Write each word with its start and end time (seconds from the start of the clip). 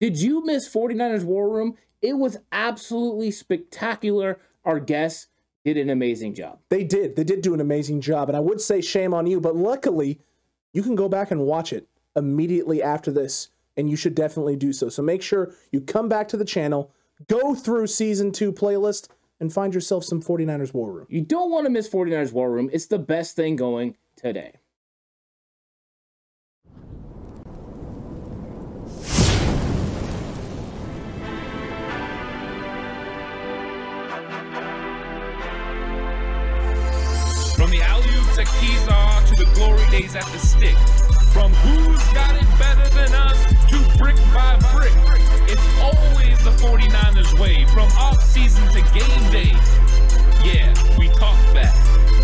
Did 0.00 0.20
you 0.20 0.44
miss 0.44 0.68
49ers 0.68 1.24
War 1.24 1.48
Room? 1.48 1.76
It 2.02 2.18
was 2.18 2.38
absolutely 2.52 3.30
spectacular. 3.30 4.38
Our 4.64 4.80
guests 4.80 5.28
did 5.64 5.76
an 5.76 5.88
amazing 5.88 6.34
job. 6.34 6.58
They 6.68 6.84
did. 6.84 7.16
They 7.16 7.24
did 7.24 7.40
do 7.40 7.54
an 7.54 7.60
amazing 7.60 8.00
job. 8.00 8.28
And 8.28 8.36
I 8.36 8.40
would 8.40 8.60
say 8.60 8.80
shame 8.80 9.14
on 9.14 9.26
you, 9.26 9.40
but 9.40 9.56
luckily, 9.56 10.20
you 10.72 10.82
can 10.82 10.94
go 10.94 11.08
back 11.08 11.30
and 11.30 11.46
watch 11.46 11.72
it 11.72 11.88
immediately 12.16 12.82
after 12.82 13.10
this, 13.10 13.48
and 13.76 13.88
you 13.88 13.96
should 13.96 14.14
definitely 14.14 14.56
do 14.56 14.72
so. 14.72 14.88
So 14.88 15.02
make 15.02 15.22
sure 15.22 15.54
you 15.72 15.80
come 15.80 16.08
back 16.08 16.28
to 16.28 16.36
the 16.36 16.44
channel, 16.44 16.92
go 17.28 17.54
through 17.54 17.86
season 17.86 18.32
two 18.32 18.52
playlist, 18.52 19.08
and 19.40 19.52
find 19.52 19.74
yourself 19.74 20.04
some 20.04 20.22
49ers 20.22 20.74
War 20.74 20.92
Room. 20.92 21.06
You 21.08 21.22
don't 21.22 21.50
want 21.50 21.64
to 21.66 21.70
miss 21.70 21.88
49ers 21.88 22.32
War 22.32 22.50
Room. 22.50 22.70
It's 22.72 22.86
the 22.86 22.98
best 22.98 23.36
thing 23.36 23.56
going 23.56 23.96
today. 24.16 24.52
Days 40.00 40.16
at 40.16 40.24
the 40.24 40.38
stick. 40.38 40.76
From 41.32 41.52
who's 41.54 42.02
got 42.12 42.34
it 42.34 42.58
better 42.58 42.88
than 42.96 43.14
us 43.14 43.38
to 43.70 43.78
brick 43.96 44.16
by 44.34 44.58
brick. 44.74 44.92
It's 45.48 45.62
always 45.78 46.36
the 46.42 46.50
49ers 46.50 47.38
way. 47.38 47.64
From 47.66 47.88
off-season 47.92 48.66
to 48.72 48.80
game 48.92 49.30
day. 49.30 49.52
Yeah, 50.42 50.74
we 50.98 51.08
talk 51.10 51.38
back. 51.54 51.72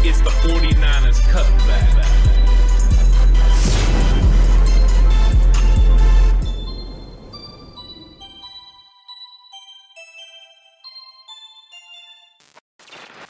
It's 0.05 0.21
the 0.21 0.31
49ers 0.31 1.21
cutback. 1.31 2.07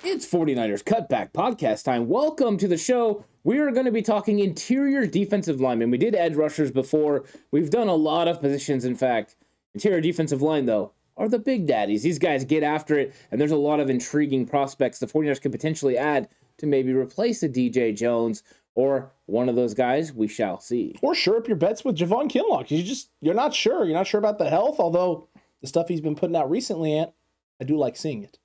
It's 0.02 0.26
49ers 0.26 0.82
Cutback 0.82 1.32
Podcast 1.32 1.84
time. 1.84 2.08
Welcome 2.08 2.56
to 2.56 2.66
the 2.66 2.78
show. 2.78 3.24
We 3.42 3.58
are 3.58 3.70
going 3.70 3.86
to 3.86 3.92
be 3.92 4.02
talking 4.02 4.38
interior 4.38 5.06
defensive 5.06 5.60
linemen. 5.60 5.90
We 5.90 5.98
did 5.98 6.14
edge 6.14 6.34
rushers 6.34 6.70
before. 6.70 7.24
We've 7.50 7.70
done 7.70 7.88
a 7.88 7.94
lot 7.94 8.28
of 8.28 8.40
positions, 8.40 8.84
in 8.84 8.96
fact. 8.96 9.36
Interior 9.74 10.00
defensive 10.00 10.42
line, 10.42 10.66
though, 10.66 10.92
are 11.16 11.28
the 11.28 11.38
big 11.38 11.66
daddies. 11.66 12.02
These 12.02 12.18
guys 12.18 12.44
get 12.44 12.62
after 12.62 12.98
it, 12.98 13.14
and 13.30 13.40
there's 13.40 13.50
a 13.50 13.56
lot 13.56 13.80
of 13.80 13.88
intriguing 13.88 14.46
prospects 14.46 14.98
the 14.98 15.06
49ers 15.06 15.40
could 15.40 15.52
potentially 15.52 15.96
add 15.96 16.28
to 16.58 16.66
maybe 16.66 16.92
replace 16.92 17.42
a 17.42 17.48
DJ 17.48 17.96
Jones 17.96 18.42
or 18.74 19.10
one 19.26 19.48
of 19.48 19.56
those 19.56 19.72
guys. 19.74 20.12
We 20.12 20.28
shall 20.28 20.60
see. 20.60 20.96
Or 21.02 21.14
sure 21.14 21.38
up 21.38 21.48
your 21.48 21.56
bets 21.56 21.84
with 21.84 21.96
Javon 21.96 22.30
Kinlaw. 22.30 22.70
You 22.70 22.82
just 22.82 23.10
you're 23.20 23.34
not 23.34 23.54
sure. 23.54 23.84
You're 23.84 23.96
not 23.96 24.06
sure 24.06 24.18
about 24.18 24.38
the 24.38 24.50
health, 24.50 24.78
although 24.78 25.28
the 25.62 25.66
stuff 25.66 25.88
he's 25.88 26.00
been 26.00 26.14
putting 26.14 26.36
out 26.36 26.50
recently, 26.50 26.92
Ant, 26.94 27.12
I 27.60 27.64
do 27.64 27.76
like 27.76 27.96
seeing 27.96 28.22
it. 28.22 28.38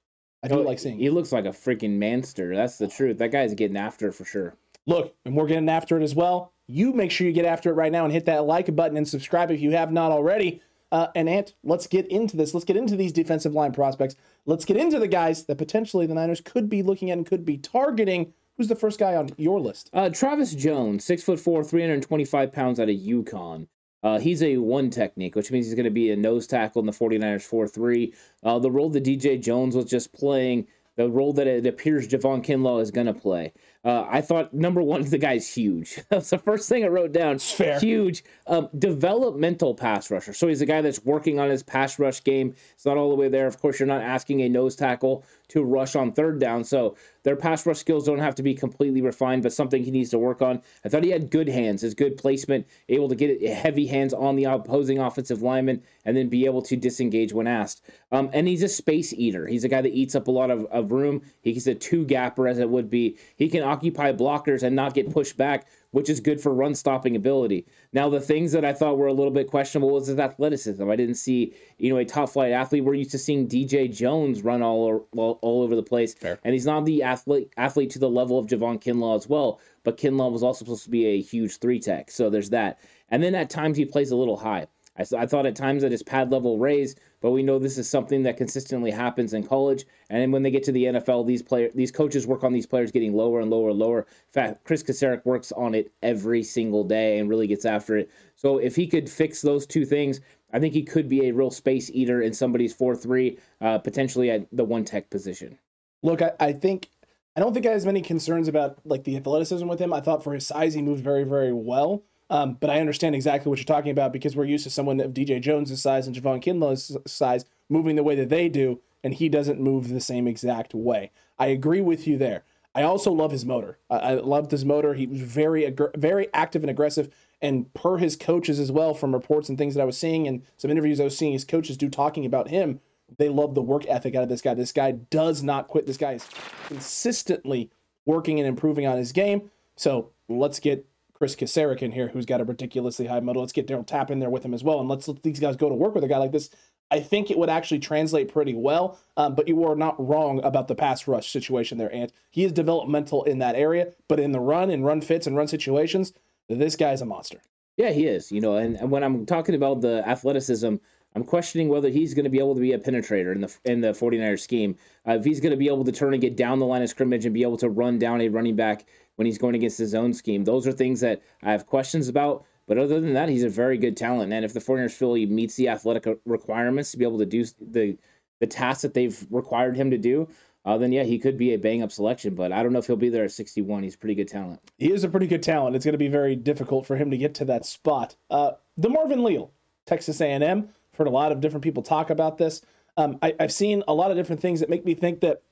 I 0.44 0.48
do 0.48 0.59
oh, 0.59 0.62
like 0.62 0.80
seeing 0.80 1.00
He 1.00 1.08
it. 1.08 1.14
looks 1.14 1.32
like 1.32 1.46
a 1.46 1.50
freaking 1.50 1.98
manster. 1.98 2.56
That's 2.56 2.78
the 2.78 2.88
truth. 2.88 3.18
That 3.18 3.32
guy's 3.32 3.54
getting 3.54 3.78
after 3.78 4.12
for 4.12 4.26
sure. 4.26 4.56
Look, 4.88 5.16
and 5.25 5.36
we're 5.36 5.47
getting 5.47 5.69
after 5.69 6.00
it 6.00 6.03
as 6.03 6.16
well. 6.16 6.53
You 6.67 6.94
make 6.94 7.11
sure 7.11 7.28
you 7.28 7.33
get 7.33 7.45
after 7.45 7.69
it 7.69 7.73
right 7.73 7.91
now 7.91 8.03
and 8.05 8.14
hit 8.14 8.25
that 8.25 8.45
like 8.45 8.75
button 8.75 8.97
and 8.97 9.08
subscribe 9.08 9.52
if 9.52 9.59
you 9.59 9.72
have 9.72 9.91
not 9.91 10.11
already. 10.11 10.61
Uh, 10.91 11.08
and 11.16 11.28
Ant, 11.28 11.55
let's 11.64 11.88
get 11.88 12.08
into 12.08 12.38
this. 12.38 12.53
Let's 12.53 12.66
get 12.66 12.78
into 12.78 12.95
these 12.95 13.11
defensive 13.11 13.53
line 13.53 13.72
prospects. 13.72 14.16
Let's 14.45 14.66
get 14.66 14.78
into 14.78 15.00
the 15.00 15.08
guys 15.08 15.45
that 15.45 15.58
potentially 15.58 16.06
the 16.06 16.13
Niners 16.13 16.41
could 16.41 16.69
be 16.69 16.83
looking 16.83 17.11
at 17.11 17.17
and 17.17 17.25
could 17.25 17.45
be 17.45 17.58
targeting. 17.58 18.33
Who's 18.58 18.67
the 18.67 18.75
first 18.75 19.00
guy 19.00 19.16
on 19.16 19.30
your 19.38 19.59
list? 19.59 19.89
Uh, 19.91 20.09
Travis 20.09 20.53
Jones, 20.56 21.03
six 21.03 21.23
foot 21.23 21.39
four, 21.39 21.63
325 21.63 22.53
pounds 22.53 22.80
out 22.80 22.89
of 22.89 22.95
UConn. 22.95 23.67
Uh, 24.03 24.19
he's 24.19 24.44
a 24.44 24.58
one 24.58 24.91
technique, 24.91 25.36
which 25.36 25.52
means 25.52 25.66
he's 25.66 25.75
going 25.75 25.83
to 25.83 25.89
be 25.89 26.11
a 26.11 26.16
nose 26.16 26.45
tackle 26.45 26.80
in 26.80 26.86
the 26.86 26.91
49ers 26.91 27.41
4 27.41 27.67
3. 27.67 28.13
Uh, 28.44 28.59
the 28.59 28.69
role 28.69 28.89
that 28.91 29.03
DJ 29.03 29.41
Jones 29.41 29.75
was 29.75 29.86
just 29.86 30.13
playing, 30.13 30.68
the 30.95 31.09
role 31.09 31.34
that 31.34 31.47
it 31.47 31.66
appears 31.66 32.07
Javon 32.07 32.45
Kinlaw 32.45 32.81
is 32.81 32.91
going 32.91 33.07
to 33.07 33.13
play. 33.13 33.51
Uh, 33.85 34.07
I 34.09 34.22
thought 34.22 34.51
number 34.51 34.81
one, 34.81 35.03
the 35.03 35.19
guy's 35.19 35.47
huge. 35.47 36.00
That's 36.09 36.31
the 36.31 36.40
first 36.40 36.68
thing 36.68 36.84
I 36.84 36.88
wrote 36.88 37.12
down. 37.12 37.38
fair. 37.38 37.79
Huge. 37.79 38.23
Um, 38.47 38.68
developmental 38.79 39.75
pass 39.75 40.09
rusher. 40.09 40.34
So 40.34 40.47
he's 40.47 40.62
a 40.62 40.66
guy 40.66 40.81
that's 40.81 41.06
working 41.06 41.40
on 41.40 41.50
his 41.50 41.62
pass 41.62 42.00
rush 42.00 42.24
game. 42.24 42.56
It's 42.74 42.85
not 42.85 42.97
all 42.97 43.09
the 43.09 43.16
way 43.16 43.29
there. 43.29 43.45
Of 43.45 43.62
course, 43.62 43.79
you're 43.79 43.85
not 43.85 44.01
asking 44.01 44.41
a 44.41 44.50
nose 44.50 44.75
tackle 44.75 45.24
to 45.50 45.63
rush 45.63 45.95
on 45.95 46.12
third 46.12 46.40
down. 46.40 46.63
So 46.63 46.95
their 47.24 47.35
pass 47.35 47.66
rush 47.66 47.78
skills 47.78 48.06
don't 48.06 48.19
have 48.19 48.35
to 48.35 48.44
be 48.44 48.53
completely 48.53 49.01
refined, 49.01 49.44
but 49.44 49.53
something 49.53 49.84
he 49.84 49.91
needs 49.91 50.09
to 50.12 50.19
work 50.19 50.41
on. 50.41 50.62
I 50.84 50.90
thought 50.90 51.03
he 51.03 51.12
had 51.12 51.29
good 51.29 51.47
hands, 51.47 51.81
his 51.81 51.94
good 51.94 52.18
placement, 52.18 52.68
able 52.90 53.09
to 53.09 53.16
get 53.16 53.41
heavy 53.47 53.85
hands 53.85 54.13
on 54.13 54.35
the 54.35 54.45
opposing 54.45 55.00
offensive 55.00 55.41
lineman, 55.41 55.84
and 56.06 56.16
then 56.16 56.29
be 56.29 56.45
able 56.45 56.62
to 56.63 56.75
disengage 56.75 57.34
when 57.34 57.47
asked. 57.47 57.84
Um, 58.12 58.29
and 58.34 58.47
he's 58.47 58.63
a 58.63 58.68
space 58.68 59.13
eater. 59.13 59.47
He's 59.47 59.63
a 59.63 59.69
guy 59.69 59.81
that 59.81 59.94
eats 59.94 60.16
up 60.16 60.28
a 60.28 60.31
lot 60.31 60.50
of, 60.50 60.66
of 60.66 60.91
room. 60.91 61.22
He's 61.41 61.68
a 61.68 61.75
two 61.75 62.06
gapper, 62.06 62.47
as 62.47 62.59
it 62.59 62.69
would 62.69 62.90
be. 62.90 63.18
He 63.35 63.50
can 63.50 63.63
occupy 63.75 64.13
blockers 64.13 64.63
and 64.63 64.75
not 64.75 64.94
get 64.94 65.12
pushed 65.12 65.36
back, 65.38 65.68
which 65.91 66.09
is 66.09 66.19
good 66.19 66.40
for 66.40 66.53
run 66.53 66.74
stopping 66.74 67.16
ability. 67.16 67.66
Now, 67.94 68.09
the 68.09 68.22
things 68.22 68.52
that 68.53 68.63
I 68.63 68.74
thought 68.74 68.97
were 68.97 69.08
a 69.08 69.13
little 69.13 69.31
bit 69.31 69.50
questionable 69.50 69.91
was 69.91 70.08
his 70.08 70.18
athleticism. 70.18 70.90
I 70.90 70.96
didn't 70.96 71.16
see, 71.16 71.53
you 71.78 71.90
know, 71.90 71.97
a 71.97 72.06
top 72.06 72.30
flight 72.30 72.52
athlete. 72.52 72.84
We're 72.84 72.94
used 72.94 73.12
to 73.12 73.18
seeing 73.18 73.47
DJ 73.47 73.94
Jones 73.94 74.44
run 74.44 74.62
all 74.62 75.08
all, 75.16 75.40
all 75.41 75.63
over 75.63 75.75
the 75.75 75.84
place, 75.84 76.16
and 76.24 76.53
he's 76.53 76.66
not 76.66 76.86
the 76.86 77.03
athlete 77.03 77.52
athlete 77.58 77.90
to 77.91 78.00
the 78.00 78.09
level 78.09 78.40
of 78.40 78.47
Javon 78.47 78.81
Kinlaw 78.81 79.16
as 79.16 79.28
well. 79.28 79.59
But 79.84 79.97
Kinlaw 79.97 80.31
was 80.31 80.44
also 80.44 80.59
supposed 80.66 80.84
to 80.86 80.90
be 80.90 81.06
a 81.06 81.22
huge 81.22 81.59
three 81.59 81.80
tech, 81.80 82.09
so 82.12 82.30
there's 82.30 82.50
that. 82.52 82.80
And 83.09 83.22
then 83.22 83.36
at 83.36 83.50
times 83.50 83.78
he 83.78 83.86
plays 83.86 84.12
a 84.12 84.16
little 84.16 84.38
high. 84.38 84.68
I, 84.97 85.06
I 85.17 85.25
thought 85.25 85.45
at 85.45 85.56
times 85.56 85.81
that 85.81 85.91
his 85.91 86.03
pad 86.03 86.31
level 86.31 86.57
raised, 86.57 87.00
but 87.22 87.31
we 87.31 87.44
know 87.44 87.59
this 87.59 87.78
is 87.78 87.89
something 87.89 88.23
that 88.23 88.38
consistently 88.38 88.91
happens 88.91 89.33
in 89.33 89.45
college. 89.45 89.85
And 90.09 90.31
when 90.31 90.44
they 90.44 90.51
get 90.51 90.63
to 90.63 90.72
the 90.72 90.85
NFL, 90.85 91.28
these 91.28 91.41
player, 91.41 91.69
these 91.73 91.91
coaches 91.91 92.28
work 92.28 92.44
on 92.44 92.53
these 92.53 92.66
players 92.66 92.91
getting 92.91 93.13
lower 93.13 93.39
and 93.39 93.50
lower 93.50 93.69
and 93.69 93.79
lower. 93.79 94.00
In 94.00 94.33
fact, 94.33 94.63
Chris 94.63 94.83
Kocurek 94.83 95.25
works 95.25 95.51
on 95.51 95.75
it 95.75 95.91
every 96.01 96.44
single 96.44 96.83
day 96.83 97.19
and 97.19 97.29
really 97.29 97.47
gets 97.47 97.66
after 97.66 97.97
it. 97.97 98.09
So 98.35 98.57
if 98.57 98.75
he 98.75 98.88
could 98.88 99.09
fix 99.09 99.41
those 99.41 99.66
two 99.66 99.85
things, 99.85 100.22
I 100.53 100.59
think 100.59 100.73
he 100.73 100.83
could 100.83 101.09
be 101.09 101.27
a 101.27 101.33
real 101.33 101.51
space 101.51 101.89
eater 101.94 102.22
in 102.22 102.33
somebody's 102.33 102.73
four 102.73 102.95
three, 102.95 103.39
uh, 103.62 103.79
potentially 103.79 104.29
at 104.31 104.47
the 104.51 104.63
one 104.63 104.85
tech 104.85 105.09
position. 105.09 105.57
Look, 106.03 106.22
I, 106.22 106.31
I 106.39 106.53
think 106.53 106.89
I 107.35 107.41
don't 107.41 107.53
think 107.53 107.66
I 107.66 107.69
have 107.69 107.77
as 107.77 107.85
many 107.85 108.01
concerns 108.01 108.47
about 108.47 108.79
like 108.85 109.03
the 109.03 109.17
athleticism 109.17 109.67
with 109.67 109.79
him. 109.79 109.91
I 109.91 110.00
thought 110.00 110.23
for 110.23 110.33
his 110.33 110.47
size 110.47 110.73
he 110.73 110.81
moved 110.81 111.03
very, 111.03 111.23
very 111.23 111.51
well. 111.51 112.03
Um, 112.30 112.58
but 112.59 112.69
I 112.69 112.80
understand 112.80 113.16
exactly 113.16 113.50
what 113.50 113.59
you're 113.59 113.66
talking 113.66 113.91
about 113.91 114.12
because 114.12 114.36
we're 114.36 114.46
used 114.46 114.63
to 114.63 114.69
someone 114.69 115.00
of 115.00 115.13
DJ 115.13 115.40
Jones' 115.40 115.80
size 115.81 116.08
and 116.08 116.16
Javon 116.16 116.41
Kinlaw's 116.41 116.97
size 117.06 117.46
moving 117.69 117.96
the 117.96 118.03
way 118.03 118.16
that 118.16 118.30
they 118.30 118.50
do, 118.50 118.81
and 119.03 119.13
he 119.13 119.30
doesn't 119.30 119.59
move 119.59 119.90
the 119.90 120.02
same 120.02 120.28
exact 120.28 120.74
way. 120.74 121.12
I 121.38 121.47
agree 121.47 121.81
with 121.81 122.08
you 122.08 122.18
there. 122.18 122.44
I 122.74 122.84
also 122.84 123.12
love 123.12 123.31
his 123.31 123.46
motor. 123.46 123.78
I, 123.90 123.97
I 123.97 124.13
loved 124.16 124.52
his 124.52 124.66
motor. 124.66 124.94
He 124.96 125.08
was 125.08 125.22
very, 125.22 125.63
aggr- 125.63 125.96
very 125.96 126.28
active 126.34 126.63
and 126.63 126.69
aggressive, 126.69 127.13
and 127.41 127.72
per 127.74 127.97
his 127.97 128.16
coaches 128.16 128.59
as 128.59 128.72
well, 128.72 128.94
from 128.94 129.13
reports 129.13 129.47
and 129.47 129.57
things 129.57 129.75
that 129.75 129.81
I 129.81 129.86
was 129.86 129.97
seeing 129.97 130.28
and 130.28 130.42
some 130.57 130.72
interviews 130.72 131.00
I 131.00 131.06
was 131.06 131.18
seeing 131.18 131.34
his 131.34 131.46
coaches 131.46 131.78
do 131.78 131.90
talking 131.90 132.25
about 132.25 132.50
him, 132.50 132.81
they 133.18 133.30
love 133.30 133.53
the 133.56 133.62
work 133.62 133.86
ethic 133.88 134.16
out 134.16 134.24
of 134.24 134.30
this 134.30 134.42
guy. 134.42 134.53
This 134.53 134.72
guy 134.72 134.92
does 134.92 135.44
not 135.44 135.68
quit. 135.68 135.86
This 135.86 135.97
guy 135.97 136.13
is 136.13 136.28
consistently 136.66 137.69
working 138.06 138.40
and 138.40 138.47
improving 138.47 138.88
on 138.88 138.97
his 138.97 139.12
game. 139.12 139.52
So 139.75 140.09
let's 140.28 140.59
get 140.59 140.86
Chris 141.16 141.36
Kocurek 141.36 141.81
in 141.81 141.94
here, 141.94 142.09
who's 142.09 142.26
got 142.26 142.42
a 142.42 142.44
ridiculously 142.44 143.08
high 143.08 143.22
motor. 143.22 143.40
Let's 143.40 143.53
get 143.53 143.68
Daryl 143.68 143.88
Tapp 143.88 144.12
in 144.12 144.20
there 144.20 144.30
with 144.30 144.44
him 144.44 144.53
as 144.53 144.64
well, 144.64 144.80
and 144.81 144.90
let's 144.90 145.08
let 145.08 145.24
these 145.24 145.40
guys 145.40 145.56
go 145.56 145.70
to 145.70 145.76
work 145.76 145.96
with 145.96 146.03
a 146.03 146.09
guy 146.09 146.18
like 146.18 146.34
this. 146.34 146.50
I 146.92 147.00
think 147.00 147.31
it 147.31 147.38
would 147.38 147.50
actually 147.50 147.80
translate 147.80 148.31
pretty 148.31 148.53
well. 148.53 149.00
Um, 149.18 149.34
but 149.34 149.48
you 149.48 149.64
are 149.64 149.75
not 149.75 149.96
wrong 150.06 150.44
about 150.44 150.68
the 150.68 150.75
pass 150.75 151.08
rush 151.08 151.31
situation 151.31 151.78
there, 151.78 151.94
Ant. 151.94 152.12
He 152.30 152.44
is 152.44 152.52
developmental 152.52 153.24
in 153.24 153.40
that 153.40 153.56
area, 153.56 153.94
but 154.08 154.20
in 154.20 154.34
the 154.34 154.40
run 154.40 154.70
and 154.70 154.86
run 154.86 155.02
fits 155.02 155.25
and 155.25 155.36
run 155.36 155.48
situations, 155.48 156.14
this 156.50 156.75
guy's 156.75 157.02
a 157.02 157.06
monster. 157.06 157.40
Yeah, 157.78 157.92
he 157.92 158.06
is. 158.06 158.31
You 158.31 158.42
know, 158.42 158.57
and, 158.57 158.75
and 158.75 158.92
when 158.92 159.04
I'm 159.04 159.25
talking 159.25 159.56
about 159.56 159.81
the 159.81 160.07
athleticism, 160.07 160.75
I'm 161.16 161.24
questioning 161.24 161.69
whether 161.69 161.89
he's 161.89 162.13
going 162.13 162.25
to 162.25 162.30
be 162.30 162.39
able 162.39 162.56
to 162.56 162.62
be 162.62 162.74
a 162.74 162.78
penetrator 162.78 163.34
in 163.34 163.42
the 163.42 163.56
in 163.63 163.80
the 163.80 163.94
49ers 163.94 164.42
scheme. 164.42 164.75
Uh, 165.07 165.13
if 165.13 165.24
he's 165.24 165.39
going 165.39 165.51
to 165.51 165.57
be 165.57 165.68
able 165.68 165.86
to 165.86 165.92
turn 165.92 166.13
and 166.13 166.22
get 166.22 166.36
down 166.36 166.60
the 166.60 166.66
line 166.66 166.81
of 166.81 166.89
scrimmage 166.89 167.25
and 167.25 167.34
be 167.34 167.42
able 167.42 167.57
to 167.57 167.69
run 167.69 167.98
down 167.98 168.19
a 168.19 168.28
running 168.28 168.57
back 168.57 168.86
when 169.15 169.25
he's 169.25 169.38
going 169.38 169.56
against 169.56 169.77
his 169.77 169.95
own 169.95 170.13
scheme. 170.13 170.44
Those 170.44 170.67
are 170.67 170.71
things 170.71 171.00
that 171.01 171.21
I 171.41 171.51
have 171.51 171.65
questions 171.65 172.07
about. 172.07 172.45
But 172.67 172.77
other 172.77 173.00
than 173.00 173.13
that, 173.13 173.29
he's 173.29 173.44
a 173.44 173.50
very 173.50 173.77
good 173.77 173.95
talent. 173.95 174.33
And 174.33 174.44
if 174.44 174.53
the 174.53 174.59
49ers 174.59 174.91
feel 174.91 175.13
he 175.13 175.25
meets 175.25 175.56
the 175.56 175.69
athletic 175.69 176.07
requirements 176.25 176.91
to 176.91 176.97
be 176.97 177.06
able 177.06 177.19
to 177.19 177.25
do 177.25 177.45
the 177.62 177.97
the 178.41 178.47
tasks 178.47 178.81
that 178.81 178.94
they've 178.94 179.25
required 179.29 179.77
him 179.77 179.89
to 179.91 179.97
do, 179.97 180.27
uh, 180.65 180.77
then 180.77 180.91
yeah, 180.91 181.03
he 181.03 181.17
could 181.17 181.38
be 181.38 181.53
a 181.53 181.57
bang 181.57 181.81
up 181.81 181.91
selection. 181.91 182.35
But 182.35 182.51
I 182.51 182.63
don't 182.63 182.73
know 182.73 182.79
if 182.79 182.88
he'll 182.88 182.97
be 182.97 183.07
there 183.07 183.23
at 183.23 183.31
61. 183.31 183.83
He's 183.83 183.95
pretty 183.95 184.15
good 184.15 184.27
talent. 184.27 184.59
He 184.77 184.91
is 184.91 185.06
a 185.06 185.09
pretty 185.09 185.27
good 185.27 185.41
talent. 185.41 185.75
It's 185.75 185.85
going 185.85 185.94
to 185.94 186.00
be 186.00 186.09
very 186.09 186.35
difficult 186.35 186.85
for 186.85 186.97
him 186.97 187.12
to 187.12 187.17
get 187.17 187.33
to 187.35 187.45
that 187.45 187.65
spot. 187.65 188.15
Uh, 188.29 188.51
Marvin 188.77 189.23
Leal, 189.23 189.51
Texas 189.85 190.19
A&M. 190.19 190.44
I've 190.44 190.97
heard 190.97 191.07
a 191.07 191.12
lot 191.12 191.31
of 191.31 191.39
different 191.39 191.63
people 191.63 191.81
talk 191.81 192.09
about 192.09 192.38
this. 192.38 192.62
Um, 192.97 193.19
I, 193.21 193.33
I've 193.39 193.53
seen 193.53 193.83
a 193.88 193.94
lot 193.94 194.12
of 194.12 194.17
different 194.17 194.41
things 194.41 194.59
that 194.59 194.69
make 194.69 194.85
me 194.85 194.95
think 194.95 195.21
that 195.21 195.44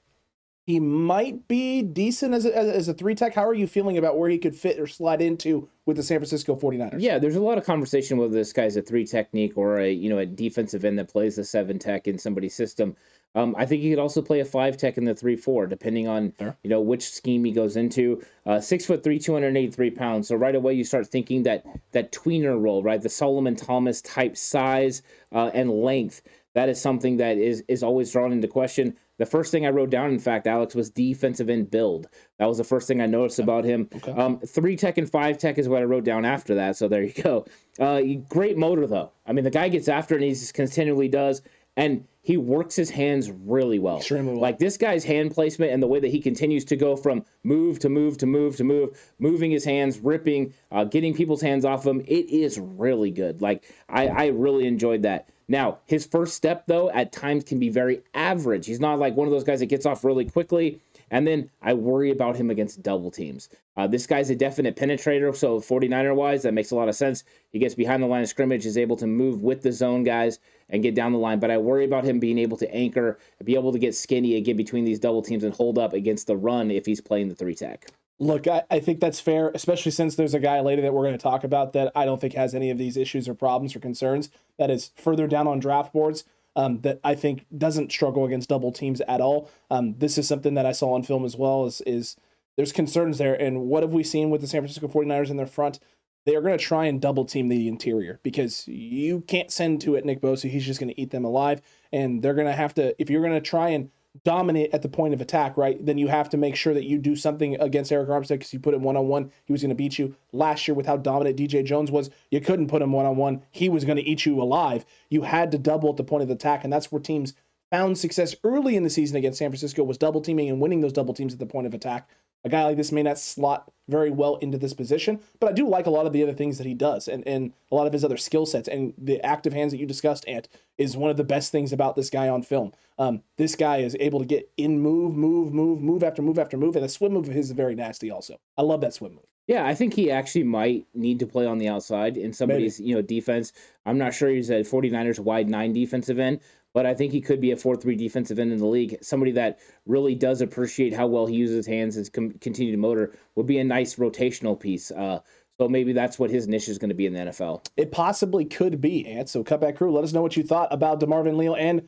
he 0.65 0.80
might 0.80 1.48
be 1.48 1.81
decent 1.81 2.33
as 2.33 2.45
a, 2.45 2.56
as 2.57 2.88
a 2.88 2.94
three 2.94 3.15
tech. 3.15 3.33
How 3.36 3.45
are 3.45 3.54
you 3.54 3.68
feeling 3.68 3.98
about 3.98 4.18
where 4.18 4.30
he 4.30 4.38
could 4.38 4.56
fit 4.56 4.80
or 4.80 4.88
slide 4.88 5.21
into 5.21 5.68
with 5.86 5.98
the 5.98 6.04
San 6.04 6.19
Francisco 6.19 6.56
49ers? 6.56 6.95
Yeah, 7.00 7.19
there's 7.19 7.36
a 7.36 7.42
lot 7.42 7.57
of 7.57 7.65
conversation 7.65 8.18
whether 8.18 8.33
this 8.33 8.54
guy's 8.54 8.77
a 8.77 8.81
three 8.81 9.06
technique 9.06 9.57
or 9.57 9.80
a 9.80 9.92
you 9.92 10.10
know 10.10 10.19
a 10.19 10.25
defensive 10.25 10.86
end 10.86 10.98
that 11.00 11.10
plays 11.10 11.36
the 11.36 11.44
seven 11.44 11.80
tech 11.80 12.07
in 12.07 12.18
somebody's 12.18 12.56
system. 12.56 12.95
Um, 13.36 13.56
I 13.57 13.65
think 13.65 13.81
he 13.81 13.89
could 13.89 14.00
also 14.00 14.21
play 14.21 14.42
a 14.42 14.45
five 14.45 14.77
tech 14.77 14.98
in 14.98 15.06
the 15.06 15.15
three 15.15 15.36
four, 15.36 15.65
depending 15.68 16.07
on 16.07 16.33
Sure. 16.39 16.56
you 16.63 16.69
know 16.69 16.80
which 16.81 17.10
scheme 17.10 17.44
he 17.44 17.51
goes 17.51 17.75
into. 17.75 18.24
Uh, 18.45 18.62
six 18.62 18.86
foot 18.86 19.04
three, 19.04 19.19
two 19.19 19.33
hundred 19.33 19.57
eighty 19.57 19.71
three 19.71 19.89
pounds. 19.92 20.27
So 20.30 20.36
right 20.36 20.56
away 20.56 20.75
you 20.75 20.83
start 20.83 21.07
thinking 21.07 21.44
that 21.44 21.65
that 21.92 22.12
tweener 22.13 22.62
role, 22.62 22.83
right, 22.83 23.01
the 23.01 23.10
Solomon 23.10 23.56
Thomas 23.56 24.01
type 24.01 24.38
size 24.38 25.01
uh, 25.33 25.50
and 25.54 25.69
length. 25.71 26.21
That 26.54 26.69
is 26.69 26.80
something 26.80 27.18
that 27.18 27.38
is 27.39 27.63
is 27.68 27.81
always 27.83 28.12
drawn 28.12 28.31
into 28.31 28.48
question. 28.48 28.95
The 29.19 29.25
first 29.25 29.51
thing 29.51 29.65
I 29.65 29.69
wrote 29.69 29.89
down, 29.89 30.10
in 30.10 30.19
fact, 30.19 30.48
Alex, 30.48 30.74
was 30.74 30.89
defensive 30.89 31.50
end 31.50 31.69
build. 31.69 32.07
That 32.39 32.48
was 32.48 32.57
the 32.57 32.63
first 32.63 32.88
thing 32.88 33.00
I 33.00 33.06
noticed 33.06 33.39
about 33.39 33.63
him. 33.63 33.88
Okay. 33.95 34.12
Um, 34.12 34.39
three 34.39 34.75
tech 34.75 34.98
and 34.98 35.10
five 35.10 35.38
tech 35.38 35.57
is 35.57 35.69
what 35.69 35.81
I 35.81 35.86
wrote 35.86 36.04
down 36.04 36.25
after 36.25 36.56
that. 36.56 36.77
So 36.77 36.88
there 36.88 37.04
you 37.04 37.13
go. 37.13 37.45
Uh, 37.80 38.01
great 38.27 38.57
motor 38.57 38.88
though. 38.88 39.12
I 39.25 39.33
mean, 39.33 39.44
the 39.44 39.51
guy 39.51 39.69
gets 39.69 39.88
after 39.88 40.15
it 40.15 40.18
and 40.18 40.25
he 40.25 40.31
just 40.31 40.54
continually 40.54 41.07
does, 41.07 41.42
and 41.77 42.06
he 42.21 42.38
works 42.38 42.75
his 42.75 42.89
hands 42.89 43.30
really 43.31 43.80
well. 43.80 43.98
Extremely 43.98 44.33
well. 44.33 44.42
Like 44.42 44.57
this 44.57 44.77
guy's 44.77 45.04
hand 45.04 45.31
placement 45.31 45.71
and 45.74 45.83
the 45.83 45.88
way 45.88 46.00
that 46.00 46.07
he 46.10 46.21
continues 46.21 46.63
to 46.65 46.75
go 46.75 46.95
from 46.95 47.25
move 47.44 47.80
to 47.80 47.89
move 47.89 48.18
to 48.19 48.25
move 48.25 48.56
to 48.57 48.63
move, 48.63 49.13
moving 49.19 49.51
his 49.51 49.65
hands, 49.65 50.00
ripping, 50.00 50.54
uh, 50.71 50.86
getting 50.86 51.13
people's 51.13 51.42
hands 51.42 51.65
off 51.65 51.86
him. 51.86 52.01
It 52.01 52.30
is 52.30 52.60
really 52.60 53.12
good. 53.12 53.42
Like 53.42 53.65
I, 53.89 54.07
I 54.07 54.25
really 54.27 54.65
enjoyed 54.65 55.01
that. 55.04 55.30
Now, 55.48 55.80
his 55.86 56.06
first 56.06 56.36
step, 56.36 56.66
though, 56.68 56.90
at 56.92 57.12
times 57.12 57.44
can 57.44 57.60
be 57.60 57.69
very 57.69 58.01
average. 58.13 58.66
He's 58.66 58.80
not 58.80 59.00
like 59.00 59.16
one 59.16 59.28
of 59.28 59.31
those 59.31 59.44
guys 59.44 59.60
that 59.60 59.68
gets 59.68 59.86
off 59.86 60.04
really 60.04 60.25
quickly. 60.25 60.80
And 61.12 61.28
then 61.28 61.50
I 61.62 61.74
worry 61.74 62.12
about 62.12 62.36
him 62.36 62.50
against 62.50 62.81
double 62.81 63.12
teams. 63.12 63.50
Uh, 63.78 63.86
this 63.86 64.07
guy's 64.07 64.30
a 64.30 64.36
definite 64.36 64.75
penetrator, 64.75 65.36
so 65.36 65.60
49er 65.60 66.16
wise, 66.16 66.42
that 66.44 66.54
makes 66.54 66.72
a 66.72 66.75
lot 66.75 66.90
of 66.90 66.95
sense. 66.95 67.24
He 67.51 67.60
gets 67.60 67.75
behind 67.75 68.01
the 68.01 68.07
line 68.07 68.24
of 68.24 68.30
scrimmage, 68.30 68.66
is 68.66 68.78
able 68.78 68.98
to 68.98 69.06
move 69.06 69.42
with 69.42 69.62
the 69.62 69.72
zone 69.72 70.04
guys 70.04 70.40
and 70.69 70.81
get 70.81 70.95
down 70.95 71.12
the 71.12 71.19
line. 71.19 71.40
But 71.40 71.51
I 71.51 71.57
worry 71.57 71.86
about 71.86 72.04
him 72.04 72.19
being 72.19 72.39
able 72.39 72.57
to 72.57 72.74
anchor, 72.74 73.19
be 73.44 73.56
able 73.56 73.72
to 73.74 73.80
get 73.80 73.96
skinny 73.96 74.36
and 74.38 74.46
get 74.46 74.57
between 74.57 74.86
these 74.86 75.00
double 75.00 75.22
teams 75.22 75.44
and 75.44 75.54
hold 75.54 75.78
up 75.78 75.94
against 75.94 76.28
the 76.28 76.38
run 76.38 76.72
if 76.72 76.86
he's 76.86 77.01
playing 77.01 77.30
the 77.30 77.36
three 77.36 77.56
tech. 77.56 77.92
Look, 78.24 78.48
I, 78.48 78.64
I 78.72 78.80
think 78.80 79.02
that's 79.02 79.20
fair, 79.20 79.52
especially 79.54 79.92
since 79.92 80.16
there's 80.16 80.34
a 80.34 80.40
guy 80.40 80.62
later 80.62 80.81
that 80.84 80.94
we're 80.94 81.04
going 81.04 81.18
to 81.18 81.22
talk 81.22 81.44
about 81.44 81.74
that 81.74 81.92
I 81.94 82.06
don't 82.06 82.22
think 82.22 82.34
has 82.36 82.56
any 82.56 82.70
of 82.70 82.78
these 82.78 82.96
issues 82.96 83.28
or 83.28 83.34
problems 83.34 83.75
or 83.75 83.80
concerns. 83.80 84.30
That 84.58 84.72
is 84.72 84.92
further 84.96 85.28
down 85.28 85.46
on 85.46 85.60
draft 85.60 85.92
boards. 85.92 86.24
Um, 86.56 86.81
that 86.81 87.00
I 87.04 87.16
think 87.16 87.48
doesn't 87.58 87.92
struggle 87.92 88.25
against 88.25 88.48
double 88.48 88.72
teams 88.72 89.02
at 89.08 89.22
all. 89.22 89.50
Um, 89.72 89.96
this 89.98 90.20
is 90.20 90.28
something 90.28 90.54
that 90.54 90.68
I 90.68 90.72
saw 90.72 90.94
on 90.94 91.02
film 91.02 91.25
as 91.25 91.36
well. 91.36 91.66
Is 91.66 91.81
is 91.81 92.16
there's 92.56 92.72
concerns 92.72 93.18
there, 93.18 93.34
and 93.34 93.62
what 93.62 93.81
have 93.81 93.92
we 93.92 94.04
seen 94.04 94.30
with 94.30 94.42
the 94.42 94.48
San 94.48 94.62
Francisco 94.62 94.88
49ers 94.88 95.31
in 95.31 95.38
their 95.38 95.48
front? 95.48 95.80
They 96.28 96.36
are 96.36 96.42
going 96.42 96.56
to 96.56 96.64
try 96.64 96.86
and 96.86 97.02
double 97.02 97.25
team 97.25 97.48
the 97.48 97.68
interior 97.68 98.20
because 98.22 98.68
you 98.68 99.22
can't 99.22 99.52
send 99.52 99.81
to 99.81 99.96
it 99.96 100.06
Nick 100.06 100.22
Bosa. 100.22 100.48
He's 100.48 100.66
just 100.66 100.80
going 100.80 100.94
to 100.94 101.02
eat 101.02 101.10
them 101.10 101.25
alive, 101.25 101.60
and 101.92 102.22
they're 102.22 102.36
going 102.36 102.46
to 102.46 102.54
have 102.54 102.75
to 102.75 102.94
if 103.02 103.10
you're 103.10 103.24
going 103.24 103.34
to 103.34 103.42
try 103.42 103.70
and 103.70 103.90
dominate 104.24 104.74
at 104.74 104.81
the 104.83 104.89
point 104.89 105.13
of 105.13 105.21
attack, 105.21 105.57
right? 105.57 105.83
Then 105.83 105.98
you 105.98 106.07
have 106.07 106.30
to 106.30 106.38
make 106.38 106.56
sure 106.56 106.74
that 106.74 106.86
you 106.86 107.00
do 107.00 107.15
something 107.15 107.60
against 107.60 107.92
Arik 107.92 108.10
Armstead 108.10 108.39
because 108.39 108.54
you 108.54 108.60
put 108.60 108.74
him 108.74 108.83
one 108.83 108.95
on 108.95 109.07
one, 109.07 109.31
he 109.45 109.51
was 109.51 109.62
going 109.62 109.69
to 109.69 109.75
beat 109.75 109.98
you. 109.98 110.15
Last 110.31 110.68
year, 110.68 110.75
with 110.75 110.86
how 110.86 110.98
dominant 110.98 111.38
DJ 111.38 111.65
Jones 111.65 111.89
was, 111.89 112.10
you 112.30 112.39
couldn't 112.39 112.68
put 112.68 112.81
him 112.81 112.92
one 112.92 113.06
on 113.06 113.18
one. 113.18 113.44
He 113.51 113.69
was 113.69 113.86
going 113.86 113.98
to 113.98 114.07
eat 114.07 114.25
you 114.25 114.42
alive. 114.42 114.86
You 115.10 115.24
had 115.24 115.51
to 115.51 115.57
double 115.57 115.89
at 115.89 115.98
the 115.98 116.04
point 116.04 116.24
of 116.24 116.30
attack, 116.30 116.63
and 116.63 116.71
that's 116.71 116.92
where 116.92 117.01
teams 117.01 117.33
found 117.71 117.98
success 117.98 118.36
early 118.44 118.75
in 118.75 118.83
the 118.83 118.89
season 118.89 119.18
against 119.18 119.39
San 119.39 119.50
Francisco 119.50 119.83
was 119.83 119.98
double 119.98 120.21
teaming 120.21 120.48
and 120.48 120.62
winning 120.62 120.81
those 120.81 120.94
double 120.94 121.15
teams 121.15 121.33
at 121.33 121.39
the 121.39 121.45
point 121.45 121.65
of 121.65 121.74
attack. 121.74 122.07
A 122.45 122.50
guy 122.50 122.63
like 122.66 122.78
this 122.78 122.92
may 122.92 123.04
not 123.04 123.18
slot 123.18 123.72
very 123.88 124.12
well 124.12 124.36
into 124.38 124.57
this 124.57 124.74
position, 124.74 125.19
but 125.40 125.50
I 125.50 125.54
do 125.54 125.68
like 125.68 125.86
a 125.86 125.90
lot 125.90 126.06
of 126.06 126.13
the 126.13 126.24
other 126.24 126.34
things 126.34 126.57
that 126.57 126.68
he 126.68 126.74
does 126.74 127.07
and, 127.07 127.25
and 127.28 127.54
a 127.72 127.75
lot 127.75 127.88
of 127.88 127.94
his 127.94 128.04
other 128.04 128.18
skill 128.18 128.45
sets. 128.45 128.68
And 128.68 128.94
the 128.98 129.22
active 129.25 129.54
hands 129.54 129.72
that 129.72 129.78
you 129.78 129.86
discussed, 129.86 130.28
Ant, 130.28 130.48
is 130.78 130.98
one 130.98 131.10
of 131.10 131.18
the 131.18 131.24
best 131.24 131.51
things 131.51 131.72
about 131.72 131.95
this 131.95 132.10
guy 132.10 132.28
on 132.28 132.44
film. 132.44 132.74
Um, 133.00 133.24
this 133.38 133.56
guy 133.56 133.78
is 133.78 133.95
able 134.00 134.19
to 134.19 134.25
get 134.25 134.50
in 134.57 134.81
move, 134.81 135.16
move, 135.16 135.54
move, 135.54 135.81
move 135.81 136.04
after 136.04 136.22
move 136.22 136.40
after 136.40 136.57
move. 136.57 136.75
And 136.75 136.84
the 136.84 136.90
swim 136.90 137.13
move 137.13 137.28
of 137.28 137.34
his 137.34 137.48
is 137.48 137.51
very 137.51 137.75
nasty 137.75 138.12
also. 138.12 138.40
I 138.57 138.62
love 138.62 138.81
that 138.81 138.94
swim 138.94 139.13
move. 139.13 139.25
Yeah, 139.48 139.66
I 139.66 139.75
think 139.75 139.94
he 139.94 140.10
actually 140.10 140.44
might 140.44 140.86
need 140.94 141.19
to 141.19 141.28
play 141.28 141.46
on 141.46 141.57
the 141.57 141.68
outside 141.68 142.16
in 142.16 142.31
somebody's, 142.31 142.80
you 142.80 142.96
know, 142.96 143.01
defense. 143.01 143.51
I'm 143.86 143.98
not 143.98 144.13
sure 144.13 144.30
he's 144.30 144.50
a 144.50 144.62
49ers 144.62 145.19
wide 145.19 145.50
nine 145.50 145.74
defensive 145.74 146.18
end, 146.18 146.39
but 146.74 146.86
I 146.86 146.94
think 146.94 147.12
he 147.12 147.22
could 147.22 147.40
be 147.40 147.52
a 147.52 147.56
4-3 147.56 147.98
defensive 147.98 148.40
end 148.40 148.52
in 148.52 148.58
the 148.58 148.66
league. 148.66 148.98
Somebody 149.02 149.31
that 149.34 149.60
really 149.86 150.16
does 150.16 150.42
appreciate 150.42 150.94
how 150.94 151.08
well 151.08 151.25
he 151.25 151.36
uses 151.36 151.58
his 151.58 151.68
hands 151.68 151.98
and 151.98 152.12
com- 152.12 152.31
continued 152.42 152.78
motor 152.80 153.16
would 153.36 153.46
be 153.46 153.60
a 153.60 153.64
nice 153.64 153.96
rotational 153.96 154.60
piece. 154.60 154.92
Uh, 154.92 155.20
so 155.60 155.70
maybe 155.70 155.94
that's 155.94 156.18
what 156.18 156.31
his 156.31 156.48
niche 156.48 156.68
is 156.68 156.80
going 156.80 156.90
to 156.90 156.96
be 156.96 157.06
in 157.06 157.14
the 157.14 157.20
NFL. 157.20 157.66
It 157.78 157.92
possibly 157.92 158.44
could 158.44 158.81
be, 158.81 159.06
Ant. 159.08 159.30
So 159.30 159.44
cutback 159.44 159.78
crew, 159.78 159.92
let 159.92 160.04
us 160.04 160.14
know 160.14 160.22
what 160.22 160.36
you 160.36 160.44
thought 160.44 160.74
about 160.74 161.00
DeMarvin 161.00 161.38
Leal 161.38 161.56
and 161.56 161.88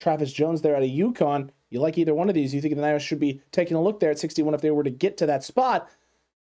Travis 0.00 0.32
Jones 0.32 0.62
there 0.62 0.76
out 0.76 0.82
of 0.82 0.88
UConn. 0.88 1.50
You 1.70 1.80
like 1.80 1.96
either 1.96 2.14
one 2.14 2.28
of 2.28 2.34
these? 2.34 2.52
You 2.52 2.60
think 2.60 2.74
the 2.74 2.82
Niners 2.82 3.02
should 3.02 3.20
be 3.20 3.40
taking 3.52 3.76
a 3.76 3.82
look 3.82 4.00
there 4.00 4.10
at 4.10 4.18
61 4.18 4.54
if 4.54 4.60
they 4.60 4.70
were 4.70 4.82
to 4.82 4.90
get 4.90 5.16
to 5.18 5.26
that 5.26 5.44
spot? 5.44 5.88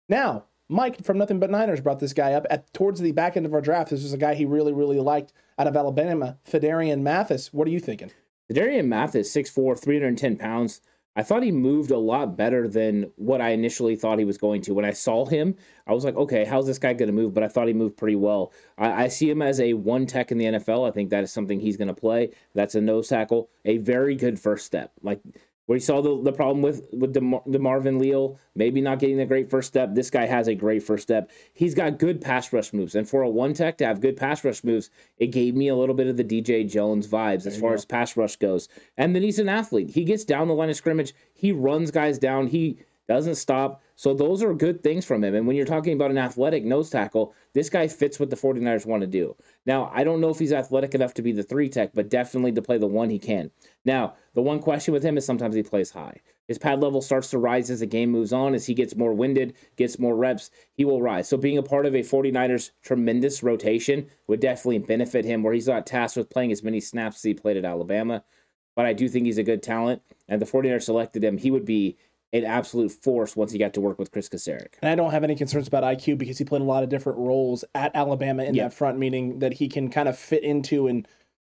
Now, 0.10 0.46
Mike 0.68 1.04
from 1.04 1.18
Nothing 1.18 1.40
But 1.40 1.52
Niners 1.52 1.82
brought 1.82 2.00
this 2.00 2.14
guy 2.14 2.34
up 2.34 2.46
at 2.50 2.74
towards 2.74 3.00
the 3.00 3.12
back 3.12 3.38
end 3.38 3.46
of 3.46 3.54
our 3.54 3.62
draft. 3.62 3.92
This 3.92 4.04
was 4.04 4.14
a 4.14 4.18
guy 4.18 4.34
he 4.34 4.46
really, 4.46 4.74
really 4.74 5.00
liked 5.00 5.34
out 5.60 5.68
of 5.68 5.78
Alabama, 5.78 6.38
Phidarian 6.50 7.02
Mathis. 7.02 7.54
What 7.54 7.68
are 7.68 7.72
you 7.72 7.80
thinking? 7.80 8.12
Darian 8.52 8.90
Mathis, 8.90 9.34
6'4, 9.36 9.80
310 9.80 10.38
pounds. 10.38 10.82
I 11.18 11.24
thought 11.24 11.44
he 11.44 11.52
moved 11.52 11.92
a 11.92 11.98
lot 11.98 12.36
better 12.36 12.68
than 12.68 13.10
what 13.16 13.40
I 13.40 13.52
initially 13.52 13.96
thought 13.96 14.20
he 14.20 14.26
was 14.26 14.38
going 14.38 14.62
to. 14.64 14.74
When 14.74 14.84
I 14.84 14.92
saw 14.92 15.26
him, 15.26 15.56
I 15.88 15.94
was 15.94 16.04
like, 16.04 16.16
okay, 16.18 16.44
how's 16.44 16.68
this 16.68 16.78
guy 16.78 16.94
going 16.94 17.08
to 17.08 17.14
move? 17.14 17.34
But 17.34 17.44
I 17.44 17.48
thought 17.48 17.68
he 17.68 17.74
moved 17.74 17.96
pretty 17.96 18.18
well. 18.18 18.52
I, 18.78 19.06
I 19.06 19.08
see 19.08 19.30
him 19.30 19.42
as 19.42 19.62
a 19.62 19.74
one 19.74 20.06
tech 20.08 20.32
in 20.32 20.38
the 20.38 20.46
NFL. 20.46 20.88
I 20.88 20.92
think 20.92 21.10
that 21.12 21.24
is 21.24 21.32
something 21.32 21.60
he's 21.60 21.78
going 21.78 21.88
to 21.88 21.94
play. 21.94 22.32
That's 22.54 22.76
a 22.76 22.82
nose 22.82 23.08
tackle, 23.08 23.50
a 23.64 23.78
very 23.78 24.16
good 24.16 24.38
first 24.38 24.66
step. 24.66 24.92
Like 25.02 25.22
where 25.66 25.76
you 25.76 25.82
saw 25.82 26.02
the, 26.02 26.22
the 26.24 26.32
problem 26.32 26.62
with 26.62 26.84
with 26.94 27.14
DeMar- 27.14 27.44
DeMarvin 27.48 28.00
Leal, 28.00 28.40
maybe 28.56 28.82
not 28.82 29.00
getting 29.00 29.18
the 29.18 29.26
great 29.26 29.50
first 29.50 29.68
step. 29.68 29.94
This 29.94 30.10
guy 30.10 30.26
has 30.26 30.48
a 30.48 30.56
great 30.56 30.84
first 30.84 31.04
step. 31.04 31.32
He's 31.54 31.74
got 31.74 32.00
good 32.00 32.22
pass 32.22 32.52
rush 32.54 32.74
moves, 32.74 32.96
and 32.96 33.08
for 33.08 33.22
a 33.24 33.30
one 33.30 33.54
tech 33.54 33.78
to 33.80 33.86
have 33.86 34.02
good 34.02 34.18
pass 34.18 34.44
rush 34.44 34.64
moves, 34.64 34.90
it 35.18 35.28
gave 35.28 35.56
me 35.56 35.68
a 35.68 35.76
little 35.76 35.96
bit 35.96 36.08
of 36.08 36.18
the 36.18 36.24
DJ 36.24 36.70
Jones 36.70 37.08
vibes 37.08 37.46
as 37.46 37.58
far 37.58 37.74
as 37.74 37.86
pass 37.86 38.16
rush 38.16 38.36
goes. 38.36 38.70
And 38.98 39.16
then 39.16 39.24
he's 39.24 39.40
an 39.40 39.50
athlete. 39.50 39.90
He 39.90 40.04
gets 40.04 40.24
down 40.24 40.48
the 40.48 40.54
line 40.54 40.70
of 40.70 40.76
scrimmage. 40.76 41.14
He 41.34 41.52
runs 41.52 41.92
guys 41.92 42.20
down. 42.20 42.48
He 42.48 42.80
doesn't 43.08 43.36
stop. 43.36 43.82
So 43.96 44.14
those 44.14 44.44
are 44.44 44.54
good 44.54 44.84
things 44.84 45.06
from 45.06 45.24
him. 45.24 45.36
And 45.36 45.48
when 45.48 45.56
you're 45.56 45.66
talking 45.66 45.94
about 45.94 46.12
an 46.12 46.18
athletic 46.18 46.66
nose 46.66 46.90
tackle, 46.90 47.34
this 47.54 47.70
guy 47.70 47.88
fits 47.88 48.20
what 48.20 48.30
the 48.30 48.36
49ers 48.36 48.86
want 48.86 49.02
to 49.02 49.08
do. 49.08 49.36
Now, 49.66 49.92
I 49.94 50.04
don't 50.04 50.22
know 50.22 50.30
if 50.30 50.40
he's 50.40 50.54
athletic 50.54 50.96
enough 50.96 51.14
to 51.16 51.22
be 51.22 51.32
the 51.32 51.44
three 51.44 51.70
tech, 51.70 51.92
but 51.94 52.10
definitely 52.10 52.52
to 52.54 52.62
play 52.62 52.78
the 52.78 52.88
one 52.88 53.10
he 53.10 53.20
can. 53.20 53.52
Now, 53.86 54.16
the 54.34 54.42
one 54.42 54.60
question 54.60 54.94
with 54.94 55.04
him 55.04 55.18
is 55.18 55.26
sometimes 55.26 55.56
he 55.56 55.64
plays 55.64 55.92
high. 55.92 56.20
His 56.48 56.58
pad 56.58 56.82
level 56.82 57.02
starts 57.02 57.32
to 57.32 57.40
rise 57.40 57.72
as 57.72 57.80
the 57.80 57.88
game 57.88 58.12
moves 58.12 58.34
on. 58.34 58.54
As 58.54 58.66
he 58.66 58.74
gets 58.74 58.96
more 58.96 59.14
winded, 59.14 59.56
gets 59.78 59.98
more 59.98 60.16
reps, 60.16 60.52
he 60.74 60.86
will 60.86 61.02
rise. 61.02 61.28
So 61.28 61.38
being 61.38 61.58
a 61.58 61.64
part 61.64 61.86
of 61.86 61.96
a 61.96 62.02
49ers 62.02 62.72
tremendous 62.84 63.42
rotation 63.42 64.08
would 64.28 64.42
definitely 64.42 64.80
benefit 64.80 65.26
him 65.26 65.42
where 65.42 65.54
he's 65.54 65.68
not 65.68 65.88
tasked 65.88 66.18
with 66.18 66.30
playing 66.30 66.52
as 66.52 66.64
many 66.64 66.80
snaps 66.80 67.18
as 67.18 67.24
he 67.24 67.34
played 67.34 67.58
at 67.58 67.66
Alabama. 67.66 68.24
But 68.76 68.86
I 68.86 68.94
do 68.94 69.08
think 69.10 69.26
he's 69.26 69.38
a 69.38 69.44
good 69.44 69.64
talent. 69.64 70.02
And 70.28 70.42
the 70.42 70.46
49ers 70.46 70.84
selected 70.84 71.24
him. 71.24 71.38
He 71.38 71.50
would 71.50 71.66
be 71.66 71.98
an 72.44 72.46
absolute 72.46 72.92
force 72.92 73.36
once 73.36 73.52
he 73.52 73.58
got 73.60 73.74
to 73.74 73.82
work 73.82 73.98
with 74.00 74.12
Chris 74.12 74.28
Kocurek. 74.30 74.74
And 74.82 74.90
I 74.92 74.96
don't 74.96 75.12
have 75.12 75.24
any 75.24 75.36
concerns 75.36 75.68
about 75.68 75.84
IQ 75.84 76.18
because 76.18 76.38
he 76.38 76.46
played 76.46 76.62
a 76.62 76.66
lot 76.66 76.84
of 76.84 76.90
different 76.90 77.18
roles 77.20 77.64
at 77.74 77.96
Alabama 77.96 78.44
in 78.44 78.56
Yeah. 78.56 78.64
that 78.64 78.74
front, 78.74 78.98
meaning 78.98 79.40
that 79.40 79.54
he 79.54 79.68
can 79.68 79.90
kind 79.90 80.10
of 80.10 80.18
fit 80.18 80.44
into 80.44 80.88
and 80.88 81.08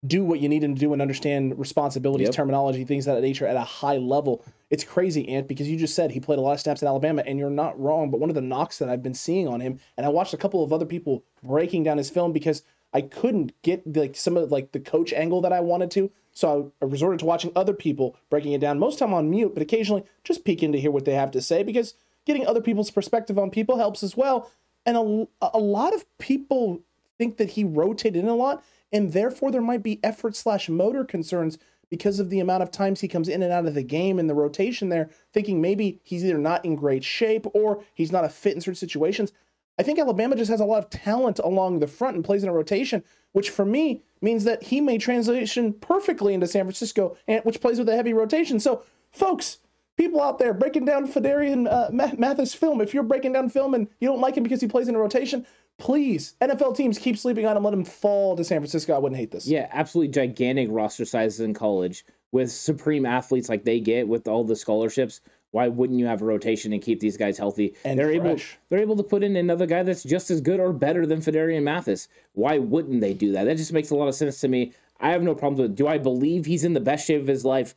do 0.06 0.24
what 0.24 0.40
you 0.40 0.48
need 0.48 0.64
him 0.64 0.74
to 0.74 0.80
do 0.80 0.94
and 0.94 1.02
understand 1.02 1.58
responsibilities, 1.58 2.28
Yep. 2.28 2.34
terminology, 2.34 2.84
things 2.84 3.06
of 3.06 3.16
that 3.16 3.20
nature 3.20 3.46
at 3.46 3.54
a 3.56 3.60
high 3.60 3.98
level. 3.98 4.42
It's 4.70 4.82
crazy, 4.82 5.28
Ant, 5.28 5.46
because 5.46 5.68
you 5.68 5.76
just 5.76 5.94
said 5.94 6.10
he 6.10 6.20
played 6.20 6.38
a 6.38 6.42
lot 6.42 6.52
of 6.52 6.60
snaps 6.60 6.82
at 6.82 6.86
Alabama, 6.86 7.22
and 7.26 7.38
you're 7.38 7.50
not 7.50 7.78
wrong. 7.78 8.10
But 8.10 8.18
one 8.18 8.30
of 8.30 8.34
the 8.34 8.40
knocks 8.40 8.78
that 8.78 8.88
I've 8.88 9.02
been 9.02 9.12
seeing 9.12 9.46
on 9.46 9.60
him, 9.60 9.78
and 9.98 10.06
I 10.06 10.08
watched 10.08 10.32
a 10.32 10.38
couple 10.38 10.64
of 10.64 10.72
other 10.72 10.86
people 10.86 11.22
breaking 11.42 11.82
down 11.82 11.98
his 11.98 12.08
film 12.08 12.32
because 12.32 12.62
I 12.92 13.02
couldn't 13.02 13.52
get 13.62 13.96
like 13.96 14.16
some 14.16 14.36
of 14.36 14.50
like 14.50 14.72
the 14.72 14.80
coach 14.80 15.12
angle 15.12 15.40
that 15.42 15.52
I 15.52 15.60
wanted 15.60 15.90
to. 15.92 16.10
So 16.32 16.72
I 16.80 16.84
resorted 16.84 17.20
to 17.20 17.26
watching 17.26 17.52
other 17.54 17.72
people 17.72 18.16
breaking 18.30 18.52
it 18.52 18.60
down, 18.60 18.78
most 18.78 18.98
time 18.98 19.12
on 19.12 19.30
mute, 19.30 19.52
but 19.54 19.62
occasionally 19.62 20.04
just 20.24 20.44
peek 20.44 20.62
in 20.62 20.72
to 20.72 20.80
hear 20.80 20.90
what 20.90 21.04
they 21.04 21.14
have 21.14 21.30
to 21.32 21.42
say 21.42 21.62
because 21.62 21.94
getting 22.24 22.46
other 22.46 22.60
people's 22.60 22.90
perspective 22.90 23.38
on 23.38 23.50
people 23.50 23.78
helps 23.78 24.02
as 24.02 24.16
well. 24.16 24.50
And 24.86 24.96
a, 24.96 25.26
a 25.54 25.58
lot 25.58 25.94
of 25.94 26.04
people 26.18 26.80
think 27.18 27.36
that 27.36 27.50
he 27.50 27.64
rotated 27.64 28.22
in 28.22 28.28
a 28.28 28.34
lot, 28.34 28.64
and 28.92 29.12
therefore 29.12 29.50
there 29.50 29.60
might 29.60 29.82
be 29.82 30.00
effort 30.02 30.34
slash 30.34 30.68
motor 30.68 31.04
concerns 31.04 31.58
because 31.90 32.20
of 32.20 32.30
the 32.30 32.40
amount 32.40 32.62
of 32.62 32.70
times 32.70 33.00
he 33.00 33.08
comes 33.08 33.28
in 33.28 33.42
and 33.42 33.52
out 33.52 33.66
of 33.66 33.74
the 33.74 33.82
game 33.82 34.18
and 34.18 34.30
the 34.30 34.34
rotation 34.34 34.88
there, 34.88 35.10
thinking 35.32 35.60
maybe 35.60 36.00
he's 36.04 36.24
either 36.24 36.38
not 36.38 36.64
in 36.64 36.76
great 36.76 37.04
shape 37.04 37.46
or 37.52 37.82
he's 37.92 38.12
not 38.12 38.24
a 38.24 38.28
fit 38.28 38.54
in 38.54 38.60
certain 38.60 38.76
situations. 38.76 39.32
I 39.80 39.82
think 39.82 39.98
Alabama 39.98 40.36
just 40.36 40.50
has 40.50 40.60
a 40.60 40.66
lot 40.66 40.84
of 40.84 40.90
talent 40.90 41.38
along 41.38 41.78
the 41.78 41.86
front 41.86 42.14
and 42.14 42.22
plays 42.22 42.42
in 42.42 42.50
a 42.50 42.52
rotation, 42.52 43.02
which 43.32 43.48
for 43.48 43.64
me 43.64 44.02
means 44.20 44.44
that 44.44 44.62
he 44.62 44.78
may 44.78 44.98
transition 44.98 45.72
perfectly 45.72 46.34
into 46.34 46.46
San 46.46 46.64
Francisco, 46.64 47.16
and 47.26 47.42
which 47.44 47.62
plays 47.62 47.78
with 47.78 47.88
a 47.88 47.96
heavy 47.96 48.12
rotation. 48.12 48.60
So, 48.60 48.82
folks, 49.10 49.56
people 49.96 50.20
out 50.20 50.38
there 50.38 50.52
breaking 50.52 50.84
down 50.84 51.08
Phidarian 51.08 51.66
uh, 51.66 51.88
Mathis 52.18 52.52
film. 52.52 52.82
If 52.82 52.92
you're 52.92 53.02
breaking 53.02 53.32
down 53.32 53.48
film 53.48 53.72
and 53.72 53.88
you 54.00 54.08
don't 54.08 54.20
like 54.20 54.36
him 54.36 54.42
because 54.42 54.60
he 54.60 54.68
plays 54.68 54.86
in 54.86 54.94
a 54.94 54.98
rotation, 54.98 55.46
please, 55.78 56.34
NFL 56.42 56.76
teams 56.76 56.98
keep 56.98 57.16
sleeping 57.16 57.46
on 57.46 57.56
him. 57.56 57.64
Let 57.64 57.72
him 57.72 57.86
fall 57.86 58.36
to 58.36 58.44
San 58.44 58.58
Francisco. 58.58 58.94
I 58.94 58.98
wouldn't 58.98 59.18
hate 59.18 59.30
this. 59.30 59.46
Yeah, 59.46 59.66
absolutely 59.72 60.12
gigantic 60.12 60.68
roster 60.70 61.06
sizes 61.06 61.40
in 61.40 61.54
college 61.54 62.04
with 62.32 62.52
supreme 62.52 63.06
athletes 63.06 63.48
like 63.48 63.64
they 63.64 63.80
get 63.80 64.06
with 64.06 64.28
all 64.28 64.44
the 64.44 64.54
scholarships. 64.54 65.22
Why 65.52 65.68
wouldn't 65.68 65.98
you 65.98 66.06
have 66.06 66.22
a 66.22 66.24
rotation 66.24 66.72
and 66.72 66.82
keep 66.82 67.00
these 67.00 67.16
guys 67.16 67.36
healthy? 67.36 67.74
And 67.84 67.98
they're 67.98 68.08
fresh. 68.08 68.16
able 68.16 68.40
they're 68.68 68.78
able 68.78 68.96
to 68.96 69.02
put 69.02 69.24
in 69.24 69.36
another 69.36 69.66
guy 69.66 69.82
that's 69.82 70.04
just 70.04 70.30
as 70.30 70.40
good 70.40 70.60
or 70.60 70.72
better 70.72 71.06
than 71.06 71.20
Phidarian 71.20 71.62
Mathis. 71.62 72.08
Why 72.34 72.58
wouldn't 72.58 73.00
they 73.00 73.14
do 73.14 73.32
that? 73.32 73.44
That 73.44 73.56
just 73.56 73.72
makes 73.72 73.90
a 73.90 73.96
lot 73.96 74.08
of 74.08 74.14
sense 74.14 74.40
to 74.40 74.48
me. 74.48 74.72
I 75.00 75.10
have 75.10 75.22
no 75.22 75.34
problems 75.34 75.60
with. 75.60 75.70
It. 75.72 75.76
Do 75.76 75.88
I 75.88 75.98
believe 75.98 76.46
he's 76.46 76.64
in 76.64 76.74
the 76.74 76.80
best 76.80 77.06
shape 77.06 77.20
of 77.20 77.26
his 77.26 77.44
life? 77.44 77.74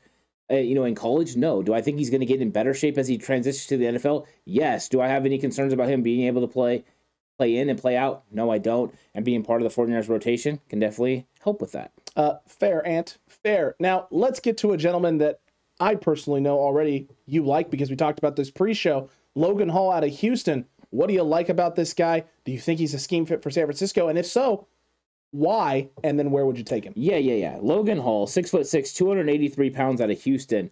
Uh, 0.51 0.55
you 0.55 0.75
know, 0.75 0.83
in 0.83 0.93
college, 0.93 1.37
no. 1.37 1.63
Do 1.63 1.73
I 1.73 1.81
think 1.81 1.97
he's 1.97 2.09
going 2.09 2.19
to 2.19 2.25
get 2.25 2.41
in 2.41 2.51
better 2.51 2.73
shape 2.73 2.97
as 2.97 3.07
he 3.07 3.17
transitions 3.17 3.65
to 3.67 3.77
the 3.77 3.85
NFL? 3.85 4.25
Yes. 4.45 4.89
Do 4.89 4.99
I 4.99 5.07
have 5.07 5.25
any 5.25 5.37
concerns 5.39 5.71
about 5.71 5.87
him 5.87 6.03
being 6.03 6.27
able 6.27 6.41
to 6.41 6.47
play 6.47 6.83
play 7.37 7.57
in 7.57 7.69
and 7.69 7.79
play 7.79 7.95
out? 7.95 8.23
No, 8.31 8.51
I 8.51 8.57
don't. 8.57 8.93
And 9.15 9.25
being 9.25 9.41
part 9.41 9.61
of 9.61 9.73
the 9.73 9.81
49ers 9.81 10.09
rotation 10.09 10.59
can 10.69 10.79
definitely 10.79 11.27
help 11.41 11.61
with 11.61 11.71
that. 11.71 11.91
Uh, 12.15 12.35
fair, 12.45 12.85
Ant. 12.85 13.17
Fair. 13.27 13.75
Now, 13.79 14.07
let's 14.11 14.39
get 14.39 14.57
to 14.59 14.73
a 14.73 14.77
gentleman 14.77 15.17
that 15.19 15.39
I 15.79 15.95
personally 15.95 16.41
know 16.41 16.59
already 16.59 17.07
you 17.25 17.45
like 17.45 17.69
because 17.69 17.89
we 17.89 17.95
talked 17.95 18.19
about 18.19 18.35
this 18.35 18.51
pre 18.51 18.73
show. 18.73 19.09
Logan 19.35 19.69
Hall 19.69 19.91
out 19.91 20.03
of 20.03 20.11
Houston. 20.11 20.65
What 20.91 21.07
do 21.07 21.13
you 21.13 21.23
like 21.23 21.49
about 21.49 21.75
this 21.75 21.93
guy? 21.93 22.23
Do 22.45 22.51
you 22.51 22.59
think 22.59 22.79
he's 22.79 22.93
a 22.93 22.99
scheme 22.99 23.25
fit 23.25 23.41
for 23.41 23.49
San 23.49 23.65
Francisco? 23.65 24.07
And 24.09 24.19
if 24.19 24.27
so, 24.27 24.67
why? 25.31 25.89
And 26.03 26.19
then 26.19 26.29
where 26.29 26.45
would 26.45 26.59
you 26.59 26.63
take 26.63 26.83
him? 26.83 26.93
Yeah, 26.95 27.17
yeah, 27.17 27.33
yeah. 27.33 27.57
Logan 27.59 27.97
Hall, 27.97 28.27
six 28.27 28.51
foot 28.51 28.67
six, 28.67 28.93
283 28.93 29.71
pounds 29.71 29.99
out 29.99 30.11
of 30.11 30.21
Houston. 30.21 30.69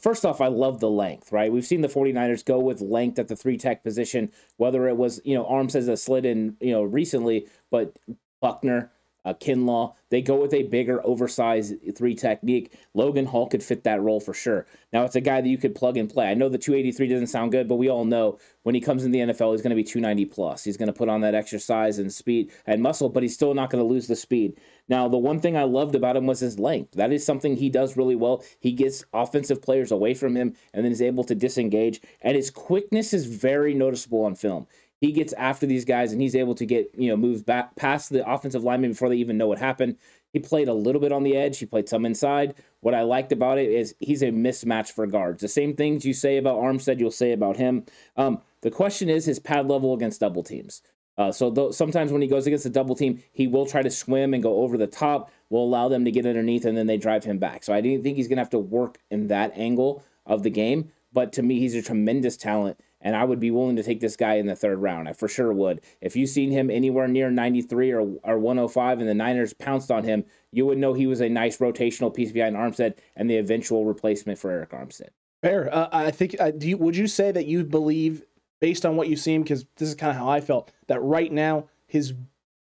First 0.00 0.24
off, 0.24 0.40
I 0.40 0.46
love 0.46 0.78
the 0.78 0.88
length, 0.88 1.32
right? 1.32 1.52
We've 1.52 1.66
seen 1.66 1.80
the 1.80 1.88
49ers 1.88 2.44
go 2.44 2.60
with 2.60 2.80
length 2.80 3.18
at 3.18 3.28
the 3.28 3.36
three 3.36 3.58
tech 3.58 3.82
position, 3.82 4.30
whether 4.56 4.88
it 4.88 4.96
was, 4.96 5.20
you 5.24 5.34
know, 5.34 5.44
Arms 5.46 5.74
as 5.74 5.88
a 5.88 5.96
slid 5.96 6.24
in, 6.24 6.56
you 6.60 6.72
know, 6.72 6.82
recently, 6.84 7.48
but 7.70 7.98
Buckner, 8.40 8.92
uh, 9.24 9.34
Kinlaw. 9.34 9.94
They 10.10 10.22
go 10.22 10.36
with 10.36 10.54
a 10.54 10.64
bigger, 10.64 11.04
oversized 11.04 11.74
three 11.96 12.14
technique. 12.14 12.76
Logan 12.94 13.26
Hall 13.26 13.48
could 13.48 13.62
fit 13.62 13.84
that 13.84 14.00
role 14.00 14.20
for 14.20 14.34
sure. 14.34 14.66
Now, 14.92 15.04
it's 15.04 15.16
a 15.16 15.20
guy 15.20 15.40
that 15.40 15.48
you 15.48 15.58
could 15.58 15.74
plug 15.74 15.96
and 15.96 16.08
play. 16.08 16.28
I 16.28 16.34
know 16.34 16.48
the 16.48 16.58
283 16.58 17.08
doesn't 17.08 17.26
sound 17.26 17.50
good, 17.50 17.66
but 17.66 17.76
we 17.76 17.90
all 17.90 18.04
know 18.04 18.38
when 18.62 18.74
he 18.74 18.80
comes 18.80 19.04
in 19.04 19.10
the 19.10 19.18
NFL, 19.20 19.52
he's 19.52 19.62
going 19.62 19.70
to 19.70 19.76
be 19.76 19.82
290 19.82 20.24
plus. 20.26 20.62
He's 20.62 20.76
going 20.76 20.86
to 20.86 20.92
put 20.92 21.08
on 21.08 21.20
that 21.22 21.34
exercise 21.34 21.98
and 21.98 22.12
speed 22.12 22.52
and 22.66 22.82
muscle, 22.82 23.08
but 23.08 23.22
he's 23.22 23.34
still 23.34 23.54
not 23.54 23.70
going 23.70 23.82
to 23.82 23.88
lose 23.88 24.06
the 24.06 24.16
speed. 24.16 24.58
Now, 24.88 25.08
the 25.08 25.18
one 25.18 25.40
thing 25.40 25.56
I 25.56 25.64
loved 25.64 25.94
about 25.94 26.16
him 26.16 26.26
was 26.26 26.40
his 26.40 26.58
length. 26.58 26.92
That 26.92 27.12
is 27.12 27.24
something 27.24 27.56
he 27.56 27.70
does 27.70 27.96
really 27.96 28.16
well. 28.16 28.44
He 28.60 28.72
gets 28.72 29.04
offensive 29.12 29.62
players 29.62 29.90
away 29.90 30.14
from 30.14 30.36
him 30.36 30.54
and 30.72 30.84
then 30.84 30.92
is 30.92 31.02
able 31.02 31.24
to 31.24 31.34
disengage. 31.34 32.00
And 32.20 32.36
his 32.36 32.50
quickness 32.50 33.12
is 33.12 33.26
very 33.26 33.74
noticeable 33.74 34.22
on 34.22 34.34
film 34.34 34.66
he 35.00 35.12
gets 35.12 35.32
after 35.34 35.66
these 35.66 35.84
guys 35.84 36.12
and 36.12 36.20
he's 36.20 36.34
able 36.34 36.54
to 36.54 36.66
get 36.66 36.90
you 36.96 37.08
know 37.08 37.16
moves 37.16 37.42
back 37.42 37.76
past 37.76 38.10
the 38.10 38.28
offensive 38.28 38.64
lineman 38.64 38.92
before 38.92 39.08
they 39.08 39.16
even 39.16 39.36
know 39.36 39.46
what 39.46 39.58
happened. 39.58 39.96
He 40.32 40.40
played 40.40 40.66
a 40.66 40.74
little 40.74 41.00
bit 41.00 41.12
on 41.12 41.22
the 41.22 41.36
edge. 41.36 41.58
He 41.58 41.66
played 41.66 41.88
some 41.88 42.04
inside. 42.04 42.54
What 42.80 42.94
I 42.94 43.02
liked 43.02 43.30
about 43.30 43.58
it 43.58 43.70
is 43.70 43.94
he's 44.00 44.22
a 44.22 44.32
mismatch 44.32 44.90
for 44.90 45.06
guards. 45.06 45.40
The 45.40 45.48
same 45.48 45.76
things 45.76 46.04
you 46.04 46.12
say 46.12 46.38
about 46.38 46.58
Armstead, 46.58 46.98
you'll 46.98 47.12
say 47.12 47.32
about 47.32 47.56
him. 47.56 47.84
Um, 48.16 48.40
the 48.62 48.70
question 48.70 49.08
is 49.08 49.24
his 49.24 49.38
pad 49.38 49.68
level 49.68 49.94
against 49.94 50.20
double 50.20 50.42
teams. 50.42 50.82
Uh, 51.16 51.30
so 51.30 51.52
th- 51.52 51.74
sometimes 51.74 52.10
when 52.10 52.20
he 52.20 52.26
goes 52.26 52.46
against 52.46 52.66
a 52.66 52.70
double 52.70 52.96
team, 52.96 53.22
he 53.32 53.46
will 53.46 53.66
try 53.66 53.82
to 53.82 53.90
swim 53.90 54.34
and 54.34 54.42
go 54.42 54.62
over 54.62 54.76
the 54.76 54.88
top. 54.88 55.30
Will 55.50 55.64
allow 55.64 55.88
them 55.88 56.04
to 56.04 56.10
get 56.10 56.26
underneath 56.26 56.64
and 56.64 56.76
then 56.76 56.88
they 56.88 56.96
drive 56.96 57.22
him 57.22 57.38
back. 57.38 57.62
So 57.62 57.72
I 57.72 57.80
didn't 57.80 58.02
think 58.02 58.16
he's 58.16 58.26
going 58.26 58.38
to 58.38 58.42
have 58.42 58.50
to 58.50 58.58
work 58.58 58.98
in 59.10 59.28
that 59.28 59.52
angle 59.54 60.02
of 60.26 60.42
the 60.42 60.50
game. 60.50 60.90
But 61.12 61.32
to 61.34 61.42
me, 61.42 61.60
he's 61.60 61.76
a 61.76 61.82
tremendous 61.82 62.36
talent 62.36 62.80
and 63.04 63.14
I 63.14 63.22
would 63.22 63.38
be 63.38 63.50
willing 63.50 63.76
to 63.76 63.82
take 63.82 64.00
this 64.00 64.16
guy 64.16 64.34
in 64.34 64.46
the 64.46 64.56
third 64.56 64.80
round. 64.80 65.08
I 65.08 65.12
for 65.12 65.28
sure 65.28 65.52
would. 65.52 65.82
If 66.00 66.16
you've 66.16 66.30
seen 66.30 66.50
him 66.50 66.70
anywhere 66.70 67.06
near 67.06 67.30
93 67.30 67.92
or, 67.92 68.00
or 68.24 68.38
105 68.38 68.98
and 68.98 69.08
the 69.08 69.14
Niners 69.14 69.52
pounced 69.52 69.90
on 69.90 70.02
him, 70.02 70.24
you 70.50 70.64
would 70.66 70.78
know 70.78 70.94
he 70.94 71.06
was 71.06 71.20
a 71.20 71.28
nice 71.28 71.58
rotational 71.58 72.12
piece 72.12 72.32
behind 72.32 72.56
Armstead 72.56 72.94
and 73.14 73.28
the 73.28 73.36
eventual 73.36 73.84
replacement 73.84 74.38
for 74.38 74.50
Arik 74.50 74.70
Armstead. 74.70 75.10
Fair. 75.42 75.72
Uh, 75.72 75.88
I 75.92 76.10
think. 76.10 76.36
Uh, 76.40 76.50
do 76.50 76.66
you, 76.66 76.78
would 76.78 76.96
you 76.96 77.06
say 77.06 77.30
that 77.30 77.44
you 77.46 77.62
believe, 77.62 78.24
based 78.60 78.86
on 78.86 78.96
what 78.96 79.08
you've 79.08 79.20
seen, 79.20 79.42
because 79.42 79.66
this 79.76 79.90
is 79.90 79.94
kind 79.94 80.10
of 80.10 80.16
how 80.16 80.28
I 80.28 80.40
felt, 80.40 80.72
that 80.86 81.00
right 81.02 81.30
now 81.30 81.68
his 81.86 82.14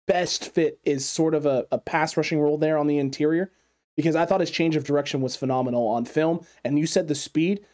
best 0.09 0.53
fit 0.53 0.81
is 0.85 1.09
sort 1.09 1.35
of 1.35 1.47
a, 1.47 1.65
a 1.71 1.79
pass 1.79 2.17
rushing 2.17 2.41
role 2.41 2.59
there 2.59 2.77
on 2.77 2.89
the 2.89 2.99
interior? 2.99 3.53
Because 3.95 4.17
I 4.17 4.27
thought 4.27 4.41
his 4.41 4.51
change 4.51 4.75
of 4.75 4.83
direction 4.83 5.21
was 5.21 5.37
phenomenal 5.37 5.87
on 5.87 6.05
film, 6.05 6.45
and 6.65 6.79
you 6.79 6.87
said 6.87 7.07
the 7.07 7.15
speed. 7.15 7.65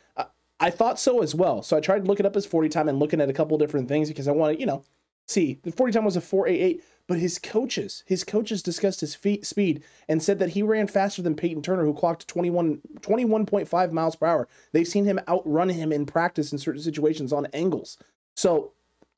I 0.61 0.71
thought 0.71 0.99
so 0.99 1.23
as 1.23 1.35
well. 1.35 1.63
So 1.63 1.77
I 1.77 1.81
tried 1.81 2.07
looking 2.07 2.27
up 2.27 2.35
his 2.35 2.47
40 2.47 2.69
time 2.69 2.89
and 2.89 2.99
looking 2.99 3.21
at 3.21 3.31
a 3.31 3.35
couple 3.35 3.57
different 3.59 3.89
things 3.89 4.09
because 4.09 4.29
I 4.29 4.33
want 4.33 4.55
to, 4.55 4.61
you 4.61 4.67
know, 4.67 4.85
see. 5.27 5.61
The 5.63 5.73
40 5.73 5.93
time 5.93 6.05
was 6.05 6.17
a 6.17 6.21
488, 6.21 6.83
but 7.07 7.19
his 7.19 7.39
coaches, 7.39 8.03
his 8.07 8.25
coaches 8.25 8.63
discussed 8.63 9.01
his 9.01 9.15
feet 9.15 9.47
speed 9.47 9.85
and 10.09 10.23
said 10.23 10.39
that 10.41 10.51
he 10.51 10.63
ran 10.63 10.89
faster 10.89 11.23
than 11.23 11.37
Payton 11.37 11.63
Turner, 11.63 11.85
who 11.85 11.95
clocked 11.95 12.27
21, 12.27 12.81
21.5 13.01 13.93
miles 13.93 14.17
per 14.17 14.27
hour. 14.27 14.49
They've 14.73 14.89
seen 14.89 15.05
him 15.05 15.21
outrun 15.29 15.69
him 15.69 15.93
in 15.93 16.07
practice 16.07 16.53
in 16.53 16.59
certain 16.59 16.83
situations 16.83 17.33
on 17.33 17.47
angles. 17.53 17.99
So 18.35 18.73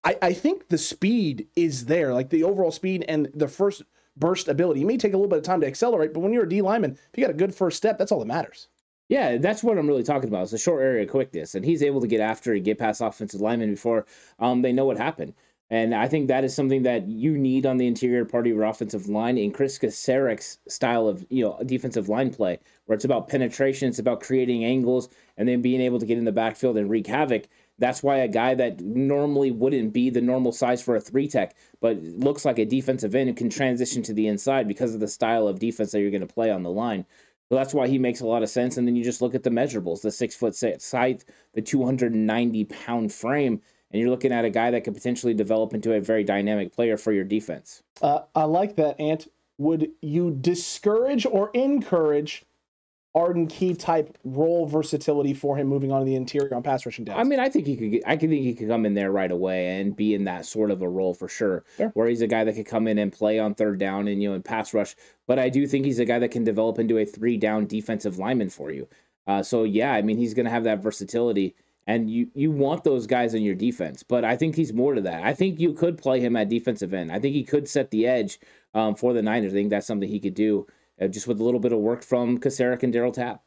I, 0.05 0.17
I 0.21 0.33
think 0.33 0.69
the 0.69 0.79
speed 0.79 1.47
is 1.57 1.87
there, 1.87 2.13
like 2.13 2.31
the 2.31 2.45
overall 2.45 2.73
speed 2.73 3.05
and 3.09 3.29
the 3.35 3.49
first 3.49 3.83
burst 4.17 4.49
ability. 4.49 4.83
It 4.83 4.87
may 4.87 4.99
take 4.99 5.15
a 5.15 5.17
little 5.17 5.29
bit 5.29 5.39
of 5.39 5.45
time 5.45 5.61
to 5.63 5.67
accelerate, 5.67 6.13
but 6.13 6.21
when 6.21 6.33
you're 6.33 6.45
a 6.45 6.49
D 6.49 6.61
lineman, 6.61 6.93
if 6.93 7.19
you 7.19 7.25
got 7.25 7.31
a 7.31 7.39
good 7.39 7.55
first 7.55 7.77
step, 7.77 7.99
that's 7.99 8.13
all 8.13 8.21
that 8.21 8.27
matters. 8.27 8.69
Yeah, 9.11 9.39
that's 9.39 9.65
what 9.65 9.77
I'm 9.77 9.89
really 9.89 10.05
talking 10.05 10.29
about. 10.29 10.45
It's 10.45 10.53
a 10.53 10.59
short 10.59 10.83
area 10.83 11.05
quickness, 11.05 11.57
and 11.57 11.65
he's 11.65 11.83
able 11.83 12.01
to 12.01 12.07
get 12.07 12.21
after 12.21 12.55
and 12.55 12.65
get 12.65 12.79
past 12.79 13.01
offensive 13.01 13.41
linemen 13.41 13.71
before 13.73 14.07
um, 14.39 14.63
they 14.63 14.73
know 14.73 14.85
what 14.85 14.99
happened. 14.99 15.35
And 15.69 15.97
I 15.97 16.07
think 16.07 16.29
that 16.29 16.45
is 16.45 16.55
something 16.55 16.85
that 16.85 17.09
you 17.09 17.37
need 17.37 17.67
on 17.67 17.77
the 17.77 17.89
interior 17.89 18.25
part 18.25 18.47
of 18.47 18.53
your 18.53 18.63
offensive 18.65 19.09
line 19.09 19.37
in 19.37 19.53
Chris 19.53 19.79
Kocurek's 19.81 20.59
style 20.69 21.09
of 21.09 21.27
you 21.29 21.45
know 21.45 21.59
defensive 21.67 22.09
line 22.09 22.33
play, 22.33 22.61
where 22.87 22.95
it's 22.95 23.05
about 23.05 23.29
penetration, 23.29 23.89
it's 23.89 23.99
about 23.99 24.21
creating 24.21 24.65
angles, 24.65 25.09
and 25.37 25.49
then 25.49 25.61
being 25.61 25.81
able 25.81 25.99
to 25.99 26.07
get 26.07 26.19
in 26.19 26.25
the 26.25 26.33
backfield 26.33 26.77
and 26.77 26.89
wreak 26.89 27.09
havoc. 27.09 27.49
That's 27.81 28.05
why 28.05 28.19
a 28.19 28.29
guy 28.29 28.55
that 28.55 28.81
normally 28.81 29.51
wouldn't 29.51 29.93
be 29.93 30.11
the 30.11 30.21
normal 30.21 30.53
size 30.53 30.83
for 30.83 30.95
a 30.95 31.01
three 31.01 31.27
tech, 31.27 31.57
but 31.81 32.01
looks 32.01 32.45
like 32.45 32.61
a 32.61 32.65
defensive 32.65 33.15
end, 33.17 33.37
can 33.37 33.51
transition 33.51 34.03
to 34.05 34.13
the 34.13 34.29
inside 34.29 34.69
because 34.69 34.95
of 34.95 35.01
the 35.01 35.09
style 35.09 35.49
of 35.49 35.59
defense 35.59 35.91
that 35.91 36.01
you're 36.01 36.11
going 36.11 36.21
to 36.21 36.33
play 36.33 36.51
on 36.51 36.63
the 36.63 36.71
line. 36.71 37.07
So 37.51 37.57
that's 37.57 37.75
why 37.75 37.89
he 37.89 37.99
makes 37.99 38.21
a 38.21 38.27
lot 38.27 38.45
of 38.45 38.49
sense. 38.49 38.77
And 38.77 38.87
then 38.87 38.95
you 38.95 39.03
just 39.03 39.21
look 39.21 39.35
at 39.35 39.43
the 39.43 39.51
measurables 39.51 40.03
the 40.03 40.11
six 40.13 40.37
foot 40.37 40.55
six 40.55 40.91
height, 40.91 41.25
the 41.53 41.61
290 41.61 42.65
pound 42.67 43.13
frame, 43.13 43.61
and 43.91 44.01
you're 44.01 44.11
looking 44.11 44.33
at 44.33 44.45
a 44.45 44.51
guy 44.51 44.71
that 44.71 44.85
could 44.85 44.95
potentially 44.95 45.35
develop 45.35 45.75
into 45.75 45.95
a 45.95 46.01
very 46.01 46.23
dynamic 46.23 46.73
player 46.73 46.97
for 46.97 47.13
your 47.13 47.25
defense. 47.25 47.83
Uh, 48.01 48.21
I 48.37 48.45
like 48.45 48.77
that, 48.77 49.01
Ant. 49.01 49.27
Would 49.59 49.91
you 50.01 50.31
discourage 50.31 51.27
or 51.27 51.51
encourage 51.53 52.45
Arden 53.15 53.49
Key 53.49 53.75
type 53.75 54.17
role 54.25 54.67
versatility 54.67 55.35
for 55.35 55.57
him 55.57 55.67
moving 55.67 55.91
on 55.91 56.01
to 56.01 56.05
the 56.05 56.15
interior 56.15 56.55
on 56.55 56.63
pass 56.63 56.87
rushing 56.87 57.05
downs. 57.05 57.19
I 57.19 57.25
mean, 57.25 57.41
I 57.41 57.49
think 57.49 57.67
he 57.67 57.77
could. 57.77 57.91
Get, 57.91 58.03
I 58.07 58.17
can 58.17 58.31
think 58.31 58.43
he 58.43 58.55
could 58.55 58.69
come 58.69 58.87
in 58.87 58.95
there 58.95 59.11
right 59.11 59.31
away 59.31 59.81
and 59.81 59.97
be 59.97 60.15
in 60.15 60.25
that 60.25 60.47
sort 60.47 60.71
of 60.71 60.81
a 60.81 60.89
role 60.89 61.13
for 61.13 61.29
sure. 61.29 61.65
Sure. 61.77 61.89
Where 61.95 62.09
he's 62.09 62.23
a 62.23 62.29
guy 62.29 62.45
that 62.45 62.55
could 62.55 62.67
come 62.67 62.87
in 62.87 62.99
and 62.99 63.13
play 63.13 63.41
on 63.41 63.55
third 63.55 63.81
down 63.81 64.07
and 64.07 64.23
you 64.23 64.29
know 64.29 64.35
and 64.37 64.45
pass 64.45 64.73
rush. 64.73 64.95
But 65.27 65.41
I 65.41 65.49
do 65.49 65.67
think 65.67 65.85
he's 65.87 65.99
a 65.99 66.05
guy 66.05 66.21
that 66.21 66.31
can 66.31 66.45
develop 66.45 66.79
into 66.79 66.99
a 66.99 67.05
three 67.05 67.37
down 67.37 67.67
defensive 67.67 68.19
lineman 68.19 68.51
for 68.51 68.71
you. 68.71 68.87
Uh, 69.27 69.43
so 69.43 69.65
yeah, 69.65 69.93
I 69.93 70.03
mean, 70.03 70.17
he's 70.17 70.35
going 70.35 70.47
to 70.47 70.51
have 70.51 70.65
that 70.65 70.81
versatility, 70.81 71.57
and 71.89 72.09
you 72.09 72.29
you 72.35 72.53
want 72.53 72.85
those 72.85 73.09
guys 73.09 73.35
in 73.35 73.43
your 73.43 73.57
defense. 73.57 74.05
But 74.05 74.25
I 74.25 74.37
think 74.37 74.55
he's 74.55 74.73
more 74.73 74.95
to 74.95 75.01
that. 75.01 75.25
I 75.25 75.35
think 75.35 75.59
you 75.59 75.73
could 75.73 75.99
play 75.99 76.21
him 76.21 76.37
at 76.37 76.49
defensive 76.49 76.95
end. 76.95 77.11
I 77.11 77.19
think 77.19 77.35
he 77.35 77.43
could 77.43 77.69
set 77.69 77.91
the 77.91 78.07
edge 78.07 78.39
um, 78.73 78.95
for 78.95 79.13
the 79.13 79.23
Niners. 79.23 79.53
I 79.53 79.57
think 79.57 79.71
that's 79.71 79.87
something 79.89 80.09
he 80.09 80.21
could 80.21 80.35
do 80.35 80.69
uh, 81.01 81.09
just 81.09 81.27
with 81.27 81.41
a 81.41 81.45
little 81.45 81.61
bit 81.61 81.73
of 81.73 81.79
work 81.79 82.03
from 82.03 82.39
Kocurek 82.39 82.83
and 82.83 82.93
Daryl 82.93 83.13
Tapp. 83.13 83.43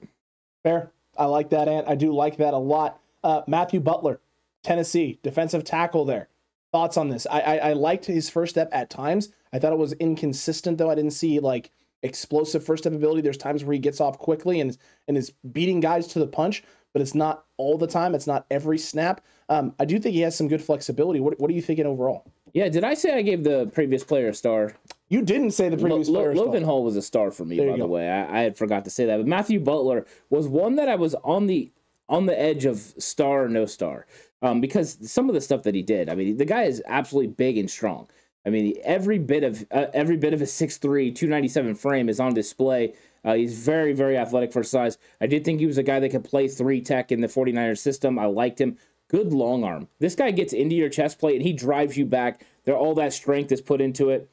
Fair. 0.64 0.92
I 1.18 1.26
like 1.26 1.50
that, 1.52 1.68
Ant. 1.68 1.88
I 1.88 1.96
do 1.96 2.14
like 2.14 2.38
that 2.38 2.54
a 2.54 2.58
lot. 2.58 3.00
Uh, 3.24 3.42
Matthew 3.48 3.80
Butler, 3.80 4.20
Tennessee, 4.64 5.20
defensive 5.24 5.64
tackle 5.64 6.06
there. 6.06 6.30
Thoughts 6.72 6.98
on 6.98 7.10
this? 7.10 7.28
I, 7.30 7.42
I, 7.42 7.56
I 7.58 7.74
liked 7.74 8.06
his 8.06 8.30
first 8.30 8.52
step 8.52 8.70
at 8.72 8.90
times. 8.90 9.30
I 9.52 9.60
thought 9.60 9.74
it 9.74 9.80
was 9.80 9.94
inconsistent 9.94 10.80
though. 10.80 10.90
I 10.90 10.96
didn't 10.96 11.12
see 11.12 11.40
like 11.40 11.70
explosive 12.02 12.66
first 12.66 12.84
step 12.84 12.94
ability. 12.94 13.22
There's 13.22 13.38
times 13.38 13.64
where 13.64 13.74
he 13.74 13.80
gets 13.80 14.02
off 14.02 14.18
quickly 14.18 14.60
and 14.60 14.76
and 15.08 15.16
is 15.16 15.32
beating 15.52 15.80
guys 15.80 16.08
to 16.08 16.20
the 16.20 16.28
punch, 16.28 16.64
but 16.92 17.02
it's 17.02 17.14
not 17.14 17.46
all 17.58 17.78
the 17.78 17.88
time. 17.88 18.16
It's 18.16 18.28
not 18.28 18.48
every 18.50 18.80
snap. 18.80 19.22
Um, 19.50 19.76
I 19.80 19.86
do 19.86 20.00
think 20.00 20.16
he 20.16 20.22
has 20.22 20.36
some 20.36 20.48
good 20.48 20.64
flexibility. 20.64 21.20
What 21.20 21.40
what 21.40 21.52
are 21.52 21.54
you 21.54 21.62
thinking 21.62 21.86
overall? 21.86 22.26
Yeah, 22.54 22.70
did 22.70 22.84
I 22.84 22.96
say 22.96 23.16
I 23.16 23.22
gave 23.22 23.44
the 23.44 23.68
previous 23.68 24.04
player 24.04 24.30
a 24.30 24.34
star? 24.34 24.76
You 25.14 25.22
didn't 25.22 25.52
say 25.52 25.70
the 25.70 25.78
previous 25.78 26.08
L- 26.08 26.16
player. 26.16 26.34
Logan 26.34 26.64
Hall 26.64 26.84
was 26.84 26.96
a 26.96 27.02
star 27.04 27.30
for 27.30 27.46
me, 27.46 27.58
there 27.58 27.70
by 27.70 27.78
the 27.78 27.86
way. 27.86 28.10
I, 28.10 28.40
I 28.40 28.42
had 28.42 28.58
forgot 28.58 28.84
to 28.86 28.90
say 28.90 29.06
that. 29.06 29.18
But 29.18 29.28
Matthew 29.28 29.60
Butler 29.60 30.08
was 30.32 30.48
one 30.48 30.76
that 30.78 30.90
I 30.90 30.96
was 30.96 31.14
on 31.24 31.46
the 31.46 31.72
on 32.10 32.26
the 32.26 32.40
edge 32.40 32.66
of 32.66 32.80
star 32.98 33.44
or 33.44 33.48
no 33.48 33.68
star. 33.68 34.08
Um, 34.42 34.60
because 34.60 34.98
some 35.10 35.30
of 35.30 35.36
the 35.36 35.42
stuff 35.42 35.62
that 35.64 35.76
he 35.76 35.84
did, 35.84 36.10
I 36.10 36.16
mean, 36.16 36.38
the 36.38 36.46
guy 36.46 36.64
is 36.64 36.82
absolutely 36.88 37.32
big 37.32 37.60
and 37.60 37.70
strong. 37.70 38.10
I 38.44 38.50
mean, 38.50 38.74
every 38.84 39.20
bit 39.20 39.44
of 39.44 39.64
uh, 39.70 39.86
every 39.94 40.18
bit 40.18 40.34
of 40.34 40.40
his 40.40 40.52
6'3", 40.52 41.14
297 41.14 41.76
frame 41.76 42.10
is 42.10 42.20
on 42.20 42.34
display 42.34 42.94
Uh, 43.24 43.36
he's 43.36 43.60
very, 43.60 43.94
very 43.94 44.18
athletic 44.18 44.52
for 44.52 44.64
size. 44.64 44.98
I 45.22 45.28
did 45.28 45.46
think 45.46 45.60
he 45.60 45.68
was 45.68 45.78
a 45.78 45.84
guy 45.84 46.00
that 46.00 46.10
could 46.10 46.24
play 46.24 46.48
three 46.48 46.82
tech 46.82 47.12
in 47.12 47.22
the 47.22 47.28
49ers 47.28 47.78
system. 47.78 48.18
I 48.18 48.26
liked 48.26 48.60
him. 48.60 48.78
Good 49.10 49.32
long 49.32 49.64
arm. 49.64 49.88
This 50.00 50.16
guy 50.16 50.32
gets 50.32 50.54
into 50.54 50.76
your 50.76 50.90
chest 50.90 51.20
plate 51.20 51.36
and 51.36 51.44
he 51.44 51.54
drives 51.54 51.98
you 51.98 52.06
back. 52.06 52.44
There, 52.66 52.76
all 52.76 52.96
that 52.96 53.14
strength 53.14 53.52
is 53.52 53.62
put 53.62 53.80
into 53.80 54.10
it. 54.10 54.28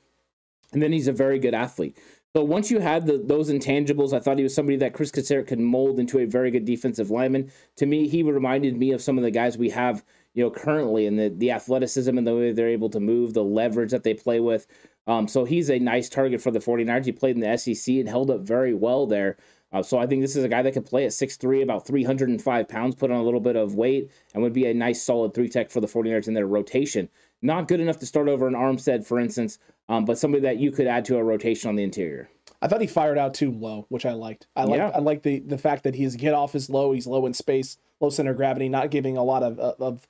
And 0.73 0.83
then 0.83 0.93
he's 0.93 1.09
a 1.09 1.13
very 1.13 1.39
good 1.39 1.55
athlete. 1.55 1.99
So 2.35 2.45
once 2.45 2.71
you 2.71 2.79
had 2.79 3.07
the, 3.07 3.19
those 3.19 3.51
intangibles, 3.51 4.13
I 4.13 4.21
thought 4.21 4.39
he 4.39 4.45
was 4.45 4.55
somebody 4.55 4.77
that 4.79 4.95
Chris 4.95 5.11
Kocurek 5.11 5.49
could 5.49 5.59
mold 5.59 5.99
into 5.99 6.21
a 6.21 6.27
very 6.27 6.53
good 6.53 6.65
defensive 6.65 7.11
lineman. 7.11 7.51
To 7.77 7.87
me, 7.87 8.07
he 8.07 8.23
reminded 8.23 8.77
me 8.77 8.93
of 8.93 9.03
some 9.03 9.19
of 9.19 9.25
the 9.25 9.33
guys 9.33 9.59
we 9.59 9.71
have, 9.71 10.05
you 10.35 10.45
know, 10.45 10.51
currently 10.51 11.07
and 11.07 11.19
the, 11.19 11.29
the 11.31 11.51
athleticism 11.51 12.17
and 12.17 12.25
the 12.25 12.37
way 12.37 12.53
they're 12.53 12.69
able 12.69 12.91
to 12.91 13.01
move, 13.01 13.35
the 13.35 13.43
leverage 13.43 13.91
that 13.91 14.05
they 14.05 14.15
play 14.15 14.39
with. 14.39 14.69
Um, 15.09 15.27
so 15.27 15.45
he's 15.45 15.71
a 15.71 15.81
nice 15.81 16.09
target 16.09 16.41
for 16.41 16.53
the 16.53 16.61
49ers. 16.61 17.05
He 17.05 17.11
played 17.11 17.35
in 17.35 17.41
the 17.41 17.57
SEC 17.59 17.97
and 17.97 18.09
held 18.09 18.31
up 18.31 18.43
very 18.43 18.75
well 18.75 19.07
there. 19.07 19.37
Uh, 19.73 19.83
so 19.83 19.99
I 19.99 20.07
think 20.07 20.23
this 20.23 20.37
is 20.37 20.45
a 20.45 20.49
guy 20.49 20.63
that 20.63 20.73
could 20.73 20.87
play 20.87 21.05
at 21.05 21.13
6'3", 21.13 21.63
about 21.63 21.87
305 21.87 22.69
pounds, 22.69 22.95
put 22.95 23.11
on 23.11 23.19
a 23.19 23.23
little 23.23 23.41
bit 23.41 23.57
of 23.57 23.75
weight, 23.75 24.11
and 24.35 24.43
would 24.43 24.53
be 24.53 24.67
a 24.67 24.75
nice 24.75 25.03
solid 25.03 25.33
three 25.33 25.49
tech 25.49 25.71
for 25.71 25.81
the 25.81 25.87
49ers 25.87 26.29
in 26.29 26.35
their 26.35 26.47
rotation. 26.47 27.09
Not 27.43 27.69
good 27.69 27.81
enough 27.81 27.99
to 27.99 28.07
start 28.07 28.29
over 28.29 28.47
an 28.47 28.55
Armstead, 28.55 29.07
for 29.07 29.19
instance, 29.19 29.59
um, 29.89 30.05
but 30.05 30.19
somebody 30.19 30.43
that 30.43 30.59
you 30.59 30.71
could 30.71 30.87
add 30.87 31.05
to 31.07 31.17
a 31.17 31.25
rotation 31.25 31.69
on 31.69 31.77
the 31.77 31.83
interior. 31.83 32.29
I 32.63 32.69
thought 32.69 32.81
he 32.81 32.87
fired 32.87 33.17
out 33.17 33.33
too 33.33 33.51
low, 33.51 33.87
which 33.89 34.05
I 34.05 34.13
liked. 34.13 34.47
I 34.55 34.65
like 34.65 34.79
yeah. 34.79 34.91
I 34.95 34.99
like 34.99 35.23
the 35.23 35.41
the 35.41 35.59
fact 35.59 35.85
that 35.85 35.95
he's 35.95 36.17
get 36.17 36.35
off 36.35 36.55
is 36.55 36.69
low. 36.69 36.93
He's 36.93 37.07
low 37.07 37.25
in 37.27 37.33
space, 37.33 37.79
low 38.01 38.11
center 38.11 38.33
of 38.33 38.37
gravity, 38.37 38.69
not 38.69 38.91
giving 38.91 39.17
a 39.17 39.25
lot 39.25 39.43
of 39.43 39.59
of 39.59 40.07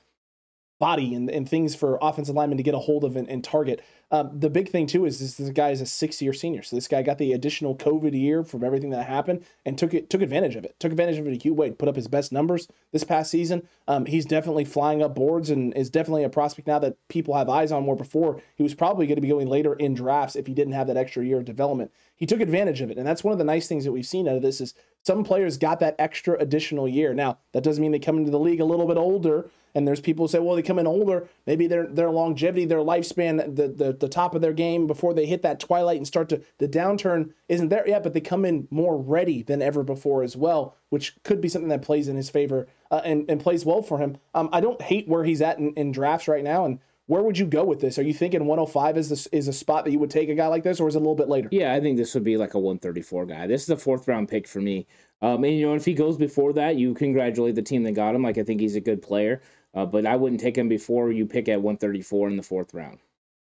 body 0.80 1.14
and, 1.14 1.30
and 1.30 1.48
things 1.48 1.76
for 1.76 1.98
offensive 2.02 2.34
linemen 2.34 2.56
to 2.56 2.64
get 2.64 2.74
a 2.74 2.78
hold 2.78 3.04
of 3.04 3.14
and, 3.14 3.28
and 3.28 3.44
target. 3.44 3.84
Um, 4.10 4.40
the 4.40 4.50
big 4.50 4.68
thing 4.68 4.88
too 4.88 5.04
is 5.04 5.20
this, 5.20 5.36
this 5.36 5.50
guy 5.50 5.70
is 5.70 5.80
a 5.80 5.86
six 5.86 6.20
year 6.20 6.32
senior, 6.32 6.62
so 6.62 6.74
this 6.74 6.88
guy 6.88 7.02
got 7.02 7.18
the 7.18 7.32
additional 7.32 7.76
COVID 7.76 8.18
year 8.18 8.42
from 8.42 8.64
everything 8.64 8.90
that 8.90 9.06
happened 9.06 9.44
and 9.64 9.78
took 9.78 9.94
it 9.94 10.10
took 10.10 10.20
advantage 10.20 10.56
of 10.56 10.64
it. 10.64 10.74
Took 10.80 10.90
advantage 10.90 11.18
of 11.18 11.28
it 11.28 11.36
a 11.36 11.40
huge 11.40 11.56
way. 11.56 11.70
Put 11.70 11.88
up 11.88 11.94
his 11.94 12.08
best 12.08 12.32
numbers 12.32 12.66
this 12.90 13.04
past 13.04 13.30
season. 13.30 13.68
Um, 13.86 14.06
he's 14.06 14.26
definitely 14.26 14.64
flying 14.64 15.00
up 15.00 15.14
boards 15.14 15.48
and 15.48 15.72
is 15.76 15.90
definitely 15.90 16.24
a 16.24 16.28
prospect 16.28 16.66
now 16.66 16.80
that 16.80 16.96
people 17.08 17.36
have 17.36 17.48
eyes 17.48 17.70
on. 17.70 17.84
More 17.84 17.94
before 17.94 18.42
he 18.56 18.64
was 18.64 18.74
probably 18.74 19.06
going 19.06 19.16
to 19.16 19.22
be 19.22 19.28
going 19.28 19.46
later 19.46 19.74
in 19.74 19.94
drafts 19.94 20.34
if 20.34 20.48
he 20.48 20.54
didn't 20.54 20.72
have 20.72 20.88
that 20.88 20.96
extra 20.96 21.24
year 21.24 21.38
of 21.38 21.44
development. 21.44 21.92
He 22.16 22.26
took 22.26 22.40
advantage 22.40 22.80
of 22.80 22.90
it, 22.90 22.98
and 22.98 23.06
that's 23.06 23.22
one 23.22 23.32
of 23.32 23.38
the 23.38 23.44
nice 23.44 23.68
things 23.68 23.84
that 23.84 23.92
we've 23.92 24.04
seen 24.04 24.26
out 24.26 24.36
of 24.36 24.42
this 24.42 24.60
is 24.60 24.74
some 25.04 25.24
players 25.24 25.56
got 25.56 25.78
that 25.80 25.94
extra 25.98 26.36
additional 26.38 26.88
year. 26.88 27.14
Now 27.14 27.38
that 27.52 27.62
doesn't 27.62 27.80
mean 27.80 27.92
they 27.92 28.00
come 28.00 28.18
into 28.18 28.32
the 28.32 28.40
league 28.40 28.60
a 28.60 28.64
little 28.64 28.86
bit 28.86 28.96
older 28.96 29.50
and 29.74 29.86
there's 29.86 30.00
people 30.00 30.24
who 30.24 30.30
say, 30.30 30.38
well, 30.38 30.56
they 30.56 30.62
come 30.62 30.78
in 30.78 30.86
older, 30.86 31.28
maybe 31.46 31.66
their 31.66 31.86
their 31.86 32.10
longevity, 32.10 32.64
their 32.64 32.78
lifespan, 32.78 33.56
the, 33.56 33.68
the 33.68 33.92
the 33.92 34.08
top 34.08 34.34
of 34.34 34.40
their 34.40 34.52
game 34.52 34.86
before 34.86 35.14
they 35.14 35.26
hit 35.26 35.42
that 35.42 35.60
twilight 35.60 35.96
and 35.96 36.06
start 36.06 36.28
to 36.30 36.42
the 36.58 36.68
downturn 36.68 37.32
isn't 37.48 37.68
there 37.68 37.86
yet, 37.88 38.02
but 38.02 38.14
they 38.14 38.20
come 38.20 38.44
in 38.44 38.68
more 38.70 38.96
ready 38.96 39.42
than 39.42 39.62
ever 39.62 39.82
before 39.82 40.22
as 40.22 40.36
well, 40.36 40.76
which 40.88 41.14
could 41.22 41.40
be 41.40 41.48
something 41.48 41.68
that 41.68 41.82
plays 41.82 42.08
in 42.08 42.16
his 42.16 42.30
favor 42.30 42.66
uh, 42.90 43.00
and 43.04 43.28
and 43.28 43.40
plays 43.40 43.64
well 43.64 43.82
for 43.82 43.98
him. 43.98 44.18
Um, 44.34 44.48
I 44.52 44.60
don't 44.60 44.80
hate 44.82 45.08
where 45.08 45.24
he's 45.24 45.42
at 45.42 45.58
in, 45.58 45.72
in 45.74 45.92
drafts 45.92 46.28
right 46.28 46.44
now, 46.44 46.64
and 46.64 46.78
where 47.10 47.24
would 47.24 47.36
you 47.36 47.46
go 47.46 47.64
with 47.64 47.80
this? 47.80 47.98
Are 47.98 48.04
you 48.04 48.14
thinking 48.14 48.46
105 48.46 48.96
is 48.96 49.08
this 49.08 49.26
is 49.28 49.48
a 49.48 49.52
spot 49.52 49.84
that 49.84 49.90
you 49.90 49.98
would 49.98 50.10
take 50.10 50.28
a 50.28 50.34
guy 50.36 50.46
like 50.46 50.62
this, 50.62 50.78
or 50.78 50.86
is 50.86 50.94
it 50.94 50.98
a 50.98 51.00
little 51.00 51.16
bit 51.16 51.28
later? 51.28 51.48
Yeah, 51.50 51.74
I 51.74 51.80
think 51.80 51.96
this 51.96 52.14
would 52.14 52.22
be 52.22 52.36
like 52.36 52.54
a 52.54 52.58
134 52.60 53.26
guy. 53.26 53.48
This 53.48 53.64
is 53.64 53.70
a 53.70 53.76
fourth 53.76 54.06
round 54.06 54.28
pick 54.28 54.46
for 54.46 54.60
me. 54.60 54.86
Um, 55.20 55.42
and 55.42 55.58
you 55.58 55.66
know, 55.66 55.74
if 55.74 55.84
he 55.84 55.92
goes 55.92 56.16
before 56.16 56.52
that, 56.52 56.76
you 56.76 56.94
congratulate 56.94 57.56
the 57.56 57.62
team 57.62 57.82
that 57.82 57.92
got 57.92 58.14
him. 58.14 58.22
Like 58.22 58.38
I 58.38 58.44
think 58.44 58.60
he's 58.60 58.76
a 58.76 58.80
good 58.80 59.02
player. 59.02 59.42
Uh, 59.74 59.86
but 59.86 60.06
I 60.06 60.16
wouldn't 60.16 60.40
take 60.40 60.56
him 60.56 60.68
before 60.68 61.12
you 61.12 61.26
pick 61.26 61.48
at 61.48 61.62
134 61.62 62.28
in 62.28 62.36
the 62.36 62.42
fourth 62.42 62.74
round. 62.74 62.98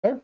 Fair. 0.01 0.21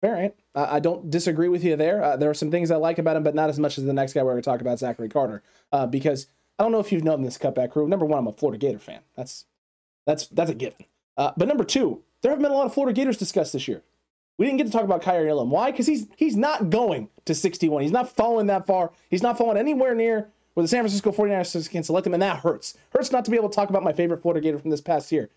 Fair, 0.00 0.12
right? 0.12 0.34
I 0.54 0.78
don't 0.78 1.10
disagree 1.10 1.48
with 1.48 1.64
you 1.64 1.74
there. 1.76 2.02
Uh, 2.02 2.16
there 2.16 2.30
are 2.30 2.34
some 2.34 2.50
things 2.50 2.70
I 2.70 2.76
like 2.76 2.98
about 2.98 3.16
him, 3.16 3.22
but 3.22 3.34
not 3.34 3.48
as 3.50 3.58
much 3.58 3.78
as 3.78 3.84
the 3.84 3.92
next 3.92 4.12
guy 4.12 4.22
we're 4.22 4.32
going 4.32 4.42
to 4.42 4.48
talk 4.48 4.60
about, 4.60 4.78
Zachary 4.78 5.08
Carter. 5.08 5.42
Uh, 5.72 5.86
because 5.86 6.28
I 6.58 6.62
don't 6.62 6.72
know 6.72 6.80
if 6.80 6.92
you've 6.92 7.04
known 7.04 7.22
this 7.22 7.38
cutback 7.38 7.72
crew. 7.72 7.88
Number 7.88 8.06
one, 8.06 8.18
I'm 8.18 8.26
a 8.26 8.32
Florida 8.32 8.58
Gator 8.58 8.78
fan. 8.78 9.00
That's 9.16 9.46
that's 10.06 10.28
that's 10.28 10.50
a 10.50 10.54
given. 10.54 10.86
Uh, 11.16 11.32
but 11.36 11.48
number 11.48 11.64
two, 11.64 12.02
there 12.22 12.30
have 12.30 12.40
been 12.40 12.50
a 12.50 12.54
lot 12.54 12.66
of 12.66 12.74
Florida 12.74 12.94
Gators 12.94 13.16
discussed 13.16 13.52
this 13.52 13.66
year. 13.66 13.82
We 14.38 14.44
didn't 14.44 14.58
get 14.58 14.66
to 14.66 14.72
talk 14.72 14.84
about 14.84 15.02
Kaiir 15.02 15.28
Elam. 15.28 15.50
Why? 15.50 15.70
Because 15.70 15.86
he's 15.86 16.06
he's 16.16 16.36
not 16.36 16.70
going 16.70 17.08
to 17.24 17.34
61. 17.34 17.82
He's 17.82 17.92
not 17.92 18.14
falling 18.14 18.46
that 18.46 18.66
far. 18.66 18.92
He's 19.10 19.22
not 19.22 19.38
falling 19.38 19.56
anywhere 19.56 19.94
near 19.94 20.28
where 20.56 20.64
the 20.64 20.68
San 20.68 20.80
Francisco 20.80 21.12
49ers 21.12 21.68
can 21.68 21.82
select 21.82 22.06
him, 22.06 22.14
and 22.14 22.22
that 22.22 22.38
hurts. 22.38 22.78
Hurts 22.88 23.12
not 23.12 23.26
to 23.26 23.30
be 23.30 23.36
able 23.36 23.50
to 23.50 23.54
talk 23.54 23.68
about 23.68 23.82
my 23.82 23.92
favorite 23.92 24.22
Florida 24.22 24.40
Gator 24.40 24.58
from 24.58 24.70
this 24.70 24.80
past 24.80 25.12
year. 25.12 25.28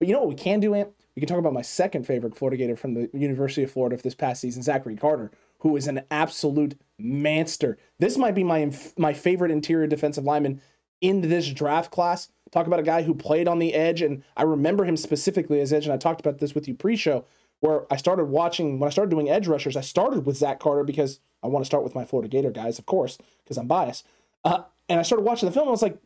But 0.00 0.08
you 0.08 0.14
know 0.14 0.18
what 0.18 0.30
we 0.30 0.34
can 0.34 0.58
do, 0.58 0.74
Ant? 0.74 0.90
We 1.14 1.20
can 1.20 1.28
talk 1.28 1.38
about 1.38 1.52
my 1.52 1.62
second 1.62 2.04
favorite 2.04 2.36
Florida 2.36 2.56
Gator 2.56 2.74
from 2.74 2.94
the 2.94 3.08
University 3.12 3.62
of 3.62 3.70
Florida 3.70 3.94
of 3.94 4.02
this 4.02 4.16
past 4.16 4.40
season, 4.40 4.64
Zachary 4.64 4.96
Carter, 4.96 5.30
who 5.60 5.76
is 5.76 5.86
an 5.86 6.02
absolute 6.10 6.76
monster. 6.98 7.78
This 8.00 8.18
might 8.18 8.34
be 8.34 8.42
my 8.42 8.72
my 8.98 9.12
favorite 9.12 9.52
interior 9.52 9.86
defensive 9.86 10.24
lineman 10.24 10.60
in 11.00 11.20
this 11.20 11.48
draft 11.52 11.92
class. 11.92 12.28
Talk 12.50 12.66
about 12.66 12.80
a 12.80 12.82
guy 12.82 13.02
who 13.02 13.14
played 13.14 13.46
on 13.46 13.60
the 13.60 13.72
edge, 13.72 14.02
and 14.02 14.24
I 14.36 14.42
remember 14.42 14.84
him 14.84 14.96
specifically 14.96 15.60
as 15.60 15.72
edge, 15.72 15.84
and 15.84 15.92
I 15.92 15.96
talked 15.96 16.18
about 16.18 16.38
this 16.38 16.56
with 16.56 16.66
you 16.66 16.74
pre-show, 16.74 17.24
where 17.60 17.84
I 17.92 17.96
started 17.98 18.24
watching 18.24 18.80
when 18.80 18.88
I 18.88 18.90
started 18.90 19.10
doing 19.10 19.30
edge 19.30 19.46
rushers. 19.46 19.76
I 19.76 19.80
started 19.80 20.26
with 20.26 20.38
Zach 20.38 20.58
Carter 20.58 20.82
because 20.82 21.20
I 21.40 21.46
want 21.46 21.64
to 21.64 21.66
start 21.66 21.84
with 21.84 21.94
my 21.94 22.04
Florida 22.04 22.28
Gator 22.28 22.50
guys, 22.50 22.80
of 22.80 22.86
course, 22.86 23.16
because 23.44 23.56
I'm 23.56 23.68
biased. 23.68 24.04
Uh, 24.44 24.62
and 24.88 24.98
I 24.98 25.02
started 25.02 25.24
watching 25.24 25.48
the 25.48 25.52
film. 25.52 25.68
I 25.68 25.70
was 25.70 25.82
like, 25.82 25.98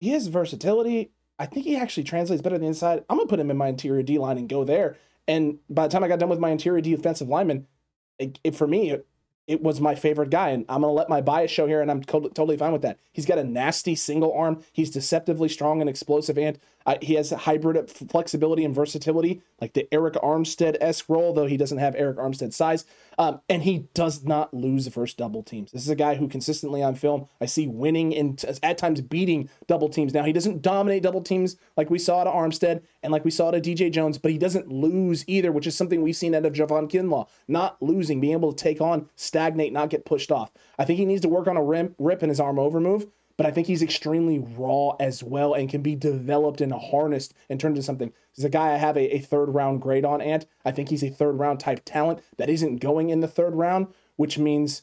he 0.00 0.10
has 0.10 0.26
versatility. 0.26 1.12
I 1.38 1.46
think 1.46 1.64
he 1.64 1.76
actually 1.76 2.04
translates 2.04 2.42
better 2.42 2.56
than 2.56 2.62
the 2.62 2.68
inside. 2.68 3.04
I'm 3.08 3.16
gonna 3.16 3.28
put 3.28 3.40
him 3.40 3.50
in 3.50 3.56
my 3.56 3.68
interior 3.68 4.02
D 4.02 4.18
line 4.18 4.38
and 4.38 4.48
go 4.48 4.64
there. 4.64 4.96
And 5.28 5.58
by 5.70 5.86
the 5.86 5.92
time 5.92 6.04
I 6.04 6.08
got 6.08 6.18
done 6.18 6.28
with 6.28 6.38
my 6.38 6.50
interior 6.50 6.80
D 6.80 6.94
defensive 6.94 7.28
lineman, 7.28 7.66
it, 8.18 8.38
it, 8.44 8.56
for 8.56 8.66
me, 8.66 8.90
it, 8.90 9.06
it 9.46 9.62
was 9.62 9.80
my 9.80 9.94
favorite 9.94 10.30
guy, 10.30 10.50
and 10.50 10.64
I'm 10.68 10.82
gonna 10.82 10.92
let 10.92 11.08
my 11.08 11.20
bias 11.20 11.50
show 11.50 11.66
here, 11.66 11.80
and 11.80 11.90
I'm 11.90 12.02
co- 12.02 12.20
totally 12.20 12.56
fine 12.56 12.72
with 12.72 12.82
that. 12.82 12.98
He's 13.12 13.26
got 13.26 13.38
a 13.38 13.44
nasty 13.44 13.94
single 13.94 14.32
arm. 14.32 14.62
He's 14.72 14.90
deceptively 14.90 15.48
strong 15.48 15.80
and 15.80 15.90
explosive, 15.90 16.38
and 16.38 16.58
he 17.00 17.14
has 17.14 17.32
a 17.32 17.36
hybrid 17.36 17.90
flexibility 17.90 18.64
and 18.64 18.74
versatility, 18.74 19.42
like 19.60 19.72
the 19.74 19.88
Arik 19.92 20.14
Armstead 20.22 20.76
esque 20.80 21.08
role, 21.08 21.32
though 21.32 21.46
he 21.46 21.56
doesn't 21.56 21.78
have 21.78 21.94
Arik 21.94 22.16
Armstead 22.16 22.52
size. 22.52 22.84
Um, 23.18 23.40
and 23.48 23.62
he 23.62 23.88
does 23.94 24.24
not 24.24 24.54
lose 24.54 24.86
versus 24.86 25.14
double 25.14 25.42
teams. 25.42 25.70
This 25.72 25.82
is 25.82 25.88
a 25.88 25.96
guy 25.96 26.14
who 26.14 26.28
consistently 26.28 26.82
on 26.82 26.94
film 26.94 27.26
I 27.40 27.46
see 27.46 27.66
winning 27.66 28.14
and 28.16 28.42
at 28.62 28.78
times 28.78 29.00
beating 29.00 29.50
double 29.66 29.88
teams. 29.88 30.14
Now 30.14 30.24
he 30.24 30.32
doesn't 30.32 30.62
dominate 30.62 31.02
double 31.02 31.22
teams 31.22 31.56
like 31.76 31.90
we 31.90 31.98
saw 31.98 32.22
at 32.22 32.26
Armstead 32.26 32.82
and 33.02 33.12
like 33.12 33.24
we 33.24 33.30
saw 33.30 33.50
at 33.50 33.62
DJ 33.62 33.90
Jones, 33.90 34.18
but 34.18 34.30
he 34.30 34.38
doesn't 34.38 34.68
lose 34.68 35.24
either, 35.26 35.52
which 35.52 35.66
is 35.66 35.76
something 35.76 36.02
we've 36.02 36.16
seen 36.16 36.34
out 36.34 36.46
of 36.46 36.52
Javon 36.52 36.90
Kinlaw. 36.90 37.28
Not 37.48 37.80
losing, 37.82 38.20
being 38.20 38.32
able 38.32 38.52
to 38.52 38.62
take 38.62 38.80
on, 38.80 39.08
stagnate, 39.16 39.72
not 39.72 39.90
get 39.90 40.04
pushed 40.04 40.32
off. 40.32 40.50
I 40.78 40.84
think 40.84 40.98
he 40.98 41.04
needs 41.04 41.22
to 41.22 41.28
work 41.28 41.46
on 41.46 41.56
a 41.56 41.62
rim, 41.62 41.94
rip 41.98 42.22
in 42.22 42.28
his 42.28 42.40
arm 42.40 42.58
over 42.58 42.80
move 42.80 43.06
but 43.36 43.46
I 43.46 43.50
think 43.50 43.66
he's 43.66 43.82
extremely 43.82 44.38
raw 44.38 44.90
as 45.00 45.22
well 45.22 45.54
and 45.54 45.68
can 45.68 45.82
be 45.82 45.94
developed 45.94 46.60
and 46.60 46.72
harnessed 46.72 47.34
and 47.48 47.58
turned 47.58 47.76
into 47.76 47.84
something. 47.84 48.12
He's 48.32 48.44
a 48.44 48.50
guy 48.50 48.72
I 48.72 48.76
have 48.76 48.96
a, 48.96 49.16
a 49.16 49.18
third 49.20 49.46
round 49.54 49.82
grade 49.82 50.04
on, 50.04 50.20
Ant. 50.20 50.46
I 50.64 50.70
think 50.70 50.88
he's 50.88 51.04
a 51.04 51.10
third 51.10 51.38
round 51.38 51.60
type 51.60 51.82
talent 51.84 52.20
that 52.38 52.50
isn't 52.50 52.76
going 52.76 53.10
in 53.10 53.20
the 53.20 53.28
third 53.28 53.54
round, 53.54 53.88
which 54.16 54.38
means 54.38 54.82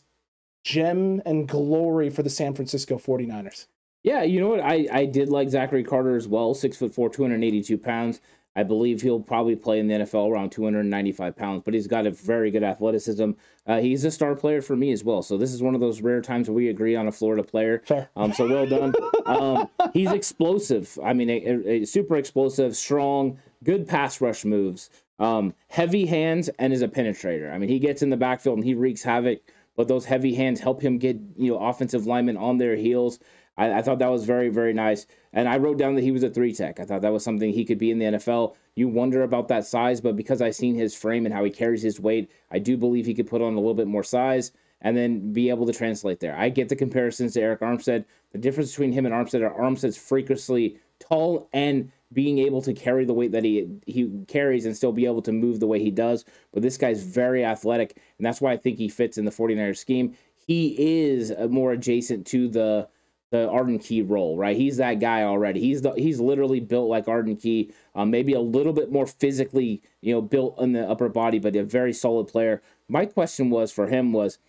gem 0.64 1.22
and 1.26 1.48
glory 1.48 2.10
for 2.10 2.24
the 2.24 2.30
San 2.30 2.54
Francisco 2.54 2.98
49ers. 2.98 3.68
Yeah, 4.04 4.24
you 4.24 4.40
know 4.40 4.50
what? 4.50 4.62
I, 4.62 4.88
I 4.92 5.06
did 5.06 5.30
like 5.30 5.50
Zachary 5.50 5.84
Carter 5.84 6.16
as 6.16 6.28
well, 6.28 6.54
six 6.54 6.78
foot 6.78 6.94
four, 6.94 7.10
282 7.10 7.78
pounds. 7.78 8.22
I 8.56 8.64
believe 8.64 9.02
he'll 9.02 9.20
probably 9.20 9.56
play 9.56 9.80
in 9.80 9.88
the 9.88 9.94
NFL 9.96 10.30
around 10.30 10.50
295 10.52 11.36
pounds, 11.36 11.62
but 11.64 11.74
he's 11.74 11.88
got 11.88 12.08
a 12.08 12.12
very 12.12 12.52
good 12.52 12.64
athleticism. 12.64 13.32
Uh, 13.68 13.80
he's 13.80 14.04
a 14.04 14.12
star 14.12 14.36
player 14.36 14.62
for 14.62 14.76
me 14.76 14.92
as 14.92 15.04
well. 15.04 15.22
So 15.22 15.38
this 15.38 15.54
is 15.54 15.62
one 15.62 15.76
of 15.76 15.82
those 15.82 16.02
rare 16.02 16.22
times 16.22 16.50
where 16.50 16.56
we 16.56 16.70
agree 16.70 16.96
on 16.96 17.08
a 17.08 17.12
Florida 17.12 17.44
player. 17.44 17.84
Fair. 17.86 18.10
Um, 18.16 18.34
so 18.34 18.48
well 18.48 18.66
done. 18.66 18.94
um, 19.26 19.70
he's 19.94 20.12
explosive. 20.12 20.98
I 21.04 21.14
mean, 21.14 21.30
a, 21.30 21.70
a 21.70 21.86
super 21.86 22.18
explosive, 22.18 22.76
strong, 22.76 23.38
good 23.64 23.88
pass 23.88 24.20
rush 24.20 24.44
moves, 24.46 24.90
um, 25.20 25.54
heavy 25.68 26.06
hands, 26.06 26.50
and 26.60 26.74
is 26.74 26.82
a 26.82 26.88
penetrator. 26.88 27.54
I 27.54 27.58
mean, 27.60 27.70
he 27.70 27.80
gets 27.80 28.02
in 28.02 28.10
the 28.10 28.18
backfield 28.18 28.58
and 28.58 28.66
he 28.66 28.74
wreaks 28.74 29.04
havoc. 29.04 29.42
But 29.76 29.88
those 29.88 30.04
heavy 30.04 30.36
hands 30.36 30.60
help 30.60 30.82
him 30.82 30.98
get 30.98 31.18
you 31.38 31.54
know 31.54 31.60
offensive 31.60 32.06
linemen 32.06 32.36
on 32.36 32.58
their 32.58 32.76
heels. 32.76 33.20
I, 33.58 33.76
I, 33.76 33.82
thought 33.82 34.00
that 34.00 34.12
was 34.12 34.26
very, 34.26 34.50
very 34.50 34.74
nice. 34.74 35.06
And 35.34 35.48
I 35.48 35.58
wrote 35.58 35.78
down 35.78 35.96
that 35.96 36.04
he 36.04 36.12
was 36.12 36.24
a 36.24 36.30
three 36.30 36.54
tech. 36.54 36.80
I 36.80 36.86
thought 36.86 37.02
that 37.02 37.14
was 37.14 37.24
something 37.24 37.52
he 37.52 37.66
could 37.66 37.78
be 37.78 37.92
in 37.92 38.00
the 38.00 38.06
NFL. 38.06 38.56
You 38.76 38.88
wonder 38.88 39.24
about 39.24 39.48
that 39.50 39.66
size, 39.66 40.02
but 40.02 40.16
because 40.16 40.42
I've 40.42 40.56
seen 40.56 40.76
his 40.76 40.96
frame 40.96 41.26
and 41.26 41.34
how 41.34 41.44
he 41.44 41.52
carries 41.52 41.84
his 41.84 42.00
weight, 42.00 42.32
I 42.52 42.60
do 42.60 42.78
believe 42.78 43.06
he 43.06 43.14
could 43.14 43.28
put 43.28 43.42
on 43.42 43.54
a 43.54 43.60
little 43.60 43.76
bit 43.76 43.88
more 43.88 44.04
size 44.04 44.52
and 44.82 44.96
then 44.96 45.34
be 45.34 45.50
able 45.50 45.66
to 45.66 45.74
translate 45.74 46.20
there. 46.20 46.36
I 46.36 46.50
get 46.50 46.70
the 46.70 46.76
comparisons 46.76 47.34
to 47.34 47.42
Arik 47.42 47.60
Armstead. 47.60 48.06
The 48.32 48.38
difference 48.38 48.72
between 48.72 48.92
him 48.92 49.06
and 49.06 49.14
Armstead 49.14 49.42
are 49.42 49.60
Armstead's 49.60 49.98
freakishly 49.98 50.78
tall 51.00 51.50
and 51.54 51.92
being 52.14 52.40
able 52.40 52.62
to 52.62 52.74
carry 52.74 53.06
the 53.06 53.14
weight 53.14 53.32
that 53.32 53.44
he 53.44 53.68
he 53.86 54.10
carries 54.28 54.66
and 54.66 54.76
still 54.76 54.92
be 54.92 55.06
able 55.06 55.22
to 55.22 55.32
move 55.32 55.60
the 55.60 55.68
way 55.68 55.80
he 55.80 55.92
does. 55.92 56.26
But 56.52 56.64
this 56.64 56.78
guy's 56.78 57.04
very 57.04 57.46
athletic, 57.46 57.98
and 58.18 58.26
that's 58.26 58.42
why 58.42 58.52
I 58.52 58.58
think 58.58 58.78
he 58.78 58.90
fits 58.90 59.18
in 59.18 59.26
the 59.26 59.32
49ers 59.32 59.78
scheme. 59.78 60.16
He 60.36 60.76
is 60.80 61.32
more 61.50 61.74
adjacent 61.74 62.26
to 62.28 62.48
the 62.48 62.88
the 63.32 63.48
Arden 63.50 63.80
Key 63.80 64.02
role, 64.02 64.38
right? 64.38 64.58
He's 64.58 64.78
that 64.78 65.00
guy 65.00 65.24
already. 65.24 65.60
He's 65.60 65.82
the 65.82 65.92
he's 65.94 66.20
literally 66.20 66.60
built 66.60 66.90
like 66.90 67.08
Arden 67.08 67.36
Key, 67.36 67.72
um, 67.96 68.10
maybe 68.10 68.34
a 68.34 68.40
little 68.40 68.74
bit 68.74 68.92
more 68.92 69.06
physically, 69.06 69.82
you 70.02 70.14
know, 70.14 70.22
built 70.22 70.60
in 70.60 70.74
the 70.74 70.88
upper 70.90 71.10
body, 71.10 71.40
but 71.40 71.56
a 71.56 71.64
very 71.64 71.94
solid 71.94 72.28
player. 72.28 72.62
My 72.88 73.06
question 73.06 73.50
was 73.50 73.72
for 73.72 73.88
him 73.88 74.12
was, 74.14 74.40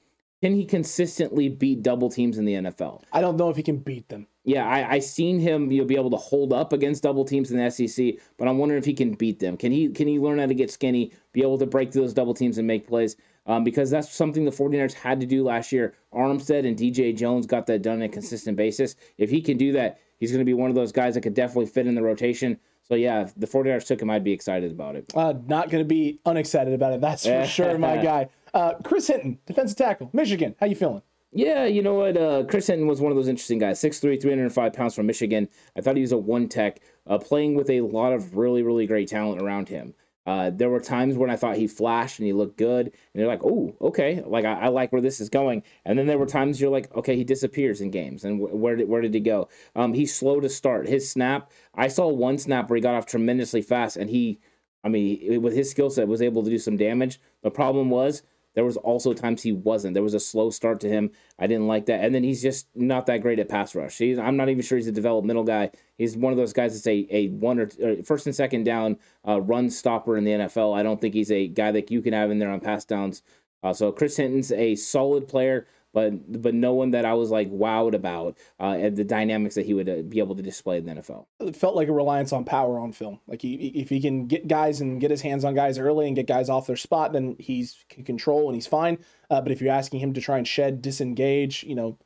can 0.42 0.54
he 0.54 0.64
consistently 0.64 1.50
beat 1.50 1.82
double 1.82 2.08
teams 2.08 2.38
in 2.38 2.46
the 2.46 2.54
NFL? 2.54 3.02
I 3.12 3.20
don't 3.20 3.36
know 3.36 3.50
if 3.50 3.56
he 3.56 3.62
can 3.62 3.76
beat 3.76 4.08
them. 4.08 4.26
Yeah, 4.44 4.66
I, 4.66 4.94
I 4.94 4.98
seen 5.00 5.38
him 5.38 5.70
you 5.70 5.82
know, 5.82 5.86
be 5.86 5.96
able 5.96 6.10
to 6.10 6.16
hold 6.16 6.54
up 6.54 6.72
against 6.72 7.02
double 7.02 7.26
teams 7.26 7.50
in 7.50 7.58
the 7.58 7.70
SEC, 7.70 8.14
but 8.38 8.48
I'm 8.48 8.56
wondering 8.56 8.78
if 8.78 8.86
he 8.86 8.94
can 8.94 9.12
beat 9.12 9.38
them. 9.38 9.58
Can 9.58 9.70
he 9.70 9.90
can 9.90 10.08
he 10.08 10.18
learn 10.18 10.38
how 10.38 10.46
to 10.46 10.54
get 10.54 10.70
skinny, 10.70 11.12
be 11.32 11.42
able 11.42 11.58
to 11.58 11.66
break 11.66 11.92
through 11.92 12.02
those 12.02 12.14
double 12.14 12.32
teams 12.32 12.56
and 12.56 12.66
make 12.66 12.88
plays? 12.88 13.16
Um, 13.46 13.64
because 13.64 13.90
that's 13.90 14.12
something 14.12 14.44
the 14.44 14.50
49ers 14.50 14.92
had 14.92 15.18
to 15.20 15.26
do 15.26 15.42
last 15.42 15.72
year. 15.72 15.94
Armstead 16.12 16.66
and 16.66 16.76
DJ 16.76 17.16
Jones 17.16 17.46
got 17.46 17.66
that 17.66 17.82
done 17.82 17.94
on 17.94 18.02
a 18.02 18.08
consistent 18.08 18.56
basis. 18.56 18.96
If 19.18 19.30
he 19.30 19.40
can 19.40 19.56
do 19.56 19.72
that, 19.72 19.98
he's 20.18 20.30
going 20.30 20.40
to 20.40 20.44
be 20.44 20.54
one 20.54 20.68
of 20.70 20.76
those 20.76 20.92
guys 20.92 21.14
that 21.14 21.22
could 21.22 21.34
definitely 21.34 21.66
fit 21.66 21.86
in 21.86 21.94
the 21.94 22.02
rotation. 22.02 22.58
So 22.82 22.94
yeah, 22.94 23.22
if 23.22 23.34
the 23.36 23.46
49ers 23.46 23.86
took 23.86 24.02
him, 24.02 24.10
I'd 24.10 24.24
be 24.24 24.32
excited 24.32 24.70
about 24.70 24.96
it. 24.96 25.10
Uh, 25.14 25.34
not 25.46 25.70
going 25.70 25.82
to 25.82 25.88
be 25.88 26.20
unexcited 26.26 26.74
about 26.74 26.92
it. 26.92 27.00
That's 27.00 27.24
for 27.24 27.46
sure, 27.46 27.78
my 27.78 27.96
guy. 28.02 28.28
Uh, 28.52 28.74
Chris 28.84 29.06
Hinton, 29.06 29.38
defensive 29.46 29.78
tackle, 29.78 30.10
Michigan. 30.12 30.54
How 30.60 30.66
you 30.66 30.76
feeling? 30.76 31.02
Yeah, 31.32 31.66
you 31.66 31.82
know 31.82 31.94
what? 31.94 32.16
Uh, 32.16 32.42
Chris 32.44 32.66
Hinton 32.66 32.88
was 32.88 33.00
one 33.00 33.12
of 33.12 33.16
those 33.16 33.28
interesting 33.28 33.60
guys. 33.60 33.80
6'3", 33.80 34.20
305 34.20 34.72
pounds 34.72 34.94
from 34.96 35.06
Michigan. 35.06 35.48
I 35.76 35.80
thought 35.80 35.94
he 35.94 36.02
was 36.02 36.10
a 36.10 36.18
one 36.18 36.48
tech, 36.48 36.80
uh, 37.06 37.18
playing 37.18 37.54
with 37.54 37.70
a 37.70 37.82
lot 37.82 38.12
of 38.12 38.36
really, 38.36 38.62
really 38.62 38.86
great 38.86 39.08
talent 39.08 39.40
around 39.40 39.68
him. 39.68 39.94
Uh, 40.30 40.48
there 40.48 40.70
were 40.70 40.78
times 40.78 41.16
when 41.16 41.28
I 41.28 41.34
thought 41.34 41.56
he 41.56 41.66
flashed 41.66 42.20
and 42.20 42.26
he 42.26 42.32
looked 42.32 42.56
good, 42.56 42.86
and 42.86 43.20
you're 43.20 43.26
like, 43.26 43.42
oh, 43.42 43.74
okay, 43.80 44.22
like 44.24 44.44
I, 44.44 44.52
I, 44.52 44.68
like 44.68 44.92
where 44.92 45.02
this 45.02 45.20
is 45.20 45.28
going. 45.28 45.64
And 45.84 45.98
then 45.98 46.06
there 46.06 46.18
were 46.18 46.26
times 46.26 46.60
you're 46.60 46.70
like, 46.70 46.94
okay, 46.94 47.16
he 47.16 47.24
disappears 47.24 47.80
in 47.80 47.90
games, 47.90 48.22
and 48.24 48.38
wh- 48.38 48.54
where 48.54 48.76
did 48.76 48.88
where 48.88 49.00
did 49.00 49.12
he 49.12 49.18
go? 49.18 49.48
Um, 49.74 49.92
he's 49.92 50.14
slow 50.14 50.38
to 50.38 50.48
start. 50.48 50.86
His 50.86 51.10
snap, 51.10 51.50
I 51.74 51.88
saw 51.88 52.06
one 52.06 52.38
snap 52.38 52.70
where 52.70 52.76
he 52.76 52.80
got 52.80 52.94
off 52.94 53.06
tremendously 53.06 53.60
fast, 53.60 53.96
and 53.96 54.08
he, 54.08 54.38
I 54.84 54.88
mean, 54.88 55.42
with 55.42 55.52
his 55.52 55.68
skill 55.68 55.90
set, 55.90 56.06
was 56.06 56.22
able 56.22 56.44
to 56.44 56.50
do 56.50 56.58
some 56.58 56.76
damage. 56.76 57.18
The 57.42 57.50
problem 57.50 57.90
was 57.90 58.22
there 58.54 58.64
was 58.64 58.76
also 58.76 59.12
times 59.12 59.42
he 59.42 59.52
wasn't. 59.52 59.94
There 59.94 60.02
was 60.02 60.14
a 60.14 60.20
slow 60.20 60.50
start 60.50 60.80
to 60.80 60.88
him. 60.88 61.10
I 61.38 61.46
didn't 61.46 61.68
like 61.68 61.86
that. 61.86 62.04
And 62.04 62.14
then 62.14 62.24
he's 62.24 62.42
just 62.42 62.68
not 62.74 63.06
that 63.06 63.22
great 63.22 63.38
at 63.38 63.48
pass 63.48 63.74
rush. 63.74 63.98
He's, 63.98 64.18
I'm 64.18 64.36
not 64.36 64.48
even 64.48 64.62
sure 64.62 64.76
he's 64.76 64.88
a 64.88 64.92
developmental 64.92 65.44
guy. 65.44 65.70
He's 65.98 66.16
one 66.16 66.32
of 66.32 66.36
those 66.36 66.52
guys 66.52 66.72
that's 66.74 66.86
a, 66.86 67.06
a 67.10 67.28
one 67.28 67.60
or, 67.60 67.68
first 68.02 68.26
and 68.26 68.34
second 68.34 68.64
down 68.64 68.98
uh, 69.26 69.40
run 69.40 69.70
stopper 69.70 70.16
in 70.16 70.24
the 70.24 70.32
NFL. 70.32 70.76
I 70.76 70.82
don't 70.82 71.00
think 71.00 71.14
he's 71.14 71.30
a 71.30 71.48
guy 71.48 71.70
that 71.72 71.90
you 71.90 72.02
can 72.02 72.12
have 72.12 72.30
in 72.30 72.38
there 72.38 72.50
on 72.50 72.60
pass 72.60 72.84
downs. 72.84 73.22
Uh, 73.62 73.72
so 73.72 73.92
Chris 73.92 74.16
Hinton's 74.16 74.52
a 74.52 74.74
solid 74.74 75.28
player 75.28 75.66
but 75.92 76.42
but 76.42 76.54
no 76.54 76.74
one 76.74 76.92
that 76.92 77.04
I 77.04 77.14
was 77.14 77.30
like 77.30 77.50
wowed 77.50 77.94
about 77.94 78.38
uh, 78.58 78.76
and 78.78 78.96
the 78.96 79.04
dynamics 79.04 79.54
that 79.56 79.66
he 79.66 79.74
would 79.74 79.88
uh, 79.88 80.02
be 80.02 80.18
able 80.18 80.36
to 80.36 80.42
display 80.42 80.78
in 80.78 80.86
the 80.86 80.92
NFL. 80.92 81.26
It 81.40 81.56
felt 81.56 81.74
like 81.76 81.88
a 81.88 81.92
reliance 81.92 82.32
on 82.32 82.44
power 82.44 82.78
on 82.78 82.92
film. 82.92 83.20
Like 83.26 83.42
he, 83.42 83.54
if 83.54 83.88
he 83.88 84.00
can 84.00 84.26
get 84.26 84.48
guys 84.48 84.80
and 84.80 85.00
get 85.00 85.10
his 85.10 85.22
hands 85.22 85.44
on 85.44 85.54
guys 85.54 85.78
early 85.78 86.06
and 86.06 86.16
get 86.16 86.26
guys 86.26 86.48
off 86.48 86.66
their 86.66 86.76
spot, 86.76 87.12
then 87.12 87.36
he's 87.38 87.84
can 87.88 88.04
control 88.04 88.48
and 88.48 88.54
he's 88.54 88.66
fine. 88.66 88.98
Uh, 89.28 89.40
but 89.40 89.52
if 89.52 89.60
you're 89.60 89.72
asking 89.72 90.00
him 90.00 90.12
to 90.14 90.20
try 90.20 90.38
and 90.38 90.46
shed, 90.46 90.82
disengage, 90.82 91.64
you 91.64 91.74
know, 91.74 91.98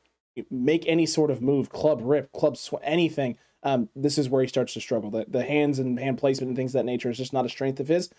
make 0.49 0.85
any 0.87 1.05
sort 1.05 1.31
of 1.31 1.41
move, 1.41 1.69
club 1.69 2.01
rip, 2.03 2.31
club 2.31 2.57
sw- 2.57 2.73
anything, 2.83 3.37
um, 3.63 3.89
this 3.95 4.17
is 4.17 4.29
where 4.29 4.41
he 4.41 4.47
starts 4.47 4.73
to 4.73 4.81
struggle. 4.81 5.11
The 5.11 5.25
the 5.27 5.43
hands 5.43 5.79
and 5.79 5.99
hand 5.99 6.17
placement 6.17 6.49
and 6.49 6.57
things 6.57 6.73
that 6.73 6.85
nature 6.85 7.09
is 7.09 7.17
just 7.17 7.33
not 7.33 7.45
a 7.45 7.49
strength 7.49 7.79
of 7.79 7.87
his. 7.87 8.09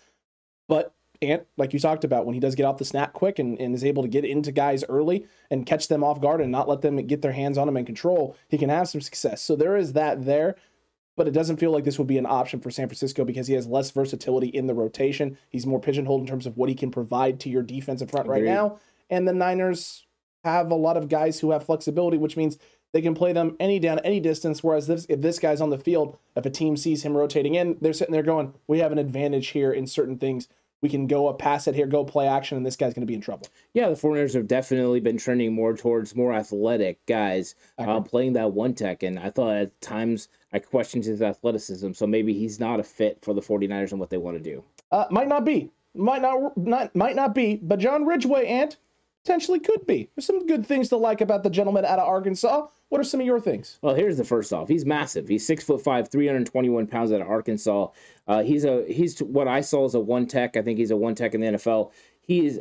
But 0.67 0.93
and 1.21 1.41
like 1.57 1.73
you 1.73 1.79
talked 1.79 2.03
about, 2.03 2.25
when 2.25 2.33
he 2.33 2.39
does 2.39 2.55
get 2.55 2.65
off 2.65 2.77
the 2.77 2.85
snap 2.85 3.13
quick 3.13 3.39
and, 3.39 3.59
and 3.59 3.73
is 3.73 3.83
able 3.83 4.03
to 4.03 4.09
get 4.09 4.25
into 4.25 4.51
guys 4.51 4.83
early 4.87 5.25
and 5.49 5.65
catch 5.65 5.87
them 5.87 6.03
off 6.03 6.21
guard 6.21 6.41
and 6.41 6.51
not 6.51 6.67
let 6.67 6.81
them 6.81 6.97
get 7.07 7.21
their 7.21 7.31
hands 7.31 7.57
on 7.57 7.67
him 7.67 7.77
and 7.77 7.85
control, 7.85 8.35
he 8.49 8.57
can 8.57 8.69
have 8.69 8.87
some 8.89 9.01
success. 9.01 9.41
So 9.41 9.55
there 9.55 9.75
is 9.75 9.93
that 9.93 10.25
there, 10.25 10.55
but 11.15 11.27
it 11.27 11.31
doesn't 11.31 11.57
feel 11.57 11.71
like 11.71 11.83
this 11.83 11.97
would 11.97 12.07
be 12.07 12.17
an 12.17 12.25
option 12.25 12.59
for 12.59 12.69
San 12.69 12.87
Francisco 12.87 13.25
because 13.25 13.47
he 13.47 13.53
has 13.55 13.67
less 13.67 13.91
versatility 13.91 14.47
in 14.47 14.67
the 14.67 14.73
rotation. 14.73 15.37
He's 15.49 15.65
more 15.65 15.81
pigeonholed 15.81 16.21
in 16.21 16.27
terms 16.27 16.45
of 16.45 16.57
what 16.57 16.69
he 16.69 16.75
can 16.75 16.91
provide 16.91 17.39
to 17.41 17.49
your 17.49 17.63
defensive 17.63 18.11
front 18.11 18.27
Agreed. 18.27 18.41
right 18.41 18.53
now. 18.53 18.79
And 19.09 19.27
the 19.27 19.33
Niners 19.33 20.05
have 20.43 20.69
a 20.71 20.75
lot 20.75 20.97
of 20.97 21.09
guys 21.09 21.39
who 21.39 21.51
have 21.51 21.65
flexibility, 21.65 22.17
which 22.17 22.37
means 22.37 22.57
they 22.93 23.01
can 23.01 23.15
play 23.15 23.33
them 23.33 23.55
any 23.59 23.79
down, 23.79 23.99
any 23.99 24.19
distance. 24.19 24.63
Whereas 24.63 24.87
this, 24.87 25.05
if 25.09 25.21
this 25.21 25.39
guy's 25.39 25.59
on 25.59 25.69
the 25.69 25.77
field, 25.77 26.17
if 26.35 26.45
a 26.45 26.49
team 26.49 26.77
sees 26.77 27.03
him 27.03 27.17
rotating 27.17 27.55
in, 27.55 27.77
they're 27.81 27.93
sitting 27.93 28.13
there 28.13 28.23
going, 28.23 28.53
"We 28.65 28.79
have 28.79 28.91
an 28.91 28.97
advantage 28.97 29.49
here 29.49 29.71
in 29.73 29.87
certain 29.87 30.17
things." 30.17 30.47
We 30.81 30.89
can 30.89 31.07
go 31.07 31.27
up 31.27 31.39
pass 31.39 31.67
it 31.67 31.75
here, 31.75 31.87
go 31.87 32.03
play 32.03 32.27
action, 32.27 32.57
and 32.57 32.65
this 32.65 32.75
guy's 32.75 32.93
going 32.93 33.01
to 33.01 33.07
be 33.07 33.13
in 33.13 33.21
trouble. 33.21 33.47
Yeah, 33.73 33.89
the 33.89 33.95
49ers 33.95 34.33
have 34.33 34.47
definitely 34.47 34.99
been 34.99 35.17
trending 35.17 35.53
more 35.53 35.75
towards 35.75 36.15
more 36.15 36.33
athletic 36.33 37.05
guys 37.05 37.55
uh, 37.77 38.01
playing 38.01 38.33
that 38.33 38.51
one 38.53 38.73
tech. 38.73 39.03
And 39.03 39.19
I 39.19 39.29
thought 39.29 39.55
at 39.55 39.81
times 39.81 40.29
I 40.53 40.59
questioned 40.59 41.05
his 41.05 41.21
athleticism. 41.21 41.93
So 41.93 42.05
maybe 42.05 42.33
he's 42.33 42.59
not 42.59 42.79
a 42.79 42.83
fit 42.83 43.19
for 43.21 43.33
the 43.33 43.41
49ers 43.41 43.91
and 43.91 43.99
what 43.99 44.09
they 44.09 44.17
want 44.17 44.37
to 44.37 44.43
do. 44.43 44.63
Uh, 44.91 45.05
might 45.09 45.27
not 45.27 45.45
be. 45.45 45.71
Might 45.93 46.21
not, 46.21 46.55
not 46.55 46.95
might 46.95 47.15
not 47.15 47.33
be, 47.33 47.55
but 47.55 47.79
John 47.79 48.05
Ridgeway, 48.05 48.45
Ant, 48.45 48.77
potentially 49.27 49.59
could 49.59 49.85
be. 49.85 50.09
There's 50.15 50.25
some 50.25 50.45
good 50.45 50.65
things 50.65 50.87
to 50.89 50.95
like 50.95 51.19
about 51.19 51.43
the 51.43 51.49
gentleman 51.49 51.83
out 51.83 51.99
of 51.99 52.07
Arkansas. 52.07 52.67
What 52.87 53.01
are 53.01 53.03
some 53.03 53.19
of 53.19 53.25
your 53.25 53.41
things? 53.41 53.77
Well, 53.81 53.93
here's 53.93 54.15
the 54.15 54.23
first 54.23 54.53
off. 54.53 54.69
He's 54.69 54.85
massive. 54.85 55.27
He's 55.27 55.45
six 55.45 55.65
foot 55.65 55.83
five, 55.83 56.09
321 56.09 56.87
pounds 56.87 57.11
out 57.11 57.19
of 57.19 57.27
Arkansas. 57.27 57.89
Uh, 58.25 58.43
he's 58.43 58.63
a 58.63 58.85
he's 58.87 59.19
what 59.19 59.49
I 59.49 59.59
saw 59.59 59.83
as 59.83 59.95
a 59.95 59.99
one 59.99 60.27
tech. 60.27 60.55
I 60.55 60.61
think 60.61 60.79
he's 60.79 60.91
a 60.91 60.95
one 60.95 61.13
tech 61.13 61.33
in 61.35 61.41
the 61.41 61.47
NFL. 61.47 61.91
He's 62.21 62.59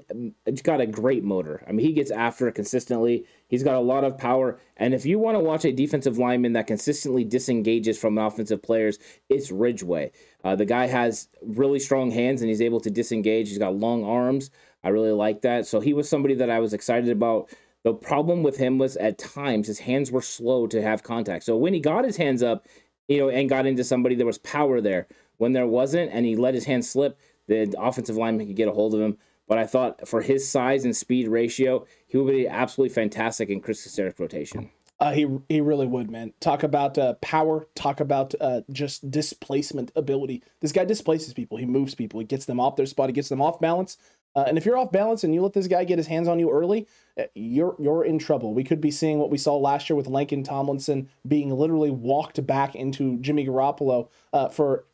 got 0.62 0.81
a 0.81 0.87
great 0.87 1.24
motor. 1.24 1.64
I 1.68 1.72
mean, 1.72 1.85
he 1.85 1.92
gets 1.92 2.12
after 2.12 2.46
it 2.46 2.55
consistently. 2.55 3.26
He's 3.48 3.64
got 3.64 3.74
a 3.74 3.81
lot 3.81 4.05
of 4.05 4.16
power. 4.16 4.61
And 4.76 4.94
if 4.94 5.05
you 5.05 5.18
want 5.18 5.37
to 5.37 5.40
watch 5.40 5.64
a 5.64 5.72
defensive 5.72 6.18
lineman 6.18 6.52
that 6.52 6.68
consistently 6.68 7.24
disengages 7.24 7.98
from 7.98 8.16
offensive 8.16 8.62
players, 8.62 9.00
it's 9.29 9.50
Ridgeway. 9.50 10.12
Uh, 10.44 10.55
the 10.55 10.64
guy 10.64 10.87
has 10.87 11.29
really 11.42 11.81
strong 11.81 12.12
hands 12.12 12.42
and 12.42 12.48
he's 12.48 12.61
able 12.61 12.79
to 12.79 12.90
disengage. 12.90 13.48
He's 13.48 13.59
got 13.59 13.74
long 13.74 14.05
arms. 14.05 14.50
I 14.87 14.90
really 14.90 15.11
like 15.11 15.42
that. 15.42 15.66
So 15.66 15.81
he 15.81 15.92
was 15.94 16.09
somebody 16.09 16.37
that 16.37 16.49
I 16.49 16.61
was 16.61 16.72
excited 16.72 17.11
about. 17.11 17.51
The 17.83 17.92
problem 17.92 18.44
with 18.44 18.57
him 18.57 18.79
was 18.79 18.96
at 18.96 19.18
times 19.18 19.66
his 19.66 19.81
hands 19.81 20.12
were 20.12 20.22
slow 20.22 20.68
to 20.68 20.81
have 20.81 21.03
contact. 21.03 21.42
So 21.42 21.57
when 21.57 21.75
he 21.75 21.81
got 21.81 22.05
his 22.05 22.16
hands 22.16 22.40
up, 22.40 22.68
you 23.09 23.18
know, 23.18 23.29
and 23.29 23.49
got 23.49 23.66
into 23.66 23.83
somebody, 23.83 24.14
there 24.14 24.27
was 24.27 24.38
power 24.38 24.81
there. 24.81 25.09
When 25.38 25.53
there 25.53 25.66
wasn't, 25.66 26.12
and 26.12 26.25
he 26.25 26.37
let 26.37 26.55
his 26.55 26.64
hand 26.64 26.85
slip, 26.85 27.18
the 27.49 27.75
offensive 27.77 28.16
lineman 28.16 28.46
could 28.46 28.55
get 28.55 28.68
a 28.68 28.72
hold 28.72 28.94
of 28.94 29.01
him. 29.01 29.18
But 29.49 29.59
I 29.59 29.66
thought 29.66 30.07
for 30.07 30.22
his 30.22 30.49
size 30.49 30.85
and 30.85 30.96
speed 30.96 31.27
ratio, 31.27 31.85
he 32.07 32.16
would 32.16 32.31
be 32.31 32.46
absolutely 32.46 32.94
fantastic 32.94 33.49
in 33.49 33.61
Chris 33.61 33.85
Kocurek's 33.85 34.20
rotation. 34.20 34.70
Uh, 34.99 35.12
he 35.12 35.27
he 35.49 35.61
really 35.61 35.87
would, 35.87 36.11
man. 36.11 36.33
Talk 36.40 36.62
about 36.62 36.96
uh, 36.96 37.14
power. 37.14 37.66
Talk 37.75 38.01
about 38.01 38.35
uh, 38.40 38.62
just 38.70 39.11
displacement 39.11 39.92
ability. 39.94 40.42
This 40.61 40.72
guy 40.72 40.87
displaces 40.87 41.35
people. 41.35 41.59
He 41.59 41.66
moves 41.66 41.94
people. 41.94 42.18
He 42.18 42.27
gets 42.27 42.46
them 42.46 42.59
off 42.59 42.77
their 42.77 42.87
spot. 42.87 43.11
He 43.11 43.12
gets 43.12 43.29
them 43.29 43.42
off 43.42 43.61
balance. 43.61 43.99
Uh, 44.37 44.44
and 44.46 44.59
if 44.59 44.66
you're 44.66 44.77
off 44.77 44.92
balance 44.92 45.25
and 45.25 45.35
you 45.35 45.42
let 45.42 45.55
this 45.55 45.66
guy 45.66 45.83
get 45.83 45.96
his 45.96 46.07
hands 46.07 46.29
on 46.29 46.38
you 46.38 46.51
early, 46.51 46.87
uh, 47.18 47.25
you're 47.35 47.75
you're 47.79 48.05
in 48.05 48.18
trouble. 48.18 48.53
We 48.53 48.62
could 48.62 48.81
be 48.81 48.90
seeing 48.90 49.18
what 49.18 49.31
we 49.31 49.38
saw 49.38 49.57
last 49.57 49.88
year 49.88 49.96
with 49.96 50.07
Laken 50.07 50.44
Tomlinson 50.44 51.09
being 51.27 51.51
literally 51.51 51.90
walked 51.90 52.46
back 52.46 52.75
into 52.75 53.18
Jimmy 53.20 53.46
Garoppolo 53.46 54.09
uh, 54.35 54.51
for 54.51 54.85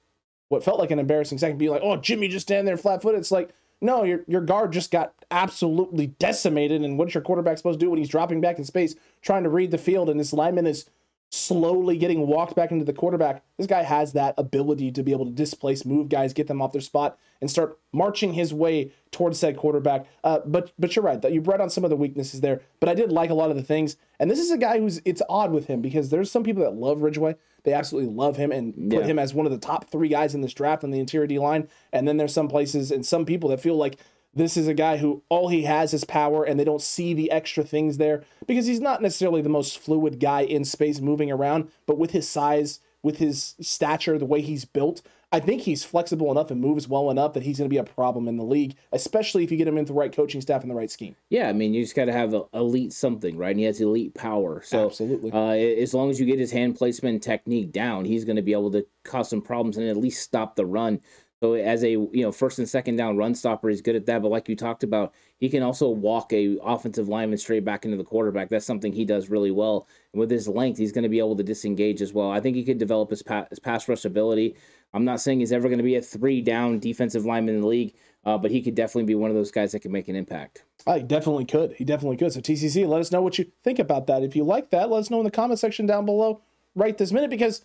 what 0.48 0.62
felt 0.62 0.78
like 0.78 0.92
an 0.92 1.00
embarrassing 1.00 1.38
second. 1.38 1.58
Be 1.58 1.68
like, 1.68 1.82
oh, 1.82 1.96
Jimmy 1.96 2.28
just 2.28 2.46
stand 2.46 2.68
there 2.68 2.76
flat 2.76 3.02
footed. 3.02 3.18
It's 3.18 3.32
like, 3.32 3.50
no, 3.80 4.04
your 4.04 4.20
your 4.28 4.42
guard 4.42 4.72
just 4.72 4.92
got 4.92 5.12
absolutely 5.32 6.06
decimated. 6.06 6.82
And 6.82 6.96
what's 6.96 7.14
your 7.14 7.22
quarterback 7.22 7.58
supposed 7.58 7.80
to 7.80 7.84
do 7.84 7.90
when 7.90 7.98
he's 7.98 8.08
dropping 8.08 8.40
back 8.40 8.58
in 8.58 8.64
space, 8.64 8.94
trying 9.22 9.42
to 9.42 9.48
read 9.50 9.72
the 9.72 9.78
field, 9.78 10.08
and 10.08 10.20
this 10.20 10.32
lineman 10.32 10.68
is 10.68 10.86
slowly 11.34 11.96
getting 11.96 12.26
walked 12.26 12.54
back 12.54 12.70
into 12.70 12.84
the 12.84 12.92
quarterback. 12.92 13.42
This 13.56 13.66
guy 13.66 13.82
has 13.82 14.12
that 14.12 14.34
ability 14.36 14.92
to 14.92 15.02
be 15.02 15.12
able 15.12 15.24
to 15.24 15.30
displace, 15.30 15.86
move 15.86 16.10
guys, 16.10 16.34
get 16.34 16.46
them 16.46 16.60
off 16.60 16.72
their 16.72 16.82
spot, 16.82 17.18
and 17.40 17.50
start 17.50 17.78
marching 17.90 18.34
his 18.34 18.52
way 18.52 18.92
towards 19.10 19.38
said 19.38 19.56
quarterback. 19.56 20.06
Uh, 20.22 20.40
but 20.44 20.72
but 20.78 20.94
you're 20.94 21.04
right 21.04 21.22
that 21.22 21.32
you 21.32 21.40
brought 21.40 21.62
on 21.62 21.70
some 21.70 21.84
of 21.84 21.90
the 21.90 21.96
weaknesses 21.96 22.42
there. 22.42 22.60
But 22.80 22.90
I 22.90 22.94
did 22.94 23.10
like 23.10 23.30
a 23.30 23.34
lot 23.34 23.50
of 23.50 23.56
the 23.56 23.62
things. 23.62 23.96
And 24.20 24.30
this 24.30 24.38
is 24.38 24.50
a 24.50 24.58
guy 24.58 24.78
who's 24.78 25.00
it's 25.06 25.22
odd 25.26 25.52
with 25.52 25.68
him 25.68 25.80
because 25.80 26.10
there's 26.10 26.30
some 26.30 26.44
people 26.44 26.62
that 26.64 26.74
love 26.74 27.00
Ridgeway. 27.00 27.36
They 27.64 27.72
absolutely 27.72 28.12
love 28.12 28.36
him 28.36 28.52
and 28.52 28.74
put 28.90 29.00
yeah. 29.00 29.06
him 29.06 29.18
as 29.18 29.32
one 29.32 29.46
of 29.46 29.52
the 29.52 29.58
top 29.58 29.90
three 29.90 30.08
guys 30.08 30.34
in 30.34 30.42
this 30.42 30.52
draft 30.52 30.84
on 30.84 30.90
the 30.90 31.00
interior 31.00 31.26
D 31.26 31.38
line. 31.38 31.68
And 31.94 32.06
then 32.06 32.18
there's 32.18 32.34
some 32.34 32.48
places 32.48 32.90
and 32.90 33.06
some 33.06 33.24
people 33.24 33.48
that 33.50 33.60
feel 33.60 33.76
like 33.76 33.96
this 34.34 34.56
is 34.56 34.66
a 34.66 34.74
guy 34.74 34.96
who 34.96 35.22
all 35.28 35.48
he 35.48 35.62
has 35.64 35.92
is 35.92 36.04
power 36.04 36.44
and 36.44 36.58
they 36.58 36.64
don't 36.64 36.82
see 36.82 37.14
the 37.14 37.30
extra 37.30 37.64
things 37.64 37.98
there 37.98 38.24
because 38.46 38.66
he's 38.66 38.80
not 38.80 39.02
necessarily 39.02 39.42
the 39.42 39.48
most 39.48 39.78
fluid 39.78 40.20
guy 40.20 40.42
in 40.42 40.64
space 40.64 41.00
moving 41.00 41.30
around, 41.30 41.70
but 41.86 41.98
with 41.98 42.12
his 42.12 42.28
size, 42.28 42.80
with 43.02 43.18
his 43.18 43.54
stature, 43.60 44.18
the 44.18 44.24
way 44.24 44.40
he's 44.40 44.64
built, 44.64 45.02
I 45.32 45.40
think 45.40 45.62
he's 45.62 45.82
flexible 45.82 46.30
enough 46.30 46.50
and 46.50 46.60
moves 46.60 46.86
well 46.86 47.10
enough 47.10 47.32
that 47.32 47.42
he's 47.42 47.56
going 47.56 47.68
to 47.68 47.72
be 47.72 47.78
a 47.78 47.84
problem 47.84 48.28
in 48.28 48.36
the 48.36 48.44
league, 48.44 48.76
especially 48.92 49.42
if 49.42 49.50
you 49.50 49.56
get 49.56 49.66
him 49.66 49.78
into 49.78 49.94
the 49.94 49.98
right 49.98 50.12
coaching 50.12 50.42
staff 50.42 50.60
and 50.60 50.70
the 50.70 50.74
right 50.74 50.90
scheme. 50.90 51.16
Yeah, 51.30 51.48
I 51.48 51.54
mean, 51.54 51.72
you 51.72 51.82
just 51.82 51.96
got 51.96 52.04
to 52.04 52.12
have 52.12 52.34
elite 52.52 52.92
something, 52.92 53.38
right? 53.38 53.50
And 53.50 53.58
he 53.58 53.64
has 53.64 53.80
elite 53.80 54.14
power. 54.14 54.62
So, 54.62 54.84
absolutely. 54.86 55.32
Uh, 55.32 55.52
as 55.52 55.94
long 55.94 56.10
as 56.10 56.20
you 56.20 56.26
get 56.26 56.38
his 56.38 56.52
hand 56.52 56.76
placement 56.76 57.22
technique 57.22 57.72
down, 57.72 58.04
he's 58.04 58.26
going 58.26 58.36
to 58.36 58.42
be 58.42 58.52
able 58.52 58.70
to 58.72 58.86
cause 59.04 59.30
some 59.30 59.40
problems 59.40 59.78
and 59.78 59.88
at 59.88 59.96
least 59.96 60.22
stop 60.22 60.54
the 60.54 60.66
run. 60.66 61.00
So 61.42 61.54
as 61.54 61.82
a 61.82 61.90
you 61.90 62.22
know 62.22 62.30
first 62.30 62.60
and 62.60 62.68
second 62.68 62.94
down 62.94 63.16
run 63.16 63.34
stopper, 63.34 63.68
he's 63.68 63.80
good 63.80 63.96
at 63.96 64.06
that. 64.06 64.22
But 64.22 64.28
like 64.28 64.48
you 64.48 64.54
talked 64.54 64.84
about, 64.84 65.12
he 65.38 65.48
can 65.48 65.64
also 65.64 65.88
walk 65.88 66.32
a 66.32 66.56
offensive 66.62 67.08
lineman 67.08 67.36
straight 67.36 67.64
back 67.64 67.84
into 67.84 67.96
the 67.96 68.04
quarterback. 68.04 68.48
That's 68.48 68.64
something 68.64 68.92
he 68.92 69.04
does 69.04 69.28
really 69.28 69.50
well. 69.50 69.88
And 70.12 70.20
with 70.20 70.30
his 70.30 70.46
length, 70.46 70.78
he's 70.78 70.92
going 70.92 71.02
to 71.02 71.08
be 71.08 71.18
able 71.18 71.34
to 71.34 71.42
disengage 71.42 72.00
as 72.00 72.12
well. 72.12 72.30
I 72.30 72.38
think 72.38 72.54
he 72.54 72.62
could 72.62 72.78
develop 72.78 73.10
his, 73.10 73.24
pa- 73.24 73.46
his 73.50 73.58
pass 73.58 73.88
rush 73.88 74.04
ability. 74.04 74.54
I'm 74.94 75.04
not 75.04 75.20
saying 75.20 75.40
he's 75.40 75.50
ever 75.50 75.66
going 75.66 75.78
to 75.78 75.84
be 75.84 75.96
a 75.96 76.02
three 76.02 76.40
down 76.42 76.78
defensive 76.78 77.24
lineman 77.24 77.56
in 77.56 77.60
the 77.62 77.66
league, 77.66 77.94
uh, 78.24 78.38
but 78.38 78.52
he 78.52 78.62
could 78.62 78.76
definitely 78.76 79.06
be 79.06 79.16
one 79.16 79.30
of 79.30 79.34
those 79.34 79.50
guys 79.50 79.72
that 79.72 79.80
can 79.80 79.90
make 79.90 80.06
an 80.06 80.14
impact. 80.14 80.62
I 80.86 81.00
definitely 81.00 81.46
could. 81.46 81.72
He 81.72 81.84
definitely 81.84 82.18
could. 82.18 82.32
So 82.32 82.40
TCC, 82.40 82.86
let 82.86 83.00
us 83.00 83.10
know 83.10 83.20
what 83.20 83.36
you 83.36 83.50
think 83.64 83.80
about 83.80 84.06
that. 84.06 84.22
If 84.22 84.36
you 84.36 84.44
like 84.44 84.70
that, 84.70 84.90
let 84.90 85.00
us 85.00 85.10
know 85.10 85.18
in 85.18 85.24
the 85.24 85.30
comment 85.32 85.58
section 85.58 85.86
down 85.86 86.06
below 86.06 86.40
right 86.76 86.96
this 86.96 87.10
minute 87.10 87.30
because 87.30 87.64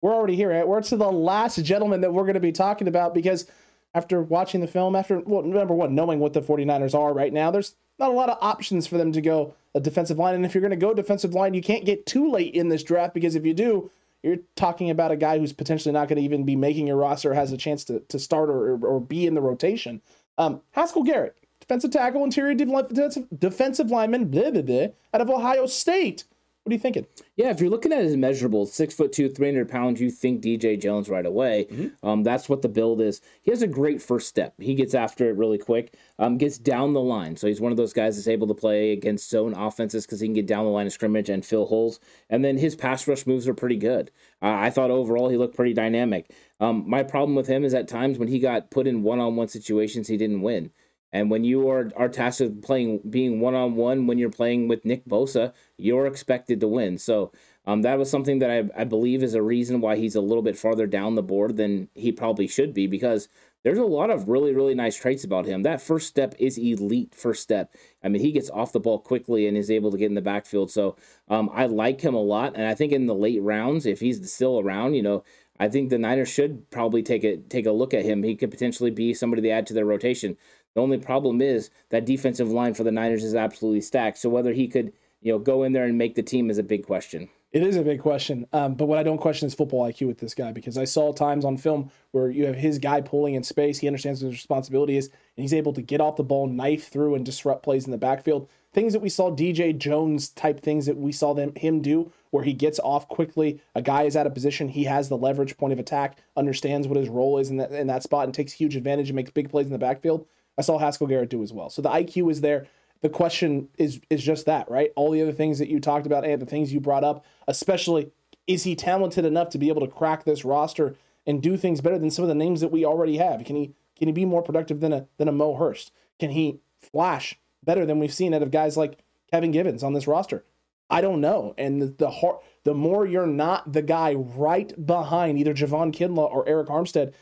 we're 0.00 0.14
already 0.14 0.36
here. 0.36 0.50
Right? 0.50 0.66
We're 0.66 0.82
to 0.82 0.96
the 0.96 1.10
last 1.10 1.62
gentleman 1.64 2.00
that 2.02 2.12
we're 2.12 2.24
going 2.24 2.34
to 2.34 2.40
be 2.40 2.52
talking 2.52 2.88
about 2.88 3.14
because 3.14 3.46
after 3.94 4.22
watching 4.22 4.60
the 4.60 4.66
film, 4.66 4.94
after 4.94 5.20
well, 5.20 5.42
number 5.42 5.74
one, 5.74 5.94
knowing 5.94 6.20
what 6.20 6.32
the 6.32 6.42
49ers 6.42 6.94
are 6.94 7.12
right 7.12 7.32
now, 7.32 7.50
there's 7.50 7.74
not 7.98 8.10
a 8.10 8.14
lot 8.14 8.28
of 8.28 8.38
options 8.40 8.86
for 8.86 8.96
them 8.96 9.12
to 9.12 9.20
go 9.20 9.54
a 9.74 9.80
defensive 9.80 10.18
line. 10.18 10.34
And 10.34 10.44
if 10.44 10.54
you're 10.54 10.60
going 10.60 10.70
to 10.70 10.76
go 10.76 10.94
defensive 10.94 11.34
line, 11.34 11.54
you 11.54 11.62
can't 11.62 11.84
get 11.84 12.06
too 12.06 12.30
late 12.30 12.54
in 12.54 12.68
this 12.68 12.82
draft 12.82 13.14
because 13.14 13.34
if 13.34 13.44
you 13.44 13.54
do, 13.54 13.90
you're 14.22 14.38
talking 14.56 14.90
about 14.90 15.10
a 15.10 15.16
guy 15.16 15.38
who's 15.38 15.52
potentially 15.52 15.92
not 15.92 16.08
going 16.08 16.18
to 16.18 16.24
even 16.24 16.44
be 16.44 16.56
making 16.56 16.86
your 16.86 16.96
roster, 16.96 17.34
has 17.34 17.52
a 17.52 17.56
chance 17.56 17.84
to, 17.84 18.00
to 18.00 18.18
start 18.18 18.50
or, 18.50 18.76
or 18.84 19.00
be 19.00 19.26
in 19.26 19.34
the 19.34 19.40
rotation. 19.40 20.00
Um, 20.36 20.60
Haskell 20.72 21.04
Garrett, 21.04 21.36
defensive 21.60 21.90
tackle, 21.90 22.24
interior 22.24 22.54
defensive, 22.54 23.26
defensive 23.36 23.90
lineman, 23.90 24.26
blah, 24.26 24.50
blah, 24.50 24.62
blah, 24.62 24.86
out 25.14 25.20
of 25.20 25.30
Ohio 25.30 25.66
State. 25.66 26.24
What 26.68 26.72
are 26.72 26.74
you 26.74 26.80
thinking? 26.80 27.06
Yeah, 27.34 27.48
if 27.48 27.62
you're 27.62 27.70
looking 27.70 27.94
at 27.94 28.02
his 28.02 28.14
measurables, 28.14 28.68
six 28.68 28.92
foot 28.92 29.10
two, 29.10 29.30
300 29.30 29.70
pounds, 29.70 30.02
you 30.02 30.10
think 30.10 30.42
DJ 30.42 30.78
Jones 30.78 31.08
right 31.08 31.24
away. 31.24 31.66
Mm-hmm. 31.70 32.06
Um, 32.06 32.22
that's 32.24 32.46
what 32.46 32.60
the 32.60 32.68
build 32.68 33.00
is. 33.00 33.22
He 33.40 33.50
has 33.50 33.62
a 33.62 33.66
great 33.66 34.02
first 34.02 34.28
step. 34.28 34.52
He 34.60 34.74
gets 34.74 34.92
after 34.92 35.30
it 35.30 35.38
really 35.38 35.56
quick, 35.56 35.94
um, 36.18 36.36
gets 36.36 36.58
down 36.58 36.92
the 36.92 37.00
line. 37.00 37.36
So 37.36 37.46
he's 37.46 37.58
one 37.58 37.72
of 37.72 37.78
those 37.78 37.94
guys 37.94 38.16
that's 38.16 38.28
able 38.28 38.46
to 38.48 38.54
play 38.54 38.92
against 38.92 39.30
zone 39.30 39.54
offenses 39.54 40.04
because 40.04 40.20
he 40.20 40.26
can 40.26 40.34
get 40.34 40.46
down 40.46 40.66
the 40.66 40.70
line 40.70 40.86
of 40.86 40.92
scrimmage 40.92 41.30
and 41.30 41.42
fill 41.42 41.64
holes. 41.64 42.00
And 42.28 42.44
then 42.44 42.58
his 42.58 42.76
pass 42.76 43.08
rush 43.08 43.26
moves 43.26 43.48
are 43.48 43.54
pretty 43.54 43.76
good. 43.76 44.10
Uh, 44.42 44.52
I 44.52 44.68
thought 44.68 44.90
overall 44.90 45.30
he 45.30 45.38
looked 45.38 45.56
pretty 45.56 45.72
dynamic. 45.72 46.30
Um, 46.60 46.84
my 46.86 47.02
problem 47.02 47.34
with 47.34 47.46
him 47.46 47.64
is 47.64 47.72
at 47.72 47.88
times 47.88 48.18
when 48.18 48.28
he 48.28 48.40
got 48.40 48.70
put 48.70 48.86
in 48.86 49.02
one 49.02 49.20
on 49.20 49.36
one 49.36 49.48
situations, 49.48 50.06
he 50.06 50.18
didn't 50.18 50.42
win. 50.42 50.70
And 51.12 51.30
when 51.30 51.44
you 51.44 51.68
are, 51.70 51.90
are 51.96 52.08
tasked 52.08 52.40
with 52.40 52.62
playing, 52.62 53.00
being 53.08 53.40
one 53.40 53.54
on 53.54 53.76
one, 53.76 54.06
when 54.06 54.18
you're 54.18 54.30
playing 54.30 54.68
with 54.68 54.84
Nick 54.84 55.06
Bosa, 55.06 55.52
you're 55.76 56.06
expected 56.06 56.60
to 56.60 56.68
win. 56.68 56.98
So 56.98 57.32
um, 57.66 57.82
that 57.82 57.98
was 57.98 58.10
something 58.10 58.38
that 58.40 58.50
I, 58.50 58.82
I 58.82 58.84
believe 58.84 59.22
is 59.22 59.34
a 59.34 59.42
reason 59.42 59.80
why 59.80 59.96
he's 59.96 60.14
a 60.14 60.20
little 60.20 60.42
bit 60.42 60.58
farther 60.58 60.86
down 60.86 61.14
the 61.14 61.22
board 61.22 61.56
than 61.56 61.88
he 61.94 62.12
probably 62.12 62.46
should 62.46 62.74
be 62.74 62.86
because 62.86 63.28
there's 63.64 63.78
a 63.78 63.84
lot 63.84 64.10
of 64.10 64.28
really, 64.28 64.54
really 64.54 64.74
nice 64.74 64.96
traits 64.96 65.24
about 65.24 65.46
him. 65.46 65.62
That 65.62 65.82
first 65.82 66.08
step 66.08 66.34
is 66.38 66.58
elite 66.58 67.14
first 67.14 67.42
step. 67.42 67.74
I 68.02 68.08
mean, 68.08 68.22
he 68.22 68.32
gets 68.32 68.50
off 68.50 68.72
the 68.72 68.80
ball 68.80 68.98
quickly 68.98 69.46
and 69.46 69.56
is 69.56 69.70
able 69.70 69.90
to 69.90 69.98
get 69.98 70.06
in 70.06 70.14
the 70.14 70.22
backfield. 70.22 70.70
So 70.70 70.96
um, 71.28 71.50
I 71.52 71.66
like 71.66 72.00
him 72.00 72.14
a 72.14 72.22
lot. 72.22 72.54
And 72.54 72.66
I 72.66 72.74
think 72.74 72.92
in 72.92 73.06
the 73.06 73.14
late 73.14 73.42
rounds, 73.42 73.84
if 73.84 74.00
he's 74.00 74.32
still 74.32 74.60
around, 74.60 74.94
you 74.94 75.02
know, 75.02 75.24
I 75.60 75.68
think 75.68 75.90
the 75.90 75.98
Niners 75.98 76.28
should 76.28 76.70
probably 76.70 77.02
take 77.02 77.24
a 77.24 77.36
take 77.36 77.66
a 77.66 77.72
look 77.72 77.92
at 77.92 78.04
him. 78.04 78.22
He 78.22 78.36
could 78.36 78.50
potentially 78.50 78.92
be 78.92 79.12
somebody 79.12 79.42
to 79.42 79.50
add 79.50 79.66
to 79.66 79.74
their 79.74 79.84
rotation. 79.84 80.36
The 80.78 80.82
only 80.82 80.98
problem 80.98 81.42
is 81.42 81.70
that 81.88 82.04
defensive 82.04 82.52
line 82.52 82.72
for 82.72 82.84
the 82.84 82.92
Niners 82.92 83.24
is 83.24 83.34
absolutely 83.34 83.80
stacked. 83.80 84.16
So 84.16 84.28
whether 84.28 84.52
he 84.52 84.68
could, 84.68 84.92
you 85.20 85.32
know, 85.32 85.40
go 85.40 85.64
in 85.64 85.72
there 85.72 85.82
and 85.82 85.98
make 85.98 86.14
the 86.14 86.22
team 86.22 86.50
is 86.50 86.58
a 86.58 86.62
big 86.62 86.86
question. 86.86 87.28
It 87.50 87.64
is 87.64 87.74
a 87.74 87.82
big 87.82 88.00
question. 88.00 88.46
Um, 88.52 88.74
but 88.74 88.86
what 88.86 88.96
I 88.96 89.02
don't 89.02 89.18
question 89.18 89.48
is 89.48 89.54
football 89.54 89.90
IQ 89.90 90.06
with 90.06 90.18
this 90.18 90.34
guy 90.34 90.52
because 90.52 90.78
I 90.78 90.84
saw 90.84 91.12
times 91.12 91.44
on 91.44 91.56
film 91.56 91.90
where 92.12 92.30
you 92.30 92.46
have 92.46 92.54
his 92.54 92.78
guy 92.78 93.00
pulling 93.00 93.34
in 93.34 93.42
space. 93.42 93.80
He 93.80 93.88
understands 93.88 94.22
what 94.22 94.28
his 94.28 94.38
responsibility 94.38 94.96
is, 94.96 95.06
and 95.06 95.42
he's 95.42 95.52
able 95.52 95.72
to 95.72 95.82
get 95.82 96.00
off 96.00 96.14
the 96.14 96.22
ball, 96.22 96.46
knife 96.46 96.86
through, 96.86 97.16
and 97.16 97.26
disrupt 97.26 97.64
plays 97.64 97.86
in 97.86 97.90
the 97.90 97.98
backfield. 97.98 98.48
Things 98.72 98.92
that 98.92 99.02
we 99.02 99.08
saw 99.08 99.32
DJ 99.32 99.76
Jones 99.76 100.28
type 100.28 100.60
things 100.60 100.86
that 100.86 100.96
we 100.96 101.10
saw 101.10 101.34
them 101.34 101.52
him 101.56 101.82
do, 101.82 102.12
where 102.30 102.44
he 102.44 102.52
gets 102.52 102.78
off 102.78 103.08
quickly. 103.08 103.60
A 103.74 103.82
guy 103.82 104.04
is 104.04 104.14
out 104.14 104.28
of 104.28 104.34
position. 104.34 104.68
He 104.68 104.84
has 104.84 105.08
the 105.08 105.16
leverage 105.16 105.56
point 105.56 105.72
of 105.72 105.80
attack, 105.80 106.18
understands 106.36 106.86
what 106.86 106.98
his 106.98 107.08
role 107.08 107.38
is 107.38 107.50
in 107.50 107.56
that 107.56 107.72
in 107.72 107.88
that 107.88 108.04
spot, 108.04 108.26
and 108.26 108.34
takes 108.34 108.52
huge 108.52 108.76
advantage 108.76 109.08
and 109.08 109.16
makes 109.16 109.32
big 109.32 109.50
plays 109.50 109.66
in 109.66 109.72
the 109.72 109.78
backfield. 109.78 110.24
I 110.58 110.62
saw 110.62 110.78
Haskell 110.78 111.06
Garrett 111.06 111.30
do 111.30 111.42
as 111.42 111.52
well. 111.52 111.70
So 111.70 111.80
the 111.80 111.88
IQ 111.88 112.30
is 112.30 112.40
there. 112.40 112.66
The 113.00 113.08
question 113.08 113.68
is 113.78 114.00
is 114.10 114.22
just 114.22 114.46
that, 114.46 114.68
right? 114.68 114.90
All 114.96 115.12
the 115.12 115.22
other 115.22 115.32
things 115.32 115.60
that 115.60 115.68
you 115.68 115.78
talked 115.78 116.04
about 116.04 116.24
and 116.24 116.42
the 116.42 116.46
things 116.46 116.72
you 116.72 116.80
brought 116.80 117.04
up, 117.04 117.24
especially 117.46 118.10
is 118.48 118.64
he 118.64 118.74
talented 118.74 119.24
enough 119.24 119.50
to 119.50 119.58
be 119.58 119.68
able 119.68 119.86
to 119.86 119.92
crack 119.92 120.24
this 120.24 120.44
roster 120.44 120.96
and 121.26 121.40
do 121.40 121.56
things 121.56 121.80
better 121.80 121.98
than 121.98 122.10
some 122.10 122.24
of 122.24 122.28
the 122.28 122.34
names 122.34 122.60
that 122.60 122.72
we 122.72 122.84
already 122.84 123.18
have? 123.18 123.44
Can 123.44 123.54
he 123.54 123.72
can 123.96 124.08
he 124.08 124.12
be 124.12 124.24
more 124.24 124.42
productive 124.42 124.80
than 124.80 124.92
a 124.92 125.06
than 125.16 125.28
a 125.28 125.32
Mo 125.32 125.54
Hurst? 125.54 125.92
Can 126.18 126.30
he 126.30 126.60
flash 126.80 127.38
better 127.62 127.86
than 127.86 128.00
we've 128.00 128.12
seen 128.12 128.34
out 128.34 128.42
of 128.42 128.50
guys 128.50 128.76
like 128.76 128.98
Kevin 129.30 129.52
Givens 129.52 129.84
on 129.84 129.92
this 129.92 130.08
roster? 130.08 130.44
I 130.90 131.00
don't 131.00 131.20
know. 131.20 131.54
And 131.56 131.80
the 131.80 131.86
the, 131.86 132.38
the 132.64 132.74
more 132.74 133.06
you're 133.06 133.26
not 133.26 133.72
the 133.72 133.82
guy 133.82 134.14
right 134.14 134.72
behind 134.84 135.38
either 135.38 135.54
Javon 135.54 135.94
Kinlaw 135.94 136.32
or 136.32 136.44
Arik 136.46 136.66
Armstead, 136.66 137.12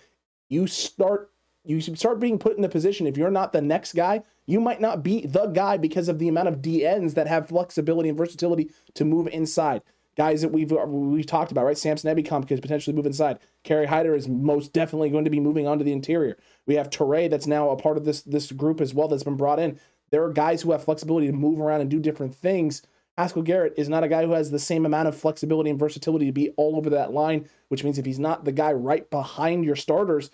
you 0.49 0.66
start 0.66 1.31
you 1.68 1.81
should 1.81 1.98
start 1.98 2.20
being 2.20 2.38
put 2.38 2.57
in 2.57 2.62
the 2.62 2.68
position 2.68 3.07
if 3.07 3.16
you're 3.16 3.31
not 3.31 3.52
the 3.52 3.61
next 3.61 3.94
guy, 3.94 4.22
you 4.46 4.61
might 4.61 4.81
not 4.81 5.02
be 5.02 5.26
the 5.26 5.46
guy 5.46 5.76
because 5.76 6.09
of 6.09 6.18
the 6.18 6.29
amount 6.29 6.48
of 6.48 6.62
DNs 6.62 7.14
that 7.14 7.26
have 7.26 7.48
flexibility 7.48 8.09
and 8.09 8.18
versatility 8.18 8.70
to 8.94 9.05
move 9.05 9.29
inside. 9.29 9.83
Guys 10.16 10.40
that 10.40 10.48
we've 10.48 10.72
we've 10.72 11.26
talked 11.26 11.52
about, 11.52 11.66
right? 11.66 11.76
Samson 11.76 12.14
Ebukam 12.14 12.48
could 12.48 12.62
potentially 12.62 12.96
move 12.96 13.05
inside. 13.05 13.38
Kerry 13.64 13.87
Hyder 13.87 14.14
is 14.14 14.29
most 14.29 14.72
definitely 14.72 15.11
going 15.11 15.24
to 15.24 15.31
be 15.31 15.40
moving 15.40 15.66
onto 15.66 15.85
the 15.85 15.92
interior. 15.92 16.38
We 16.66 16.76
have 16.76 16.88
Turay 16.88 17.29
that's 17.29 17.46
now 17.46 17.68
a 17.68 17.76
part 17.76 17.98
of 17.98 18.07
this 18.07 18.22
this 18.22 18.50
group 18.50 18.81
as 18.81 18.94
well 18.94 19.09
that's 19.09 19.24
been 19.24 19.37
brought 19.37 19.59
in. 19.59 19.79
There 20.11 20.24
are 20.24 20.33
guys 20.33 20.62
who 20.62 20.72
have 20.72 20.85
flexibility 20.85 21.26
to 21.26 21.33
move 21.33 21.61
around 21.61 21.83
and 21.83 21.90
do 21.90 22.00
different 22.00 22.35
things. 22.35 22.83
Haskell 23.18 23.42
Garrett 23.42 23.74
is 23.76 23.88
not 23.88 24.05
a 24.05 24.09
guy 24.09 24.24
who 24.24 24.33
has 24.33 24.50
the 24.50 24.59
same 24.59 24.85
amount 24.85 25.09
of 25.09 25.16
flexibility 25.16 25.70
and 25.70 25.79
versatility 25.79 26.26
to 26.26 26.33
be 26.33 26.50
all 26.57 26.76
over 26.76 26.90
that 26.90 27.12
line, 27.12 27.48
which 27.68 27.83
means 27.83 27.98
if 27.98 28.05
he's 28.05 28.18
not 28.18 28.44
the 28.44 28.52
guy 28.52 28.72
right 28.72 29.09
behind 29.11 29.64
your 29.64 29.76
starters, 29.76 30.31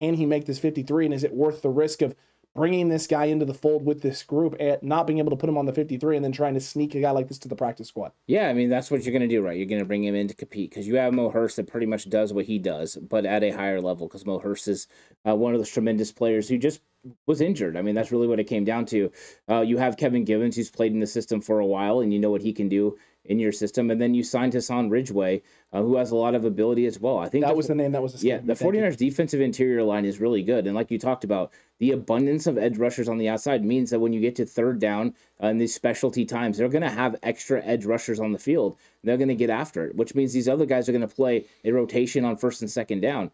can 0.00 0.14
he 0.14 0.26
make 0.26 0.46
this 0.46 0.58
53? 0.58 1.06
And 1.06 1.14
is 1.14 1.24
it 1.24 1.34
worth 1.34 1.62
the 1.62 1.68
risk 1.68 2.02
of 2.02 2.14
bringing 2.54 2.88
this 2.88 3.06
guy 3.06 3.26
into 3.26 3.44
the 3.44 3.54
fold 3.54 3.84
with 3.84 4.02
this 4.02 4.22
group 4.22 4.56
and 4.58 4.82
not 4.82 5.06
being 5.06 5.18
able 5.18 5.30
to 5.30 5.36
put 5.36 5.48
him 5.48 5.56
on 5.56 5.66
the 5.66 5.72
53 5.72 6.16
and 6.16 6.24
then 6.24 6.32
trying 6.32 6.54
to 6.54 6.60
sneak 6.60 6.94
a 6.94 7.00
guy 7.00 7.10
like 7.10 7.28
this 7.28 7.38
to 7.38 7.48
the 7.48 7.54
practice 7.54 7.88
squad? 7.88 8.12
Yeah, 8.26 8.48
I 8.48 8.52
mean, 8.52 8.68
that's 8.68 8.90
what 8.90 9.04
you're 9.04 9.12
going 9.12 9.28
to 9.28 9.28
do, 9.28 9.42
right? 9.42 9.56
You're 9.56 9.66
going 9.66 9.80
to 9.80 9.86
bring 9.86 10.04
him 10.04 10.14
in 10.14 10.28
to 10.28 10.34
compete 10.34 10.70
because 10.70 10.86
you 10.86 10.96
have 10.96 11.12
Mo 11.12 11.30
Hurst 11.30 11.56
that 11.56 11.68
pretty 11.68 11.86
much 11.86 12.08
does 12.08 12.32
what 12.32 12.46
he 12.46 12.58
does, 12.58 12.96
but 12.96 13.24
at 13.24 13.44
a 13.44 13.50
higher 13.50 13.80
level 13.80 14.08
because 14.08 14.26
Mo 14.26 14.38
Hurst 14.38 14.68
is 14.68 14.88
uh, 15.28 15.36
one 15.36 15.54
of 15.54 15.60
those 15.60 15.70
tremendous 15.70 16.10
players 16.10 16.48
who 16.48 16.58
just 16.58 16.80
was 17.26 17.40
injured. 17.40 17.76
I 17.76 17.82
mean, 17.82 17.94
that's 17.94 18.12
really 18.12 18.26
what 18.26 18.40
it 18.40 18.44
came 18.44 18.64
down 18.64 18.84
to. 18.86 19.10
Uh, 19.48 19.60
you 19.60 19.78
have 19.78 19.96
Kevin 19.96 20.24
Givens, 20.24 20.56
who's 20.56 20.70
played 20.70 20.92
in 20.92 21.00
the 21.00 21.06
system 21.06 21.40
for 21.40 21.60
a 21.60 21.66
while, 21.66 22.00
and 22.00 22.12
you 22.12 22.18
know 22.18 22.30
what 22.30 22.42
he 22.42 22.52
can 22.52 22.68
do 22.68 22.98
in 23.24 23.38
your 23.38 23.52
system. 23.52 23.90
And 23.90 24.00
then 24.00 24.14
you 24.14 24.22
signed 24.22 24.54
Hassan 24.54 24.90
Ridgeway, 24.90 25.42
uh, 25.72 25.82
who 25.82 25.96
has 25.96 26.10
a 26.10 26.16
lot 26.16 26.34
of 26.34 26.44
ability 26.44 26.86
as 26.86 26.98
well. 26.98 27.18
I 27.18 27.28
think 27.28 27.44
that 27.44 27.56
was 27.56 27.66
the 27.66 27.74
name 27.74 27.92
that 27.92 28.02
was 28.02 28.24
yeah. 28.24 28.38
The 28.38 28.54
49ers 28.54 28.96
defensive 28.96 29.40
interior 29.40 29.82
line 29.82 30.04
is 30.04 30.20
really 30.20 30.42
good, 30.42 30.66
and 30.66 30.74
like 30.74 30.90
you 30.90 30.98
talked 30.98 31.24
about, 31.24 31.52
the 31.78 31.92
abundance 31.92 32.46
of 32.46 32.58
edge 32.58 32.78
rushers 32.78 33.08
on 33.08 33.18
the 33.18 33.28
outside 33.28 33.64
means 33.64 33.90
that 33.90 34.00
when 34.00 34.12
you 34.12 34.20
get 34.20 34.36
to 34.36 34.46
third 34.46 34.78
down 34.78 35.14
uh, 35.42 35.48
in 35.48 35.58
these 35.58 35.74
specialty 35.74 36.24
times, 36.24 36.58
they're 36.58 36.68
going 36.68 36.82
to 36.82 36.90
have 36.90 37.16
extra 37.22 37.62
edge 37.64 37.84
rushers 37.84 38.20
on 38.20 38.32
the 38.32 38.38
field. 38.38 38.76
They're 39.04 39.16
going 39.16 39.28
to 39.28 39.34
get 39.34 39.50
after 39.50 39.86
it, 39.86 39.96
which 39.96 40.14
means 40.14 40.32
these 40.32 40.48
other 40.48 40.66
guys 40.66 40.88
are 40.88 40.92
going 40.92 41.08
to 41.08 41.14
play 41.14 41.46
a 41.64 41.72
rotation 41.72 42.24
on 42.24 42.36
first 42.36 42.62
and 42.62 42.70
second 42.70 43.00
down. 43.00 43.30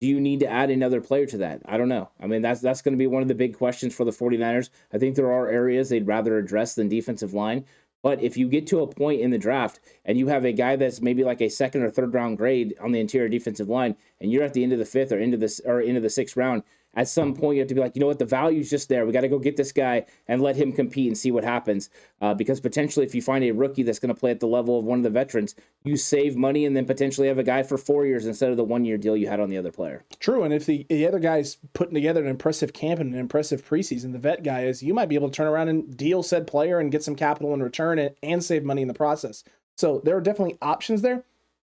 Do 0.00 0.06
you 0.06 0.20
need 0.20 0.40
to 0.40 0.48
add 0.48 0.70
another 0.70 1.00
player 1.00 1.24
to 1.26 1.38
that? 1.38 1.62
I 1.64 1.78
don't 1.78 1.88
know. 1.88 2.10
I 2.20 2.26
mean, 2.26 2.42
that's 2.42 2.60
that's 2.60 2.82
going 2.82 2.92
to 2.92 2.98
be 2.98 3.06
one 3.06 3.22
of 3.22 3.28
the 3.28 3.34
big 3.34 3.56
questions 3.56 3.94
for 3.94 4.04
the 4.04 4.10
49ers. 4.10 4.68
I 4.92 4.98
think 4.98 5.16
there 5.16 5.32
are 5.32 5.48
areas 5.48 5.88
they'd 5.88 6.06
rather 6.06 6.36
address 6.36 6.74
than 6.74 6.88
defensive 6.88 7.32
line. 7.32 7.64
But 8.02 8.22
if 8.22 8.36
you 8.36 8.48
get 8.48 8.66
to 8.68 8.80
a 8.80 8.86
point 8.86 9.20
in 9.20 9.30
the 9.30 9.38
draft 9.38 9.80
and 10.04 10.18
you 10.18 10.28
have 10.28 10.44
a 10.44 10.52
guy 10.52 10.76
that's 10.76 11.00
maybe 11.00 11.24
like 11.24 11.40
a 11.40 11.48
second 11.48 11.82
or 11.82 11.90
third 11.90 12.14
round 12.14 12.38
grade 12.38 12.74
on 12.80 12.92
the 12.92 13.00
interior 13.00 13.28
defensive 13.28 13.68
line, 13.68 13.96
and 14.20 14.30
you're 14.30 14.44
at 14.44 14.52
the 14.52 14.62
end 14.62 14.72
of 14.72 14.78
the 14.78 14.84
fifth 14.84 15.12
or 15.12 15.18
into 15.18 15.36
this 15.36 15.60
or 15.64 15.80
into 15.80 16.00
the 16.00 16.10
sixth 16.10 16.36
round, 16.36 16.62
at 16.96 17.08
some 17.08 17.34
point 17.34 17.56
you 17.56 17.60
have 17.60 17.68
to 17.68 17.74
be 17.74 17.80
like, 17.80 17.94
you 17.94 18.00
know 18.00 18.06
what, 18.06 18.18
the 18.18 18.24
value's 18.24 18.70
just 18.70 18.88
there. 18.88 19.06
We 19.06 19.12
got 19.12 19.20
to 19.20 19.28
go 19.28 19.38
get 19.38 19.56
this 19.56 19.70
guy 19.70 20.06
and 20.26 20.40
let 20.40 20.56
him 20.56 20.72
compete 20.72 21.06
and 21.06 21.16
see 21.16 21.30
what 21.30 21.44
happens. 21.44 21.90
Uh, 22.20 22.34
because 22.34 22.58
potentially, 22.58 23.04
if 23.04 23.14
you 23.14 23.20
find 23.20 23.44
a 23.44 23.50
rookie 23.52 23.82
that's 23.82 23.98
going 23.98 24.12
to 24.14 24.18
play 24.18 24.30
at 24.30 24.40
the 24.40 24.46
level 24.46 24.78
of 24.78 24.84
one 24.84 24.98
of 24.98 25.04
the 25.04 25.10
veterans, 25.10 25.54
you 25.84 25.96
save 25.96 26.36
money 26.36 26.64
and 26.64 26.74
then 26.74 26.86
potentially 26.86 27.28
have 27.28 27.38
a 27.38 27.42
guy 27.44 27.62
for 27.62 27.76
four 27.76 28.06
years 28.06 28.26
instead 28.26 28.50
of 28.50 28.56
the 28.56 28.64
one 28.64 28.84
year 28.84 28.96
deal 28.96 29.16
you 29.16 29.28
had 29.28 29.40
on 29.40 29.50
the 29.50 29.58
other 29.58 29.70
player. 29.70 30.02
True, 30.18 30.42
and 30.42 30.54
if 30.54 30.66
the 30.66 30.86
the 30.88 31.06
other 31.06 31.18
guy's 31.18 31.58
putting 31.74 31.94
together 31.94 32.22
an 32.22 32.28
impressive 32.28 32.72
camp 32.72 33.00
and 33.00 33.12
an 33.12 33.20
impressive 33.20 33.66
preseason, 33.66 34.12
the 34.12 34.18
vet 34.18 34.42
guy 34.42 34.64
is, 34.64 34.82
you 34.82 34.94
might 34.94 35.08
be 35.08 35.14
able 35.14 35.28
to 35.28 35.36
turn 35.36 35.46
around 35.46 35.68
and 35.68 35.96
deal 35.96 36.22
said 36.22 36.46
player 36.46 36.78
and 36.78 36.90
get 36.90 37.02
some 37.02 37.14
capital 37.14 37.52
in 37.52 37.62
return 37.62 37.98
and, 37.98 38.14
and 38.22 38.42
save 38.42 38.64
money 38.64 38.82
in 38.82 38.88
the 38.88 38.94
process. 38.94 39.44
So 39.76 40.00
there 40.04 40.16
are 40.16 40.20
definitely 40.22 40.56
options 40.62 41.02
there. 41.02 41.24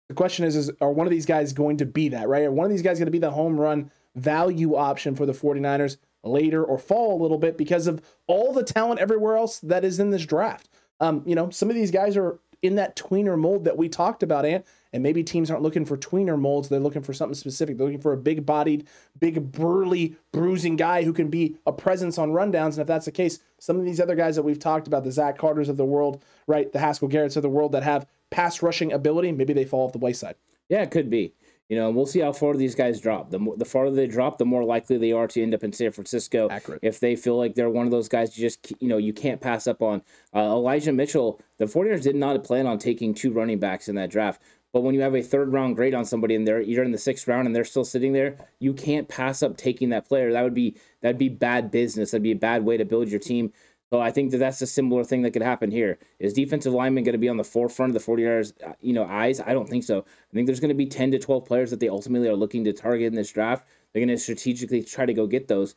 The 0.07 0.15
question 0.15 0.43
is, 0.43 0.55
is 0.55 0.71
are 0.81 0.91
one 0.91 1.05
of 1.05 1.11
these 1.11 1.27
guys 1.27 1.53
going 1.53 1.77
to 1.77 1.85
be 1.85 2.09
that, 2.09 2.27
right? 2.27 2.43
Are 2.43 2.51
one 2.51 2.65
of 2.65 2.71
these 2.71 2.81
guys 2.81 2.97
going 2.97 3.05
to 3.05 3.11
be 3.11 3.19
the 3.19 3.29
home 3.29 3.59
run 3.59 3.91
value 4.15 4.75
option 4.75 5.15
for 5.15 5.25
the 5.25 5.33
49ers 5.33 5.97
later 6.23 6.63
or 6.63 6.77
fall 6.77 7.19
a 7.19 7.21
little 7.21 7.37
bit 7.37 7.57
because 7.57 7.87
of 7.87 8.01
all 8.27 8.53
the 8.53 8.63
talent 8.63 8.99
everywhere 8.99 9.37
else 9.37 9.59
that 9.59 9.85
is 9.85 9.99
in 9.99 10.09
this 10.09 10.25
draft. 10.25 10.69
Um, 10.99 11.23
you 11.25 11.35
know, 11.35 11.49
some 11.49 11.69
of 11.69 11.75
these 11.75 11.91
guys 11.91 12.17
are 12.17 12.39
in 12.61 12.75
that 12.75 12.95
tweener 12.95 13.39
mold 13.39 13.63
that 13.65 13.77
we 13.77 13.87
talked 13.87 14.23
about, 14.23 14.45
and 14.45 14.63
and 14.91 15.03
maybe 15.03 15.23
teams 15.23 15.51
aren't 15.51 15.63
looking 15.63 15.85
for 15.85 15.97
tweener 15.97 16.37
molds. 16.37 16.67
They're 16.67 16.79
looking 16.79 17.03
for 17.03 17.13
something 17.13 17.35
specific. 17.35 17.77
They're 17.77 17.85
looking 17.85 18.01
for 18.01 18.13
a 18.13 18.17
big 18.17 18.45
bodied, 18.45 18.87
big 19.19 19.51
burly, 19.51 20.15
bruising 20.31 20.75
guy 20.75 21.03
who 21.03 21.13
can 21.13 21.29
be 21.29 21.57
a 21.65 21.71
presence 21.71 22.17
on 22.17 22.31
rundowns. 22.31 22.71
And 22.71 22.79
if 22.79 22.87
that's 22.87 23.05
the 23.05 23.11
case, 23.11 23.39
some 23.59 23.79
of 23.79 23.85
these 23.85 23.99
other 24.01 24.15
guys 24.15 24.35
that 24.35 24.43
we've 24.43 24.59
talked 24.59 24.87
about, 24.87 25.03
the 25.03 25.11
Zach 25.11 25.37
Carters 25.37 25.69
of 25.69 25.77
the 25.77 25.85
world, 25.85 26.23
right, 26.47 26.71
the 26.71 26.79
Haskell 26.79 27.07
Garretts 27.07 27.37
of 27.37 27.43
the 27.43 27.49
world 27.49 27.71
that 27.73 27.83
have 27.83 28.07
pass 28.31 28.63
rushing 28.63 28.91
ability, 28.91 29.31
maybe 29.31 29.53
they 29.53 29.65
fall 29.65 29.85
off 29.85 29.93
the 29.93 29.99
wayside. 29.99 30.35
Yeah, 30.69 30.81
it 30.81 30.91
could 30.91 31.09
be. 31.09 31.33
You 31.69 31.77
know, 31.77 31.87
and 31.87 31.95
we'll 31.95 32.07
see 32.07 32.19
how 32.19 32.33
far 32.33 32.55
these 32.55 32.73
guys 32.73 32.99
drop. 32.99 33.29
The 33.29 33.37
more, 33.37 33.55
the 33.55 33.63
farther 33.63 33.95
they 33.95 34.07
drop, 34.07 34.39
the 34.39 34.45
more 34.45 34.63
likely 34.63 34.97
they 34.97 35.11
are 35.11 35.27
to 35.27 35.41
end 35.41 35.53
up 35.53 35.63
in 35.63 35.71
San 35.71 35.91
Francisco. 35.91 36.47
Accurate. 36.49 36.79
If 36.81 36.99
they 36.99 37.15
feel 37.15 37.37
like 37.37 37.53
they're 37.53 37.69
one 37.69 37.85
of 37.85 37.91
those 37.91 38.09
guys, 38.09 38.35
you 38.35 38.49
just 38.49 38.73
you 38.79 38.89
know 38.89 38.97
you 38.97 39.13
can't 39.13 39.39
pass 39.39 39.67
up 39.67 39.83
on. 39.83 40.01
Uh, 40.35 40.39
Elijah 40.39 40.91
Mitchell, 40.91 41.39
the 41.59 41.65
49ers 41.65 42.01
did 42.01 42.15
not 42.15 42.43
plan 42.43 42.65
on 42.65 42.79
taking 42.79 43.13
two 43.13 43.31
running 43.31 43.59
backs 43.59 43.87
in 43.87 43.95
that 43.95 44.09
draft. 44.09 44.41
But 44.71 44.81
when 44.81 44.93
you 44.93 45.01
have 45.01 45.15
a 45.15 45.21
third 45.21 45.51
round 45.51 45.75
grade 45.75 45.95
on 45.95 46.05
somebody 46.05 46.35
and 46.35 46.47
they're 46.47 46.61
you're 46.61 46.83
in 46.83 46.91
the 46.91 46.97
sixth 46.97 47.27
round 47.27 47.47
and 47.47 47.55
they're 47.55 47.63
still 47.63 47.85
sitting 47.85 48.13
there, 48.13 48.37
you 48.59 48.73
can't 48.73 49.07
pass 49.07 49.41
up 49.41 49.57
taking 49.57 49.89
that 49.89 50.07
player. 50.07 50.31
That 50.31 50.43
would 50.43 50.53
be 50.53 50.75
that'd 51.01 51.17
be 51.17 51.29
bad 51.29 51.71
business. 51.71 52.11
That'd 52.11 52.23
be 52.23 52.31
a 52.31 52.35
bad 52.35 52.63
way 52.65 52.77
to 52.77 52.85
build 52.85 53.09
your 53.09 53.19
team. 53.19 53.51
So 53.91 53.99
I 53.99 54.11
think 54.11 54.31
that 54.31 54.37
that's 54.37 54.61
a 54.61 54.67
similar 54.67 55.03
thing 55.03 55.23
that 55.23 55.31
could 55.31 55.41
happen 55.41 55.71
here. 55.71 55.97
Is 56.19 56.33
defensive 56.33 56.73
lineman 56.73 57.03
going 57.03 57.13
to 57.13 57.19
be 57.19 57.29
on 57.29 57.37
the 57.37 57.43
forefront 57.43 57.95
of 57.95 58.05
the 58.05 58.11
49ers, 58.11 58.53
uh, 58.63 58.73
you 58.81 58.93
know, 58.93 59.05
eyes? 59.05 59.39
I 59.39 59.53
don't 59.53 59.67
think 59.67 59.83
so. 59.83 59.99
I 59.99 60.33
think 60.33 60.45
there's 60.45 60.59
going 60.59 60.69
to 60.69 60.75
be 60.75 60.85
10 60.85 61.11
to 61.11 61.19
12 61.19 61.45
players 61.45 61.71
that 61.71 61.79
they 61.79 61.89
ultimately 61.89 62.27
are 62.27 62.35
looking 62.35 62.63
to 62.65 62.73
target 62.73 63.07
in 63.07 63.15
this 63.15 63.31
draft. 63.31 63.67
They're 63.91 64.05
going 64.05 64.15
to 64.15 64.21
strategically 64.21 64.83
try 64.83 65.07
to 65.07 65.13
go 65.13 65.25
get 65.25 65.47
those. 65.47 65.73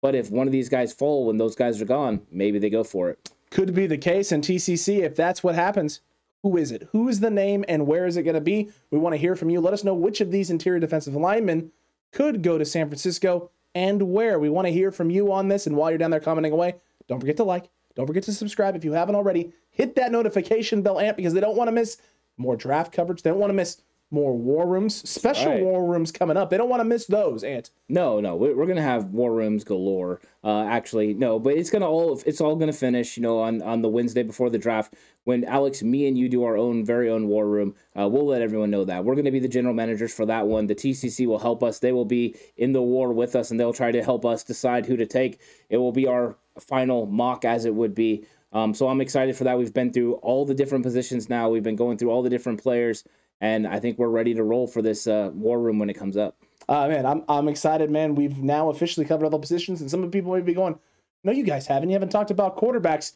But 0.00 0.14
if 0.14 0.30
one 0.30 0.46
of 0.46 0.52
these 0.52 0.68
guys 0.68 0.92
fall 0.92 1.26
when 1.26 1.38
those 1.38 1.56
guys 1.56 1.80
are 1.82 1.86
gone, 1.86 2.22
maybe 2.30 2.60
they 2.60 2.70
go 2.70 2.84
for 2.84 3.10
it. 3.10 3.30
Could 3.50 3.74
be 3.74 3.88
the 3.88 3.98
case 3.98 4.30
in 4.30 4.42
TCC. 4.42 5.00
If 5.00 5.16
that's 5.16 5.42
what 5.42 5.56
happens, 5.56 6.00
who 6.44 6.56
is 6.56 6.70
it? 6.70 6.88
Who 6.92 7.08
is 7.08 7.18
the 7.18 7.30
name 7.30 7.64
and 7.66 7.88
where 7.88 8.06
is 8.06 8.16
it 8.16 8.22
going 8.22 8.34
to 8.34 8.40
be? 8.40 8.70
We 8.92 8.98
want 8.98 9.14
to 9.14 9.18
hear 9.18 9.34
from 9.34 9.50
you. 9.50 9.60
Let 9.60 9.72
us 9.72 9.82
know 9.82 9.94
which 9.94 10.20
of 10.20 10.30
these 10.30 10.50
interior 10.50 10.78
defensive 10.78 11.16
linemen 11.16 11.72
could 12.12 12.42
go 12.42 12.58
to 12.58 12.64
San 12.64 12.88
Francisco 12.88 13.50
and 13.74 14.02
where. 14.12 14.38
We 14.38 14.50
want 14.50 14.68
to 14.68 14.72
hear 14.72 14.92
from 14.92 15.10
you 15.10 15.32
on 15.32 15.48
this. 15.48 15.66
And 15.66 15.76
while 15.76 15.90
you're 15.90 15.98
down 15.98 16.12
there 16.12 16.20
commenting 16.20 16.52
away, 16.52 16.76
don't 17.08 17.20
forget 17.20 17.36
to 17.36 17.44
like, 17.44 17.68
don't 17.94 18.06
forget 18.06 18.24
to 18.24 18.32
subscribe 18.32 18.76
if 18.76 18.84
you 18.84 18.92
haven't 18.92 19.14
already. 19.14 19.52
Hit 19.70 19.96
that 19.96 20.12
notification 20.12 20.82
bell, 20.82 21.00
amp 21.00 21.16
because 21.16 21.32
they 21.32 21.40
don't 21.40 21.56
want 21.56 21.68
to 21.68 21.72
miss 21.72 21.98
more 22.36 22.56
draft 22.56 22.92
coverage. 22.92 23.22
They 23.22 23.30
don't 23.30 23.38
want 23.38 23.50
to 23.50 23.54
miss 23.54 23.80
more 24.10 24.36
war 24.36 24.66
rooms, 24.68 25.08
special 25.08 25.52
right. 25.52 25.62
war 25.62 25.84
rooms 25.84 26.12
coming 26.12 26.36
up. 26.36 26.48
They 26.48 26.56
don't 26.56 26.68
want 26.68 26.80
to 26.80 26.84
miss 26.84 27.06
those, 27.06 27.42
Ant. 27.42 27.70
No, 27.88 28.20
no, 28.20 28.36
we're, 28.36 28.56
we're 28.56 28.66
gonna 28.66 28.82
have 28.82 29.06
war 29.06 29.34
rooms 29.34 29.64
galore. 29.64 30.20
Uh, 30.44 30.62
actually, 30.62 31.12
no, 31.12 31.40
but 31.40 31.54
it's 31.54 31.70
gonna 31.70 31.88
all 31.88 32.20
it's 32.24 32.40
all 32.40 32.54
gonna 32.54 32.72
finish, 32.72 33.16
you 33.16 33.22
know, 33.22 33.40
on 33.40 33.62
on 33.62 33.82
the 33.82 33.88
Wednesday 33.88 34.22
before 34.22 34.48
the 34.48 34.58
draft 34.58 34.94
when 35.24 35.44
Alex, 35.44 35.82
me, 35.82 36.06
and 36.06 36.16
you 36.16 36.28
do 36.28 36.44
our 36.44 36.56
own 36.56 36.84
very 36.84 37.10
own 37.10 37.26
war 37.26 37.48
room. 37.48 37.74
Uh, 37.98 38.08
we'll 38.08 38.26
let 38.26 38.42
everyone 38.42 38.70
know 38.70 38.84
that 38.84 39.04
we're 39.04 39.16
gonna 39.16 39.32
be 39.32 39.40
the 39.40 39.48
general 39.48 39.74
managers 39.74 40.14
for 40.14 40.24
that 40.26 40.46
one. 40.46 40.68
The 40.68 40.76
TCC 40.76 41.26
will 41.26 41.40
help 41.40 41.64
us. 41.64 41.80
They 41.80 41.92
will 41.92 42.04
be 42.04 42.36
in 42.56 42.72
the 42.72 42.82
war 42.82 43.12
with 43.12 43.34
us, 43.34 43.50
and 43.50 43.58
they'll 43.58 43.72
try 43.72 43.90
to 43.90 44.04
help 44.04 44.24
us 44.24 44.44
decide 44.44 44.86
who 44.86 44.96
to 44.96 45.06
take. 45.06 45.40
It 45.68 45.78
will 45.78 45.92
be 45.92 46.06
our 46.06 46.36
final 46.60 47.06
mock, 47.06 47.44
as 47.44 47.64
it 47.64 47.74
would 47.74 47.94
be. 47.94 48.24
Um, 48.52 48.72
so 48.72 48.88
I'm 48.88 49.00
excited 49.00 49.36
for 49.36 49.44
that. 49.44 49.58
We've 49.58 49.74
been 49.74 49.92
through 49.92 50.14
all 50.14 50.46
the 50.46 50.54
different 50.54 50.84
positions 50.84 51.28
now. 51.28 51.50
We've 51.50 51.62
been 51.62 51.76
going 51.76 51.98
through 51.98 52.10
all 52.10 52.22
the 52.22 52.30
different 52.30 52.62
players 52.62 53.04
and 53.40 53.66
I 53.66 53.80
think 53.80 53.98
we're 53.98 54.08
ready 54.08 54.34
to 54.34 54.42
roll 54.42 54.66
for 54.66 54.82
this 54.82 55.06
uh, 55.06 55.30
war 55.34 55.60
room 55.60 55.78
when 55.78 55.90
it 55.90 55.94
comes 55.94 56.16
up. 56.16 56.36
Uh, 56.68 56.88
man, 56.88 57.06
I'm 57.06 57.24
I'm 57.28 57.48
excited, 57.48 57.90
man. 57.90 58.14
We've 58.14 58.38
now 58.38 58.70
officially 58.70 59.06
covered 59.06 59.24
all 59.24 59.30
the 59.30 59.38
positions, 59.38 59.80
and 59.80 59.90
some 59.90 60.02
of 60.02 60.10
the 60.10 60.16
people 60.18 60.32
may 60.32 60.40
be 60.40 60.54
going, 60.54 60.78
"No, 61.22 61.32
you 61.32 61.44
guys 61.44 61.66
haven't. 61.66 61.90
You 61.90 61.94
haven't 61.94 62.08
talked 62.10 62.30
about 62.30 62.56
quarterbacks." 62.56 63.12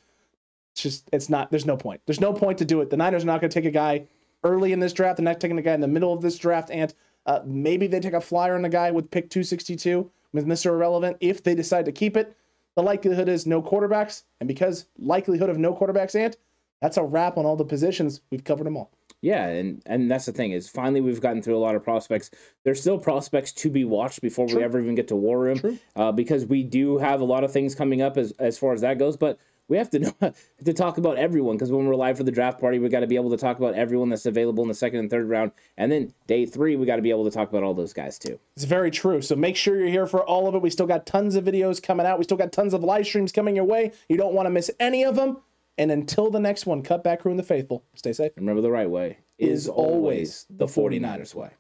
It's 0.73 0.83
just 0.83 1.11
it's 1.13 1.29
not. 1.29 1.51
There's 1.51 1.67
no 1.67 1.77
point. 1.77 2.01
There's 2.07 2.21
no 2.21 2.33
point 2.33 2.59
to 2.59 2.65
do 2.65 2.81
it. 2.81 2.91
The 2.91 2.97
Niners 2.97 3.25
are 3.25 3.27
not 3.27 3.41
going 3.41 3.51
to 3.51 3.55
take 3.55 3.69
a 3.69 3.73
guy 3.73 4.07
early 4.45 4.73
in 4.73 4.81
this 4.81 4.93
draft. 4.93 5.17
They're 5.17 5.25
not 5.25 5.41
taking 5.41 5.59
a 5.59 5.63
guy 5.63 5.75
in 5.75 5.81
the 5.81 5.89
middle 5.89 6.13
of 6.13 6.23
this 6.23 6.39
draft, 6.39 6.71
and 6.71 6.95
uh, 7.27 7.41
maybe 7.45 7.87
they 7.87 8.01
take 8.01 8.13
a 8.13 8.21
flyer 8.21 8.55
on 8.55 8.65
a 8.65 8.69
guy 8.69 8.91
with 8.91 9.11
pick 9.11 9.31
262 9.31 10.11
with 10.33 10.47
Mr. 10.47 10.67
Irrelevant 10.67 11.17
if 11.21 11.43
they 11.43 11.55
decide 11.55 11.85
to 11.87 11.93
keep 11.93 12.17
it. 12.17 12.37
The 12.77 12.83
likelihood 12.83 13.29
is 13.29 13.47
no 13.47 13.61
quarterbacks, 13.61 14.23
and 14.39 14.47
because 14.47 14.87
likelihood 14.99 15.51
of 15.51 15.59
no 15.59 15.75
quarterbacks, 15.75 16.15
Ant, 16.15 16.37
that's 16.81 16.97
a 16.97 17.03
wrap 17.03 17.37
on 17.37 17.45
all 17.45 17.57
the 17.57 17.65
positions. 17.65 18.21
We've 18.31 18.45
covered 18.45 18.65
them 18.65 18.77
all. 18.77 18.93
Yeah, 19.23 19.47
and 19.49 19.83
and 19.85 20.11
that's 20.11 20.27
the 20.27 20.33
thing 20.33 20.53
is 20.53 20.69
finally 20.69 21.01
we've 21.01 21.21
gotten 21.21 21.43
through 21.43 21.57
a 21.57 21.61
lot 21.61 21.75
of 21.75 21.85
prospects. 21.85 22.31
There's 22.65 22.81
still 22.81 22.99
prospects 22.99 23.53
to 23.53 23.71
be 23.71 23.85
watched 23.85 24.23
before 24.23 24.47
True. 24.47 24.59
we 24.59 24.65
ever 24.65 24.81
even 24.81 24.95
get 24.95 25.09
to 25.09 25.17
War 25.17 25.39
Room, 25.39 25.79
uh, 25.97 26.13
because 26.13 26.47
we 26.47 26.63
do 26.63 26.97
have 26.99 27.21
a 27.21 27.25
lot 27.25 27.45
of 27.45 27.53
things 27.53 27.75
coming 27.75 28.01
up 28.01 28.17
as 28.17 28.33
as 28.39 28.59
far 28.59 28.73
as 28.73 28.81
that 28.81 28.99
goes. 28.99 29.19
But 29.19 29.39
we 29.69 29.77
have 29.77 29.91
to 29.91 29.99
know 29.99 30.15
to 30.65 30.73
talk 30.73 30.97
about 30.97 31.19
everyone 31.19 31.57
because 31.57 31.71
when 31.71 31.87
we're 31.87 31.95
live 31.95 32.17
for 32.17 32.25
the 32.25 32.33
draft 32.33 32.59
party, 32.61 32.79
we 32.79 32.89
got 32.89 33.01
to 33.01 33.07
be 33.07 33.17
able 33.17 33.31
to 33.31 33.37
talk 33.37 33.59
about 33.59 33.75
everyone 33.75 34.09
that's 34.09 34.25
available 34.25 34.65
in 34.65 34.69
the 34.69 34.75
second 34.75 35.01
and 35.01 35.11
third 35.11 35.29
round, 35.29 35.53
and 35.77 35.93
then 35.93 36.15
day 36.27 36.47
three 36.47 36.77
we 36.77 36.87
got 36.87 36.97
to 36.97 37.03
be 37.03 37.11
able 37.11 37.25
to 37.25 37.31
talk 37.31 37.51
about 37.51 37.63
all 37.63 37.75
those 37.75 37.93
guys 37.93 38.19
too. 38.19 38.39
It's 38.57 38.65
very 38.65 38.91
true. 38.91 39.21
So 39.21 39.37
make 39.37 39.57
sure 39.57 39.79
you're 39.79 39.89
here 39.89 40.07
for 40.07 40.25
all 40.25 40.49
of 40.49 40.55
it. 40.55 40.63
We 40.63 40.71
still 40.71 40.87
got 40.87 41.05
tons 41.05 41.35
of 41.37 41.45
videos 41.45 41.83
coming 41.83 42.07
out. 42.07 42.17
We 42.17 42.25
still 42.25 42.39
got 42.39 42.53
tons 42.53 42.73
of 42.73 42.83
live 42.83 43.05
streams 43.05 43.33
coming 43.33 43.55
your 43.55 43.67
way. 43.67 43.93
You 44.09 44.17
don't 44.17 44.33
want 44.33 44.47
to 44.47 44.51
miss 44.51 44.71
any 44.81 45.05
of 45.05 45.15
them. 45.15 45.39
And 45.79 45.91
until 45.91 46.31
the 46.31 46.41
next 46.41 46.67
one, 46.67 46.83
Cutback 46.83 47.21
Crew 47.21 47.31
and 47.31 47.39
the 47.39 47.45
Faithful, 47.45 47.85
stay 47.95 48.13
safe. 48.13 48.33
Remember 48.37 48.61
the 48.61 48.71
right 48.71 48.91
way 48.91 49.19
Is 49.39 49.69
always 49.69 50.47
the 50.51 50.67
49ers 50.67 51.35
way. 51.35 51.51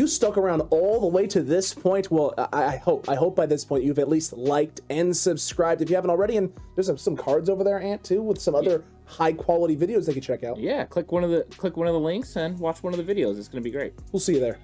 You 0.00 0.06
stuck 0.06 0.38
around 0.38 0.62
all 0.70 0.98
the 0.98 1.06
way 1.06 1.26
to 1.26 1.42
this 1.42 1.74
point. 1.74 2.10
Well, 2.10 2.32
I, 2.38 2.64
I 2.64 2.76
hope 2.78 3.06
I 3.06 3.14
hope 3.16 3.36
by 3.36 3.44
this 3.44 3.66
point 3.66 3.84
you've 3.84 3.98
at 3.98 4.08
least 4.08 4.32
liked 4.32 4.80
and 4.88 5.14
subscribed 5.14 5.82
if 5.82 5.90
you 5.90 5.94
haven't 5.94 6.10
already. 6.10 6.38
And 6.38 6.50
there's 6.74 6.86
some, 6.86 6.96
some 6.96 7.16
cards 7.16 7.50
over 7.50 7.62
there, 7.62 7.78
Ant, 7.80 8.02
too, 8.02 8.22
with 8.22 8.40
some 8.40 8.54
other 8.54 8.82
high 9.04 9.34
quality 9.34 9.76
videos 9.76 10.06
they 10.06 10.14
can 10.14 10.22
check 10.22 10.42
out. 10.42 10.58
Yeah, 10.58 10.86
click 10.86 11.12
one 11.12 11.22
of 11.22 11.30
the 11.30 11.42
click 11.58 11.76
one 11.76 11.86
of 11.86 11.92
the 11.92 12.00
links 12.00 12.36
and 12.36 12.58
watch 12.58 12.82
one 12.82 12.94
of 12.94 13.04
the 13.04 13.14
videos. 13.14 13.38
It's 13.38 13.48
gonna 13.48 13.60
be 13.60 13.70
great. 13.70 13.92
We'll 14.10 14.20
see 14.20 14.32
you 14.34 14.40
there. 14.40 14.58